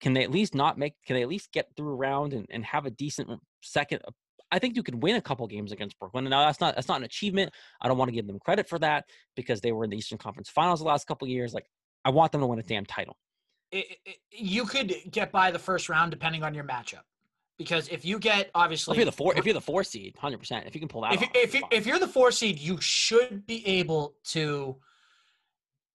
can 0.00 0.14
they 0.14 0.22
at 0.22 0.30
least 0.30 0.54
not 0.54 0.78
make, 0.78 0.94
can 1.06 1.14
they 1.16 1.22
at 1.22 1.28
least 1.28 1.52
get 1.52 1.66
through 1.76 1.90
a 1.90 1.94
round 1.94 2.32
and, 2.32 2.46
and 2.50 2.64
have 2.64 2.86
a 2.86 2.90
decent 2.90 3.28
second? 3.62 4.00
Uh, 4.06 4.12
I 4.50 4.58
think 4.58 4.76
you 4.76 4.82
could 4.82 5.02
win 5.02 5.16
a 5.16 5.20
couple 5.20 5.46
games 5.46 5.72
against 5.72 5.98
Brooklyn. 5.98 6.24
Now 6.24 6.44
that's 6.46 6.60
not 6.60 6.74
that's 6.76 6.88
not 6.88 6.98
an 6.98 7.04
achievement. 7.04 7.52
I 7.80 7.88
don't 7.88 7.96
want 7.98 8.08
to 8.10 8.12
give 8.14 8.26
them 8.26 8.38
credit 8.38 8.68
for 8.68 8.78
that 8.80 9.06
because 9.34 9.60
they 9.60 9.72
were 9.72 9.84
in 9.84 9.90
the 9.90 9.96
Eastern 9.96 10.18
Conference 10.18 10.48
Finals 10.50 10.80
the 10.80 10.86
last 10.86 11.06
couple 11.06 11.26
years. 11.26 11.52
Like 11.54 11.66
I 12.04 12.10
want 12.10 12.32
them 12.32 12.42
to 12.42 12.46
win 12.46 12.58
a 12.58 12.62
damn 12.62 12.84
title. 12.86 13.16
it, 13.70 13.86
it- 14.04 14.18
you 14.30 14.64
could 14.66 14.94
get 15.10 15.32
by 15.32 15.50
the 15.50 15.58
first 15.58 15.88
round 15.88 16.10
depending 16.10 16.42
on 16.42 16.52
your 16.54 16.64
matchup. 16.64 17.00
Because 17.58 17.88
if 17.88 18.04
you 18.04 18.18
get 18.18 18.50
obviously 18.54 18.92
if 18.92 18.96
you're 18.98 19.04
the 19.06 19.12
four, 19.12 19.36
if 19.38 19.44
you're 19.44 19.54
the 19.54 19.60
four 19.60 19.84
seed, 19.84 20.16
hundred 20.18 20.38
percent. 20.38 20.66
If 20.66 20.74
you 20.74 20.80
can 20.80 20.88
pull 20.88 21.02
that 21.02 21.14
if, 21.14 21.22
off, 21.22 21.28
if, 21.34 21.54
you, 21.54 21.62
if 21.70 21.86
you're 21.86 21.98
the 21.98 22.08
four 22.08 22.30
seed, 22.32 22.58
you 22.58 22.78
should 22.80 23.46
be 23.46 23.66
able 23.66 24.14
to. 24.28 24.76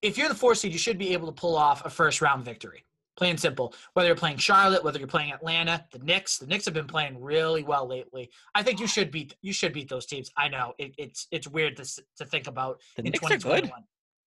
If 0.02 0.16
you're 0.16 0.28
the 0.28 0.34
four 0.34 0.54
seed, 0.54 0.72
you 0.72 0.78
should 0.78 0.98
be 0.98 1.12
able 1.12 1.26
to 1.26 1.32
pull 1.32 1.56
off 1.56 1.84
a 1.84 1.90
first 1.90 2.20
round 2.20 2.44
victory. 2.44 2.84
Plain 3.16 3.30
and 3.30 3.40
simple. 3.40 3.74
Whether 3.94 4.06
you're 4.06 4.16
playing 4.16 4.36
Charlotte, 4.36 4.84
whether 4.84 5.00
you're 5.00 5.08
playing 5.08 5.32
Atlanta, 5.32 5.84
the 5.90 5.98
Knicks, 5.98 6.38
the 6.38 6.46
Knicks 6.46 6.64
have 6.66 6.74
been 6.74 6.86
playing 6.86 7.20
really 7.20 7.64
well 7.64 7.84
lately. 7.84 8.30
I 8.54 8.62
think 8.62 8.78
you 8.78 8.86
should 8.86 9.10
beat 9.10 9.34
you 9.42 9.52
should 9.52 9.72
beat 9.72 9.88
those 9.88 10.06
teams. 10.06 10.30
I 10.36 10.46
know 10.46 10.74
it, 10.78 10.94
it's 10.98 11.26
it's 11.32 11.48
weird 11.48 11.76
to 11.78 12.02
to 12.18 12.24
think 12.24 12.46
about 12.46 12.80
the 12.96 13.02
in 13.02 13.10
Knicks 13.10 13.24
are 13.24 13.38
good. 13.38 13.64
The 13.64 13.72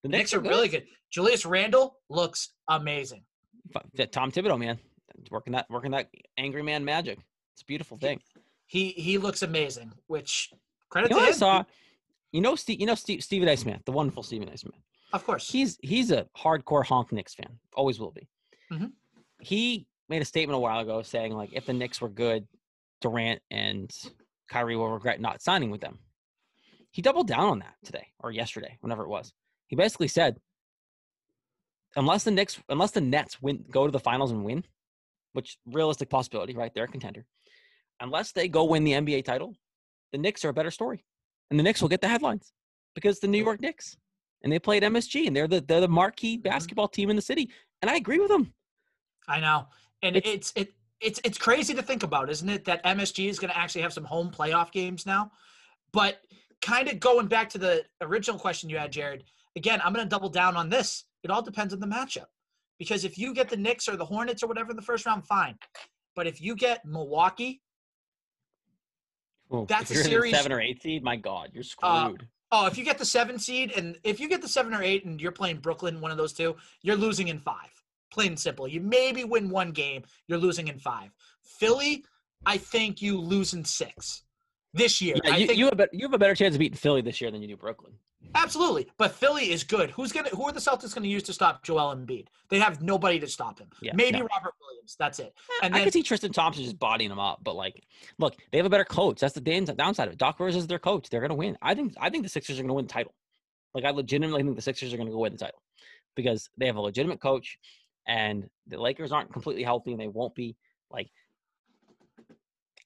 The 0.02 0.08
Knicks 0.08 0.34
are 0.34 0.40
really 0.40 0.68
good. 0.68 0.84
Julius 1.10 1.46
Randle 1.46 1.96
looks 2.10 2.50
amazing. 2.68 3.22
Tom 4.10 4.30
Thibodeau, 4.30 4.58
man, 4.58 4.78
working 5.30 5.54
that 5.54 5.70
working 5.70 5.92
that 5.92 6.10
angry 6.36 6.62
man 6.62 6.84
magic. 6.84 7.18
It's 7.54 7.62
a 7.62 7.64
beautiful 7.64 7.96
thing. 7.96 8.20
He 8.66 8.90
he 8.90 9.16
looks 9.16 9.40
amazing. 9.42 9.92
Which 10.06 10.50
credit 10.90 11.10
You 11.10 11.16
know 11.16 11.20
to 11.20 11.26
what 11.26 11.34
I 11.34 11.38
saw? 11.38 11.64
You 12.32 12.40
know, 12.40 12.56
Steve, 12.56 12.80
you 12.80 12.86
know 12.86 12.94
Steve, 12.94 13.22
Stephen 13.22 13.48
A. 13.48 13.56
Smith, 13.56 13.82
the 13.84 13.92
wonderful 13.92 14.22
Stephen 14.22 14.48
A. 14.48 14.56
Smith. 14.56 14.74
Of 15.12 15.24
course. 15.24 15.50
He's 15.50 15.78
he's 15.82 16.10
a 16.10 16.26
hardcore 16.36 16.84
honk 16.84 17.12
Knicks 17.12 17.34
fan. 17.34 17.58
Always 17.74 17.98
will 18.00 18.12
be. 18.12 18.28
Mhm. 18.70 18.92
He 19.40 19.86
made 20.08 20.22
a 20.22 20.24
statement 20.26 20.56
a 20.56 20.60
while 20.60 20.80
ago 20.80 21.02
saying 21.02 21.32
like, 21.34 21.50
if 21.52 21.66
the 21.66 21.72
Knicks 21.72 22.00
were 22.00 22.08
good, 22.08 22.46
Durant 23.00 23.42
and 23.50 23.90
Kyrie 24.48 24.76
will 24.76 24.90
regret 24.90 25.20
not 25.20 25.42
signing 25.42 25.70
with 25.70 25.80
them. 25.80 25.98
He 26.90 27.02
doubled 27.02 27.26
down 27.28 27.48
on 27.48 27.58
that 27.60 27.74
today 27.84 28.08
or 28.18 28.30
yesterday, 28.30 28.76
whenever 28.80 29.02
it 29.02 29.08
was. 29.08 29.32
He 29.66 29.76
basically 29.76 30.08
said, 30.08 30.38
unless 31.96 32.24
the 32.24 32.30
Knicks, 32.30 32.60
unless 32.68 32.90
the 32.90 33.00
Nets 33.00 33.40
win, 33.40 33.64
go 33.70 33.86
to 33.86 33.90
the 33.90 33.98
finals 34.00 34.30
and 34.30 34.44
win, 34.44 34.64
which 35.32 35.58
realistic 35.66 36.10
possibility, 36.10 36.54
right? 36.54 36.72
They're 36.74 36.84
a 36.84 36.88
contender. 36.88 37.24
Unless 38.00 38.32
they 38.32 38.48
go 38.48 38.64
win 38.64 38.84
the 38.84 38.92
NBA 38.92 39.24
title, 39.24 39.54
the 40.12 40.18
Knicks 40.18 40.44
are 40.44 40.50
a 40.50 40.54
better 40.54 40.70
story, 40.70 41.04
and 41.50 41.58
the 41.58 41.62
Knicks 41.62 41.80
will 41.80 41.88
get 41.88 42.00
the 42.02 42.08
headlines 42.08 42.52
because 42.94 43.20
the 43.20 43.28
New 43.28 43.42
York 43.42 43.60
Knicks 43.60 43.96
and 44.42 44.52
they 44.52 44.58
played 44.58 44.82
MSG 44.82 45.26
and 45.26 45.34
they're 45.36 45.48
the 45.48 45.60
they're 45.60 45.80
the 45.80 45.88
marquee 45.88 46.36
basketball 46.36 46.88
team 46.88 47.10
in 47.10 47.16
the 47.16 47.22
city, 47.22 47.50
and 47.80 47.90
I 47.90 47.96
agree 47.96 48.18
with 48.18 48.28
them. 48.28 48.52
I 49.28 49.40
know, 49.40 49.68
and 50.02 50.16
It's- 50.16 50.34
it's 50.34 50.52
it 50.56 50.74
it's 51.00 51.20
it's 51.24 51.38
crazy 51.38 51.74
to 51.74 51.82
think 51.82 52.02
about, 52.02 52.30
isn't 52.30 52.48
it? 52.48 52.64
That 52.64 52.82
MSG 52.84 53.28
is 53.28 53.38
going 53.38 53.52
to 53.52 53.58
actually 53.58 53.82
have 53.82 53.92
some 53.92 54.04
home 54.04 54.30
playoff 54.30 54.70
games 54.72 55.04
now. 55.06 55.32
But 55.92 56.20
kind 56.60 56.88
of 56.88 57.00
going 57.00 57.26
back 57.26 57.48
to 57.50 57.58
the 57.58 57.84
original 58.00 58.38
question 58.38 58.70
you 58.70 58.78
had, 58.78 58.92
Jared. 58.92 59.24
Again, 59.56 59.80
I'm 59.84 59.92
going 59.92 60.06
to 60.06 60.08
double 60.08 60.28
down 60.30 60.56
on 60.56 60.68
this. 60.68 61.04
It 61.24 61.30
all 61.30 61.42
depends 61.42 61.74
on 61.74 61.80
the 61.80 61.86
matchup, 61.86 62.26
because 62.78 63.04
if 63.04 63.18
you 63.18 63.34
get 63.34 63.48
the 63.48 63.56
Knicks 63.56 63.88
or 63.88 63.96
the 63.96 64.04
Hornets 64.04 64.42
or 64.42 64.46
whatever 64.46 64.70
in 64.70 64.76
the 64.76 64.82
first 64.82 65.04
round, 65.06 65.26
fine. 65.26 65.58
But 66.14 66.26
if 66.26 66.40
you 66.40 66.54
get 66.56 66.84
Milwaukee, 66.84 67.62
Ooh, 69.52 69.66
That's 69.68 69.90
a 69.90 69.94
you're 69.94 70.02
in 70.02 70.06
the 70.06 70.10
series- 70.10 70.34
seven 70.34 70.50
or 70.52 70.60
eight 70.62 70.80
seed. 70.80 71.02
My 71.02 71.16
God, 71.16 71.50
you're 71.52 71.64
Uh, 71.82 72.04
screwed. 72.06 72.28
Oh, 72.52 72.66
if 72.66 72.78
you 72.78 72.84
get 72.84 72.98
the 72.98 73.04
seven 73.04 73.38
seed, 73.38 73.72
and 73.76 73.98
if 74.04 74.20
you 74.20 74.28
get 74.28 74.42
the 74.42 74.48
seven 74.48 74.72
or 74.72 74.82
eight, 74.82 75.04
and 75.04 75.20
you're 75.20 75.32
playing 75.32 75.56
Brooklyn, 75.56 76.00
one 76.00 76.12
of 76.12 76.16
those 76.18 76.32
two, 76.32 76.54
you're 76.82 76.96
losing 76.96 77.28
in 77.28 77.40
five. 77.40 77.70
Plain 78.12 78.28
and 78.28 78.38
simple. 78.38 78.68
You 78.68 78.80
maybe 78.80 79.24
win 79.24 79.48
one 79.48 79.72
game, 79.72 80.02
you're 80.28 80.38
losing 80.38 80.68
in 80.68 80.78
five. 80.78 81.10
Philly, 81.42 82.04
I 82.44 82.58
think 82.58 83.00
you 83.00 83.18
lose 83.18 83.54
in 83.54 83.64
six 83.64 84.22
this 84.74 85.00
year. 85.00 85.16
yeah, 85.24 85.34
I 85.34 85.36
you, 85.38 85.46
think 85.46 85.58
you 85.58 85.64
have 85.66 85.80
a 85.80 85.88
you 85.92 86.06
have 86.06 86.14
a 86.14 86.18
better 86.18 86.34
chance 86.34 86.54
of 86.54 86.58
beating 86.58 86.76
Philly 86.76 87.00
this 87.00 87.20
year 87.20 87.30
than 87.30 87.40
you 87.40 87.48
do 87.48 87.56
Brooklyn. 87.56 87.92
absolutely. 88.34 88.86
But 88.98 89.12
Philly 89.12 89.50
is 89.50 89.64
good. 89.64 89.90
Who's 89.90 90.12
gonna? 90.12 90.28
Who 90.30 90.44
are 90.44 90.52
the 90.52 90.60
Celtics 90.60 90.94
going 90.94 91.04
to 91.04 91.08
use 91.08 91.22
to 91.24 91.32
stop 91.32 91.62
Joel 91.62 91.94
Embiid? 91.94 92.26
They 92.50 92.58
have 92.58 92.82
nobody 92.82 93.18
to 93.20 93.26
stop 93.26 93.58
him. 93.58 93.68
Yeah, 93.80 93.92
maybe 93.94 94.18
no. 94.18 94.28
Robert 94.34 94.54
Williams. 94.60 94.71
Games. 94.82 94.96
That's 94.98 95.18
it. 95.18 95.32
Eh, 95.36 95.66
And 95.66 95.74
I 95.74 95.78
then 95.78 95.84
could 95.86 95.92
see 95.92 96.02
Tristan 96.02 96.32
Thompson 96.32 96.64
just 96.64 96.78
bodying 96.78 97.10
them 97.10 97.18
up, 97.18 97.40
but 97.42 97.56
like, 97.56 97.82
look, 98.18 98.34
they 98.50 98.58
have 98.58 98.66
a 98.66 98.70
better 98.70 98.84
coach. 98.84 99.20
That's 99.20 99.34
the 99.34 99.40
downside 99.40 100.08
of 100.08 100.12
it. 100.14 100.18
Doc 100.18 100.38
Rivers 100.40 100.56
is 100.56 100.66
their 100.66 100.78
coach. 100.78 101.08
They're 101.10 101.20
gonna 101.20 101.34
win. 101.34 101.56
I 101.62 101.74
think. 101.74 101.94
I 102.00 102.10
think 102.10 102.22
the 102.24 102.28
Sixers 102.28 102.58
are 102.58 102.62
gonna 102.62 102.74
win 102.74 102.86
the 102.86 102.92
title. 102.92 103.14
Like, 103.74 103.84
I 103.84 103.90
legitimately 103.90 104.42
think 104.42 104.56
the 104.56 104.62
Sixers 104.62 104.92
are 104.92 104.96
gonna 104.96 105.10
go 105.10 105.18
win 105.18 105.32
the 105.32 105.38
title 105.38 105.62
because 106.14 106.50
they 106.58 106.66
have 106.66 106.76
a 106.76 106.80
legitimate 106.80 107.20
coach, 107.20 107.58
and 108.06 108.48
the 108.66 108.78
Lakers 108.80 109.12
aren't 109.12 109.32
completely 109.32 109.62
healthy, 109.62 109.92
and 109.92 110.00
they 110.00 110.08
won't 110.08 110.34
be. 110.34 110.56
Like, 110.90 111.10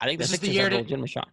I 0.00 0.06
think 0.06 0.18
the 0.18 0.24
This 0.24 0.32
is 0.34 0.40
the 0.40 0.48
year 0.50 0.68
to- 0.68 0.76
legitimate 0.76 1.10
shot. 1.10 1.28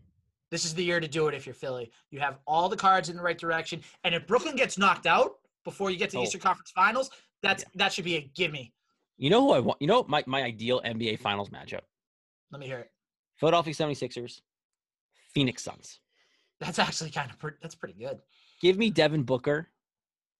this 0.49 0.65
is 0.65 0.73
the 0.73 0.83
year 0.83 0.99
to 0.99 1.07
do 1.07 1.27
it 1.27 1.33
if 1.35 1.45
you're 1.45 1.53
Philly. 1.55 1.91
You 2.11 2.19
have 2.19 2.39
all 2.47 2.69
the 2.69 2.77
cards 2.77 3.09
in 3.09 3.17
the 3.17 3.21
right 3.23 3.37
direction. 3.37 3.81
And 4.03 4.15
if 4.15 4.25
Brooklyn 4.27 4.55
gets 4.55 4.77
knocked 4.77 5.05
out 5.05 5.31
before 5.63 5.89
you 5.91 5.97
get 5.97 6.09
to 6.11 6.15
the 6.17 6.19
Oh. 6.21 6.23
Eastern 6.23 6.41
Conference 6.41 6.71
Finals, 6.71 7.09
that's 7.41 7.63
that 7.75 7.91
should 7.93 8.05
be 8.05 8.15
a 8.15 8.21
gimme. 8.21 8.73
You 9.17 9.29
know 9.29 9.41
who 9.41 9.51
I 9.51 9.59
want? 9.59 9.81
You 9.81 9.87
know 9.87 10.03
my 10.07 10.23
my 10.27 10.41
ideal 10.43 10.81
NBA 10.85 11.19
Finals 11.19 11.49
matchup: 11.49 11.81
Let 12.51 12.59
me 12.59 12.65
hear 12.67 12.79
it. 12.79 12.91
Philadelphia 13.37 13.73
76ers, 13.73 14.41
Phoenix 15.33 15.63
Suns. 15.63 15.99
That's 16.59 16.79
actually 16.79 17.09
kind 17.11 17.29
of 17.29 17.37
pretty, 17.39 17.57
that's 17.61 17.75
pretty 17.75 17.95
good. 17.95 18.19
Give 18.61 18.77
me 18.77 18.89
Devin 18.89 19.23
Booker 19.23 19.67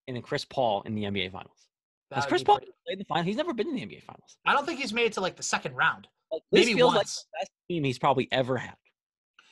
and 0.07 0.15
then 0.15 0.21
Chris 0.21 0.45
Paul 0.45 0.83
in 0.83 0.95
the 0.95 1.03
NBA 1.03 1.31
Finals. 1.31 1.67
That 2.09 2.17
Has 2.17 2.25
Chris 2.27 2.43
Paul 2.43 2.57
pretty- 2.57 2.71
played 2.85 2.99
the 2.99 3.05
final? 3.05 3.23
He's 3.23 3.35
never 3.35 3.53
been 3.53 3.67
in 3.69 3.75
the 3.75 3.81
NBA 3.81 4.03
Finals. 4.03 4.37
I 4.45 4.53
don't 4.53 4.65
think 4.65 4.79
he's 4.79 4.93
made 4.93 5.05
it 5.07 5.13
to 5.13 5.21
like 5.21 5.35
the 5.35 5.43
second 5.43 5.75
round. 5.75 6.07
Like, 6.31 6.41
this 6.51 6.65
Maybe 6.65 6.77
feels 6.77 6.93
once. 6.95 7.25
like 7.33 7.41
the 7.41 7.43
best 7.45 7.51
team 7.69 7.83
he's 7.83 7.99
probably 7.99 8.27
ever 8.31 8.57
had. 8.57 8.75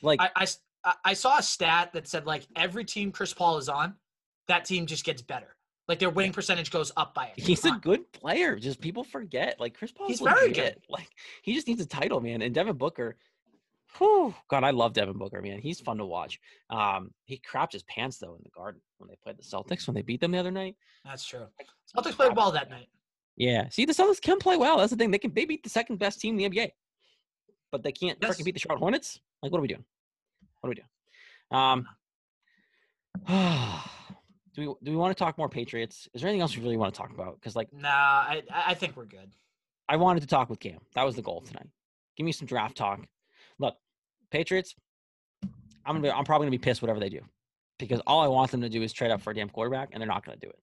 Like 0.02 0.20
I 0.20 0.46
I 1.04 1.14
saw 1.14 1.38
a 1.38 1.42
stat 1.42 1.92
that 1.92 2.08
said 2.08 2.26
like 2.26 2.46
every 2.56 2.84
team 2.84 3.12
Chris 3.12 3.32
Paul 3.34 3.58
is 3.58 3.68
on, 3.68 3.94
that 4.48 4.64
team 4.64 4.86
just 4.86 5.04
gets 5.04 5.22
better. 5.22 5.56
Like 5.88 5.98
their 5.98 6.10
winning 6.10 6.32
percentage 6.32 6.70
goes 6.70 6.92
up 6.96 7.14
by 7.14 7.32
a 7.36 7.40
he's 7.40 7.64
a 7.64 7.72
good 7.82 8.10
player. 8.12 8.56
Just 8.56 8.80
people 8.80 9.02
forget. 9.02 9.58
Like 9.58 9.76
Chris 9.76 9.90
Paul. 9.90 10.06
He's 10.08 10.20
very 10.20 10.52
good. 10.52 10.76
Like 10.88 11.08
he 11.42 11.54
just 11.54 11.66
needs 11.66 11.80
a 11.80 11.86
title, 11.86 12.20
man. 12.20 12.42
And 12.42 12.54
Devin 12.54 12.76
Booker. 12.76 13.16
Whew, 13.98 14.34
God, 14.48 14.64
I 14.64 14.70
love 14.70 14.94
Devin 14.94 15.18
Booker, 15.18 15.42
man. 15.42 15.58
He's 15.58 15.80
fun 15.80 15.98
to 15.98 16.06
watch. 16.06 16.40
Um, 16.70 17.10
he 17.24 17.40
crapped 17.46 17.72
his 17.72 17.82
pants 17.82 18.18
though 18.18 18.34
in 18.34 18.40
the 18.42 18.50
garden 18.50 18.80
when 18.98 19.08
they 19.08 19.16
played 19.22 19.36
the 19.36 19.42
Celtics 19.42 19.86
when 19.86 19.94
they 19.94 20.02
beat 20.02 20.20
them 20.20 20.30
the 20.30 20.38
other 20.38 20.50
night. 20.50 20.76
That's 21.04 21.24
true. 21.26 21.46
Celtics 21.94 22.12
played 22.12 22.34
well 22.36 22.52
that 22.52 22.70
night. 22.70 22.88
Yeah. 23.36 23.68
See, 23.68 23.84
the 23.84 23.92
Celtics 23.92 24.20
can 24.20 24.38
play 24.38 24.56
well. 24.56 24.78
That's 24.78 24.90
the 24.90 24.96
thing. 24.96 25.10
They 25.10 25.18
can 25.18 25.34
they 25.34 25.44
beat 25.44 25.62
the 25.64 25.68
second 25.68 25.98
best 25.98 26.20
team 26.20 26.38
in 26.38 26.52
the 26.52 26.58
NBA, 26.58 26.70
but 27.70 27.82
they 27.82 27.92
can't 27.92 28.18
Yes. 28.22 28.36
freaking 28.36 28.44
beat 28.44 28.54
the 28.54 28.60
Charlotte 28.60 28.80
Hornets. 28.80 29.18
Like, 29.42 29.50
what 29.50 29.58
are 29.58 29.62
we 29.62 29.68
doing? 29.68 29.84
What 30.60 30.68
are 30.68 30.70
we 30.70 30.76
doing? 30.76 31.86
Um. 33.28 33.80
do 34.54 34.60
we 34.60 34.66
do 34.84 34.90
we 34.90 34.96
want 34.96 35.16
to 35.16 35.22
talk 35.22 35.38
more 35.38 35.48
Patriots? 35.48 36.08
Is 36.14 36.20
there 36.20 36.28
anything 36.28 36.42
else 36.42 36.56
we 36.56 36.62
really 36.62 36.76
want 36.76 36.94
to 36.94 36.98
talk 36.98 37.10
about? 37.10 37.34
Because 37.34 37.56
like 37.56 37.72
Nah, 37.72 37.88
I 37.88 38.42
I 38.50 38.62
I 38.68 38.74
think 38.74 38.96
we're 38.96 39.06
good. 39.06 39.32
I 39.88 39.96
wanted 39.96 40.20
to 40.20 40.26
talk 40.26 40.50
with 40.50 40.60
Cam. 40.60 40.78
That 40.94 41.04
was 41.04 41.16
the 41.16 41.22
goal 41.22 41.40
tonight. 41.40 41.68
Give 42.16 42.24
me 42.24 42.32
some 42.32 42.46
draft 42.46 42.76
talk. 42.76 43.00
Look, 43.58 43.76
Patriots. 44.30 44.74
I'm 45.84 45.96
gonna 45.96 46.02
be, 46.02 46.10
I'm 46.10 46.24
probably 46.24 46.46
gonna 46.46 46.52
be 46.52 46.58
pissed 46.58 46.80
whatever 46.80 47.00
they 47.00 47.08
do, 47.08 47.20
because 47.78 48.00
all 48.06 48.20
I 48.20 48.28
want 48.28 48.50
them 48.50 48.60
to 48.60 48.68
do 48.68 48.82
is 48.82 48.92
trade 48.92 49.10
up 49.10 49.20
for 49.20 49.30
a 49.30 49.34
damn 49.34 49.48
quarterback, 49.48 49.88
and 49.92 50.00
they're 50.00 50.08
not 50.08 50.24
gonna 50.24 50.36
do 50.36 50.48
it. 50.48 50.58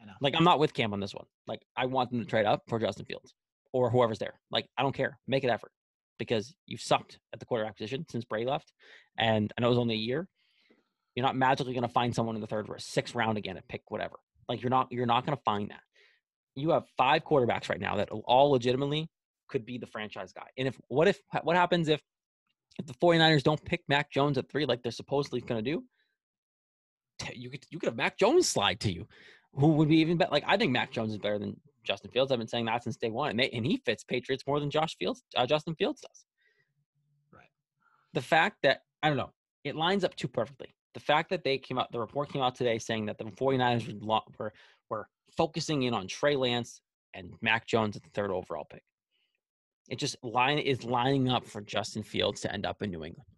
I 0.00 0.06
know. 0.06 0.12
Like 0.20 0.34
I'm 0.36 0.44
not 0.44 0.58
with 0.58 0.74
Cam 0.74 0.92
on 0.92 1.00
this 1.00 1.14
one. 1.14 1.26
Like 1.46 1.62
I 1.76 1.86
want 1.86 2.10
them 2.10 2.20
to 2.20 2.26
trade 2.26 2.46
up 2.46 2.62
for 2.68 2.78
Justin 2.78 3.06
Fields 3.06 3.34
or 3.72 3.90
whoever's 3.90 4.18
there. 4.18 4.34
Like 4.50 4.66
I 4.76 4.82
don't 4.82 4.94
care. 4.94 5.18
Make 5.26 5.44
an 5.44 5.50
effort 5.50 5.72
because 6.18 6.54
you've 6.66 6.80
sucked 6.80 7.18
at 7.32 7.40
the 7.40 7.46
quarterback 7.46 7.76
position 7.76 8.04
since 8.10 8.24
Brady 8.24 8.46
left, 8.46 8.72
and 9.16 9.52
I 9.56 9.62
know 9.62 9.68
it 9.68 9.70
was 9.70 9.78
only 9.78 9.94
a 9.94 9.98
year. 9.98 10.28
You're 11.14 11.26
not 11.26 11.36
magically 11.36 11.72
going 11.72 11.82
to 11.82 11.88
find 11.88 12.14
someone 12.14 12.34
in 12.34 12.40
the 12.40 12.46
third 12.46 12.68
or 12.68 12.78
sixth 12.78 13.14
round 13.14 13.38
again 13.38 13.56
at 13.56 13.68
pick 13.68 13.82
whatever. 13.88 14.16
Like 14.48 14.62
you're 14.62 14.70
not 14.70 14.88
you're 14.90 15.06
not 15.06 15.24
going 15.24 15.36
to 15.36 15.42
find 15.44 15.70
that. 15.70 15.80
You 16.54 16.70
have 16.70 16.84
five 16.96 17.24
quarterbacks 17.24 17.68
right 17.68 17.80
now 17.80 17.96
that 17.96 18.10
all 18.10 18.50
legitimately 18.50 19.08
could 19.48 19.64
be 19.64 19.78
the 19.78 19.86
franchise 19.86 20.32
guy. 20.32 20.48
And 20.58 20.68
if 20.68 20.80
what 20.88 21.08
if 21.08 21.20
what 21.42 21.56
happens 21.56 21.88
if 21.88 22.00
if 22.78 22.86
the 22.86 22.94
49ers 22.94 23.42
don't 23.42 23.64
pick 23.64 23.82
Mac 23.88 24.10
Jones 24.10 24.38
at 24.38 24.50
three 24.50 24.66
like 24.66 24.82
they're 24.82 24.92
supposedly 24.92 25.40
going 25.40 25.64
to 25.64 25.70
do? 25.70 25.84
You 27.34 27.50
could 27.50 27.64
you 27.70 27.78
could 27.78 27.88
have 27.88 27.96
Mac 27.96 28.18
Jones 28.18 28.48
slide 28.48 28.80
to 28.80 28.92
you 28.92 29.06
who 29.54 29.68
would 29.68 29.88
be 29.88 29.98
even 29.98 30.16
better. 30.16 30.32
Like 30.32 30.44
I 30.46 30.56
think 30.56 30.72
Mac 30.72 30.90
Jones 30.90 31.12
is 31.12 31.18
better 31.18 31.38
than 31.38 31.60
Justin 31.84 32.10
Fields. 32.10 32.32
I've 32.32 32.38
been 32.38 32.48
saying 32.48 32.64
that 32.64 32.82
since 32.82 32.96
day 32.96 33.10
one, 33.10 33.30
and, 33.30 33.38
they, 33.38 33.50
and 33.50 33.64
he 33.64 33.76
fits 33.76 34.02
Patriots 34.02 34.44
more 34.46 34.58
than 34.58 34.70
Josh 34.70 34.96
Fields, 34.96 35.22
uh, 35.36 35.46
Justin 35.46 35.74
Fields 35.74 36.00
does. 36.00 36.24
Right. 37.32 37.50
The 38.14 38.22
fact 38.22 38.58
that 38.62 38.80
I 39.02 39.08
don't 39.08 39.16
know, 39.16 39.30
it 39.62 39.76
lines 39.76 40.04
up 40.04 40.16
too 40.16 40.28
perfectly. 40.28 40.73
The 40.94 41.00
fact 41.00 41.30
that 41.30 41.42
they 41.42 41.58
came 41.58 41.78
out, 41.78 41.90
the 41.90 41.98
report 41.98 42.32
came 42.32 42.42
out 42.42 42.54
today 42.54 42.78
saying 42.78 43.06
that 43.06 43.18
the 43.18 43.24
49ers 43.24 44.00
were 44.38 44.52
were, 44.88 45.08
focusing 45.36 45.82
in 45.82 45.92
on 45.92 46.06
Trey 46.06 46.36
Lance 46.36 46.80
and 47.12 47.34
Mac 47.42 47.66
Jones 47.66 47.96
at 47.96 48.04
the 48.04 48.10
third 48.10 48.30
overall 48.30 48.64
pick. 48.64 48.84
It 49.88 49.98
just 49.98 50.16
line 50.22 50.58
is 50.58 50.84
lining 50.84 51.28
up 51.28 51.44
for 51.44 51.60
Justin 51.60 52.04
Fields 52.04 52.40
to 52.42 52.52
end 52.52 52.64
up 52.64 52.82
in 52.82 52.90
New 52.90 53.04
England. 53.04 53.28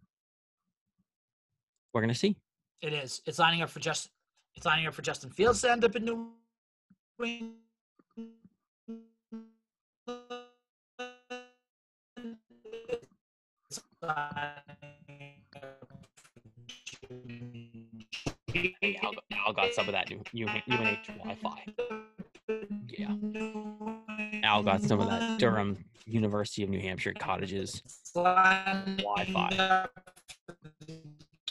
We're 1.93 2.03
gonna 2.03 2.15
see. 2.15 2.37
It 2.83 2.93
is. 2.93 3.23
It's 3.25 3.39
lining 3.39 3.63
up 3.63 3.71
for 3.71 3.81
just. 3.81 4.11
It's 4.55 4.67
lining 4.67 4.87
up 4.87 4.95
for 4.95 5.03
Justin 5.03 5.31
Fields 5.31 5.63
to 5.63 5.71
end 5.71 5.85
up 5.85 5.97
in 5.97 6.05
New 6.05 6.33
England. 7.23 7.55
It's 13.71 13.81
lining 14.03 14.96
Al, 18.83 19.53
got 19.53 19.73
some 19.73 19.89
of 19.89 19.93
that 19.93 20.11
new 20.11 20.45
UNH 20.47 21.07
Wi-Fi. 21.19 21.65
Yeah. 22.89 23.15
Al 24.45 24.63
got 24.63 24.83
some 24.83 25.01
of 25.01 25.09
that 25.09 25.39
Durham 25.39 25.77
University 26.05 26.63
of 26.63 26.71
New 26.71 26.81
Hampshire 26.81 27.13
cottages. 27.13 27.83
Wi-Fi. 28.15 29.87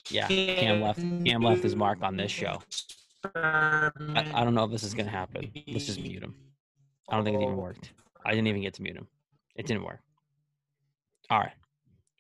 Yeah, 0.10 0.28
Cam 0.28 0.82
left. 0.82 1.00
Cam 1.26 1.42
left 1.42 1.64
his 1.64 1.76
mark 1.76 2.02
on 2.02 2.16
this 2.16 2.32
show. 2.32 2.62
I, 3.36 3.92
I 4.34 4.44
don't 4.44 4.54
know 4.54 4.64
if 4.66 4.72
this 4.72 4.84
is 4.84 4.94
gonna 4.94 5.10
happen. 5.10 5.52
Let's 5.68 5.86
just 5.86 6.00
mute 6.00 6.24
him. 6.24 6.36
I 7.10 7.16
don't 7.16 7.26
think 7.26 7.38
it 7.38 7.42
even 7.42 7.58
worked. 7.58 7.92
I 8.26 8.32
didn't 8.32 8.48
even 8.48 8.62
get 8.62 8.74
to 8.76 8.82
mute 8.84 8.96
him. 8.96 9.08
It 9.56 9.66
didn't 9.66 9.84
work. 9.84 10.00
All 11.30 11.40
right, 11.40 11.54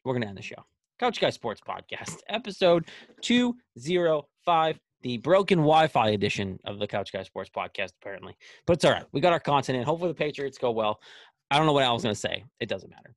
we're 0.03 0.13
gonna 0.13 0.25
end 0.25 0.37
the 0.37 0.41
show. 0.41 0.65
Couch 0.99 1.19
Guy 1.21 1.29
Sports 1.29 1.61
Podcast, 1.61 2.17
episode 2.27 2.85
two 3.21 3.55
zero 3.77 4.27
five, 4.45 4.79
the 5.05 5.17
broken 5.17 5.59
Wi-Fi 5.59 6.09
edition 6.09 6.59
of 6.65 6.79
the 6.79 6.87
Couch 6.87 7.13
Guy 7.13 7.21
Sports 7.21 7.51
Podcast, 7.55 7.91
apparently. 8.01 8.35
But 8.65 8.73
it's 8.73 8.85
all 8.85 8.91
right. 8.91 9.05
We 9.11 9.21
got 9.21 9.33
our 9.33 9.39
content 9.39 9.77
in. 9.77 9.83
Hopefully, 9.83 10.09
the 10.09 10.15
Patriots 10.15 10.57
go 10.57 10.71
well. 10.71 10.99
I 11.51 11.57
don't 11.57 11.67
know 11.67 11.73
what 11.73 11.83
I 11.83 11.91
was 11.91 12.01
gonna 12.01 12.15
say. 12.15 12.43
It 12.59 12.67
doesn't 12.67 12.89
matter. 12.89 13.13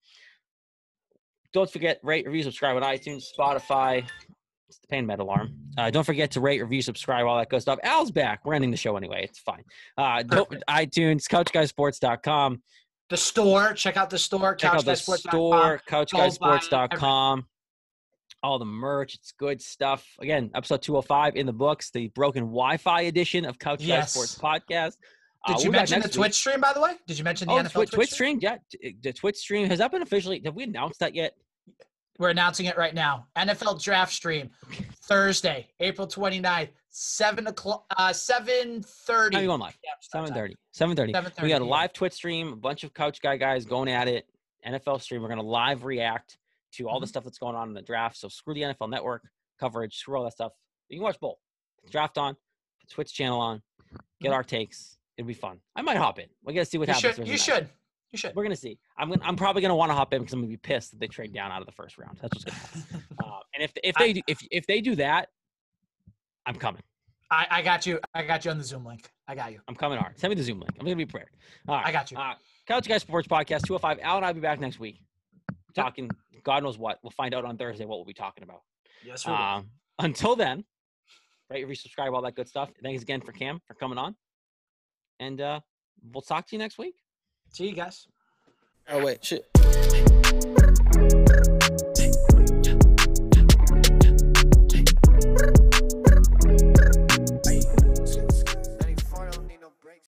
Don't 1.54 1.70
forget 1.70 1.98
rate, 2.02 2.26
review, 2.26 2.42
subscribe 2.42 2.76
on 2.76 2.82
iTunes, 2.82 3.24
Spotify. 3.36 4.06
It's 4.68 4.78
the 4.80 4.86
pain 4.88 5.06
med 5.06 5.18
alarm. 5.18 5.54
Uh, 5.78 5.88
don't 5.90 6.04
forget 6.04 6.30
to 6.32 6.42
rate, 6.42 6.60
review, 6.60 6.82
subscribe, 6.82 7.24
all 7.24 7.38
that 7.38 7.48
good 7.48 7.62
stuff. 7.62 7.78
Al's 7.82 8.10
back. 8.10 8.44
We're 8.44 8.52
ending 8.52 8.70
the 8.70 8.76
show 8.76 8.98
anyway. 8.98 9.24
It's 9.24 9.38
fine. 9.38 9.64
Uh, 9.96 10.22
iTunes, 10.68 11.24
CouchGuySports.com. 11.26 12.60
The 13.08 13.16
store. 13.16 13.72
Check 13.72 13.96
out 13.96 14.10
the 14.10 14.18
store. 14.18 14.54
Check 14.56 14.74
out 14.74 14.84
the 14.84 14.94
store, 14.94 15.80
CouchGuySports.com. 15.88 17.46
All 18.42 18.58
the 18.58 18.64
merch. 18.64 19.14
It's 19.14 19.32
good 19.32 19.60
stuff. 19.60 20.06
Again, 20.20 20.50
episode 20.54 20.80
205 20.82 21.36
in 21.36 21.46
the 21.46 21.52
books, 21.52 21.90
the 21.90 22.08
broken 22.08 22.44
Wi 22.44 22.76
Fi 22.76 23.02
edition 23.02 23.44
of 23.44 23.58
Couch 23.58 23.80
Guy 23.80 23.86
Yes. 23.86 24.12
Sports 24.12 24.38
Podcast. 24.38 24.96
Uh, 25.44 25.54
Did 25.54 25.64
you 25.64 25.70
we'll 25.70 25.78
mention 25.80 26.00
the 26.00 26.06
week. 26.08 26.14
Twitch 26.14 26.34
stream, 26.34 26.60
by 26.60 26.72
the 26.72 26.80
way? 26.80 26.92
Did 27.06 27.18
you 27.18 27.24
mention 27.24 27.48
the 27.48 27.54
Oh, 27.54 27.58
NFL 27.58 27.72
Twitch, 27.72 27.90
Twitch, 27.90 28.10
stream? 28.10 28.38
stream. 28.40 28.58
Yeah, 28.82 28.90
the 29.02 29.12
Twitch 29.12 29.36
stream 29.36 29.68
has 29.68 29.78
that 29.78 29.90
been 29.90 30.02
officially? 30.02 30.40
Have 30.44 30.54
we 30.54 30.64
announced 30.64 31.00
that 31.00 31.14
yet? 31.14 31.34
We're 32.18 32.30
announcing 32.30 32.66
it 32.66 32.76
right 32.76 32.94
now. 32.94 33.26
NFL 33.36 33.80
draft 33.82 34.12
stream, 34.12 34.50
Thursday, 35.04 35.68
April 35.78 36.06
29th, 36.08 36.70
7 36.90 37.46
o'clock, 37.46 37.84
uh, 37.96 38.10
7.30. 38.10 39.32
How 39.32 39.38
are 39.38 39.42
you 39.42 39.46
going 39.48 39.60
live? 39.60 39.78
Seven 40.00 40.32
thirty. 40.34 40.56
Seven 40.72 40.96
thirty. 40.96 41.12
We 41.42 41.48
got 41.48 41.60
a 41.62 41.64
live 41.64 41.92
Twitch 41.92 42.14
stream. 42.14 42.52
A 42.52 42.56
bunch 42.56 42.82
of 42.82 42.92
Couch 42.94 43.20
Guy 43.22 43.36
guys 43.36 43.64
going 43.64 43.88
at 43.88 44.08
it. 44.08 44.26
NFL 44.66 45.00
stream. 45.02 45.22
We're 45.22 45.28
gonna 45.28 45.42
live 45.42 45.84
react 45.84 46.38
to 46.72 46.88
all 46.88 47.00
the 47.00 47.06
Mhm. 47.06 47.10
stuff 47.10 47.24
that's 47.24 47.38
going 47.38 47.56
on 47.56 47.68
in 47.68 47.74
the 47.74 47.82
draft. 47.82 48.16
So 48.16 48.28
screw 48.28 48.54
the 48.54 48.62
NFL 48.64 48.88
Network 48.88 49.22
coverage. 49.58 49.96
Screw 49.96 50.16
all 50.16 50.24
that 50.24 50.32
stuff. 50.32 50.52
You 50.88 50.98
can 50.98 51.04
watch 51.04 51.18
both. 51.20 51.38
Draft 51.90 52.18
on. 52.18 52.34
Put 52.80 52.90
Twitch 52.90 53.12
channel 53.14 53.40
on. 53.40 53.62
Get 54.20 54.30
Mhm. 54.32 54.34
our 54.34 54.44
takes. 54.44 54.98
It'll 55.16 55.26
be 55.28 55.34
fun. 55.34 55.60
I 55.74 55.82
might 55.82 55.96
hop 55.96 56.18
in. 56.18 56.28
We 56.42 56.52
gotta 56.54 56.64
see 56.66 56.78
what 56.78 56.88
You 56.88 56.94
happens. 56.94 57.16
should. 57.16 57.26
You 57.26 57.32
night. 57.32 57.40
should. 57.40 57.70
You 58.12 58.18
should. 58.18 58.34
We're 58.36 58.42
gonna 58.44 58.56
see. 58.56 58.78
I'm 58.96 59.10
gonna, 59.10 59.22
I'm 59.24 59.36
probably 59.36 59.60
gonna 59.62 59.76
want 59.76 59.90
to 59.90 59.94
hop 59.94 60.12
in 60.14 60.20
because 60.22 60.32
I'm 60.32 60.40
gonna 60.40 60.48
be 60.50 60.56
pissed 60.56 60.92
that 60.92 61.00
they 61.00 61.08
trade 61.08 61.32
down 61.32 61.50
out 61.52 61.60
of 61.60 61.66
the 61.66 61.72
first 61.72 61.98
round. 61.98 62.18
That's 62.22 62.34
what's 62.34 62.44
gonna 62.44 62.56
happen. 62.58 63.04
uh, 63.24 63.40
and 63.54 63.62
if 63.62 63.72
if 63.82 63.94
they 63.96 64.12
do, 64.14 64.22
if 64.28 64.38
if 64.50 64.66
they 64.66 64.80
do 64.80 64.94
that, 64.96 65.28
I'm 66.46 66.54
coming. 66.54 66.82
I, 67.30 67.46
I 67.50 67.62
got 67.62 67.84
you. 67.84 68.00
I 68.14 68.22
got 68.22 68.44
you 68.46 68.50
on 68.50 68.56
the 68.58 68.64
Zoom 68.64 68.86
link. 68.86 69.10
I 69.26 69.34
got 69.34 69.52
you. 69.52 69.60
I'm 69.68 69.74
coming 69.74 69.98
hard. 69.98 70.18
Send 70.18 70.30
me 70.30 70.34
the 70.36 70.42
Zoom 70.42 70.60
link. 70.60 70.70
I'm 70.78 70.86
gonna 70.86 70.96
be 70.96 71.04
prepared. 71.04 71.30
All 71.66 71.76
right. 71.76 71.86
I 71.86 71.92
got 71.92 72.10
you. 72.10 72.16
Uh, 72.16 72.34
Couch 72.66 72.88
Guys 72.88 73.02
Sports 73.02 73.28
Podcast 73.28 73.66
205. 73.66 73.98
Al 74.00 74.16
and 74.16 74.24
I'll 74.24 74.32
be 74.32 74.40
back 74.40 74.58
next 74.60 74.78
week 74.78 75.02
talking 75.74 76.10
God 76.42 76.62
knows 76.62 76.78
what. 76.78 76.98
We'll 77.02 77.10
find 77.10 77.34
out 77.34 77.44
on 77.44 77.56
Thursday 77.56 77.84
what 77.84 77.98
we'll 77.98 78.04
be 78.04 78.14
talking 78.14 78.44
about. 78.44 78.62
Yes, 79.04 79.24
sir. 79.24 79.32
Um, 79.32 79.70
until 79.98 80.36
then, 80.36 80.64
right? 81.50 81.66
Resubscribe, 81.66 82.14
all 82.14 82.22
that 82.22 82.34
good 82.34 82.48
stuff. 82.48 82.70
Thanks 82.82 83.02
again 83.02 83.20
for 83.20 83.32
Cam 83.32 83.60
for 83.66 83.74
coming 83.74 83.98
on. 83.98 84.16
And 85.20 85.40
uh, 85.40 85.60
we'll 86.12 86.22
talk 86.22 86.46
to 86.48 86.56
you 86.56 86.58
next 86.58 86.78
week. 86.78 86.94
See 87.52 87.66
you 87.66 87.74
guys. 87.74 88.06
Oh, 88.88 89.04
wait. 89.04 89.24
Shit. 89.24 89.46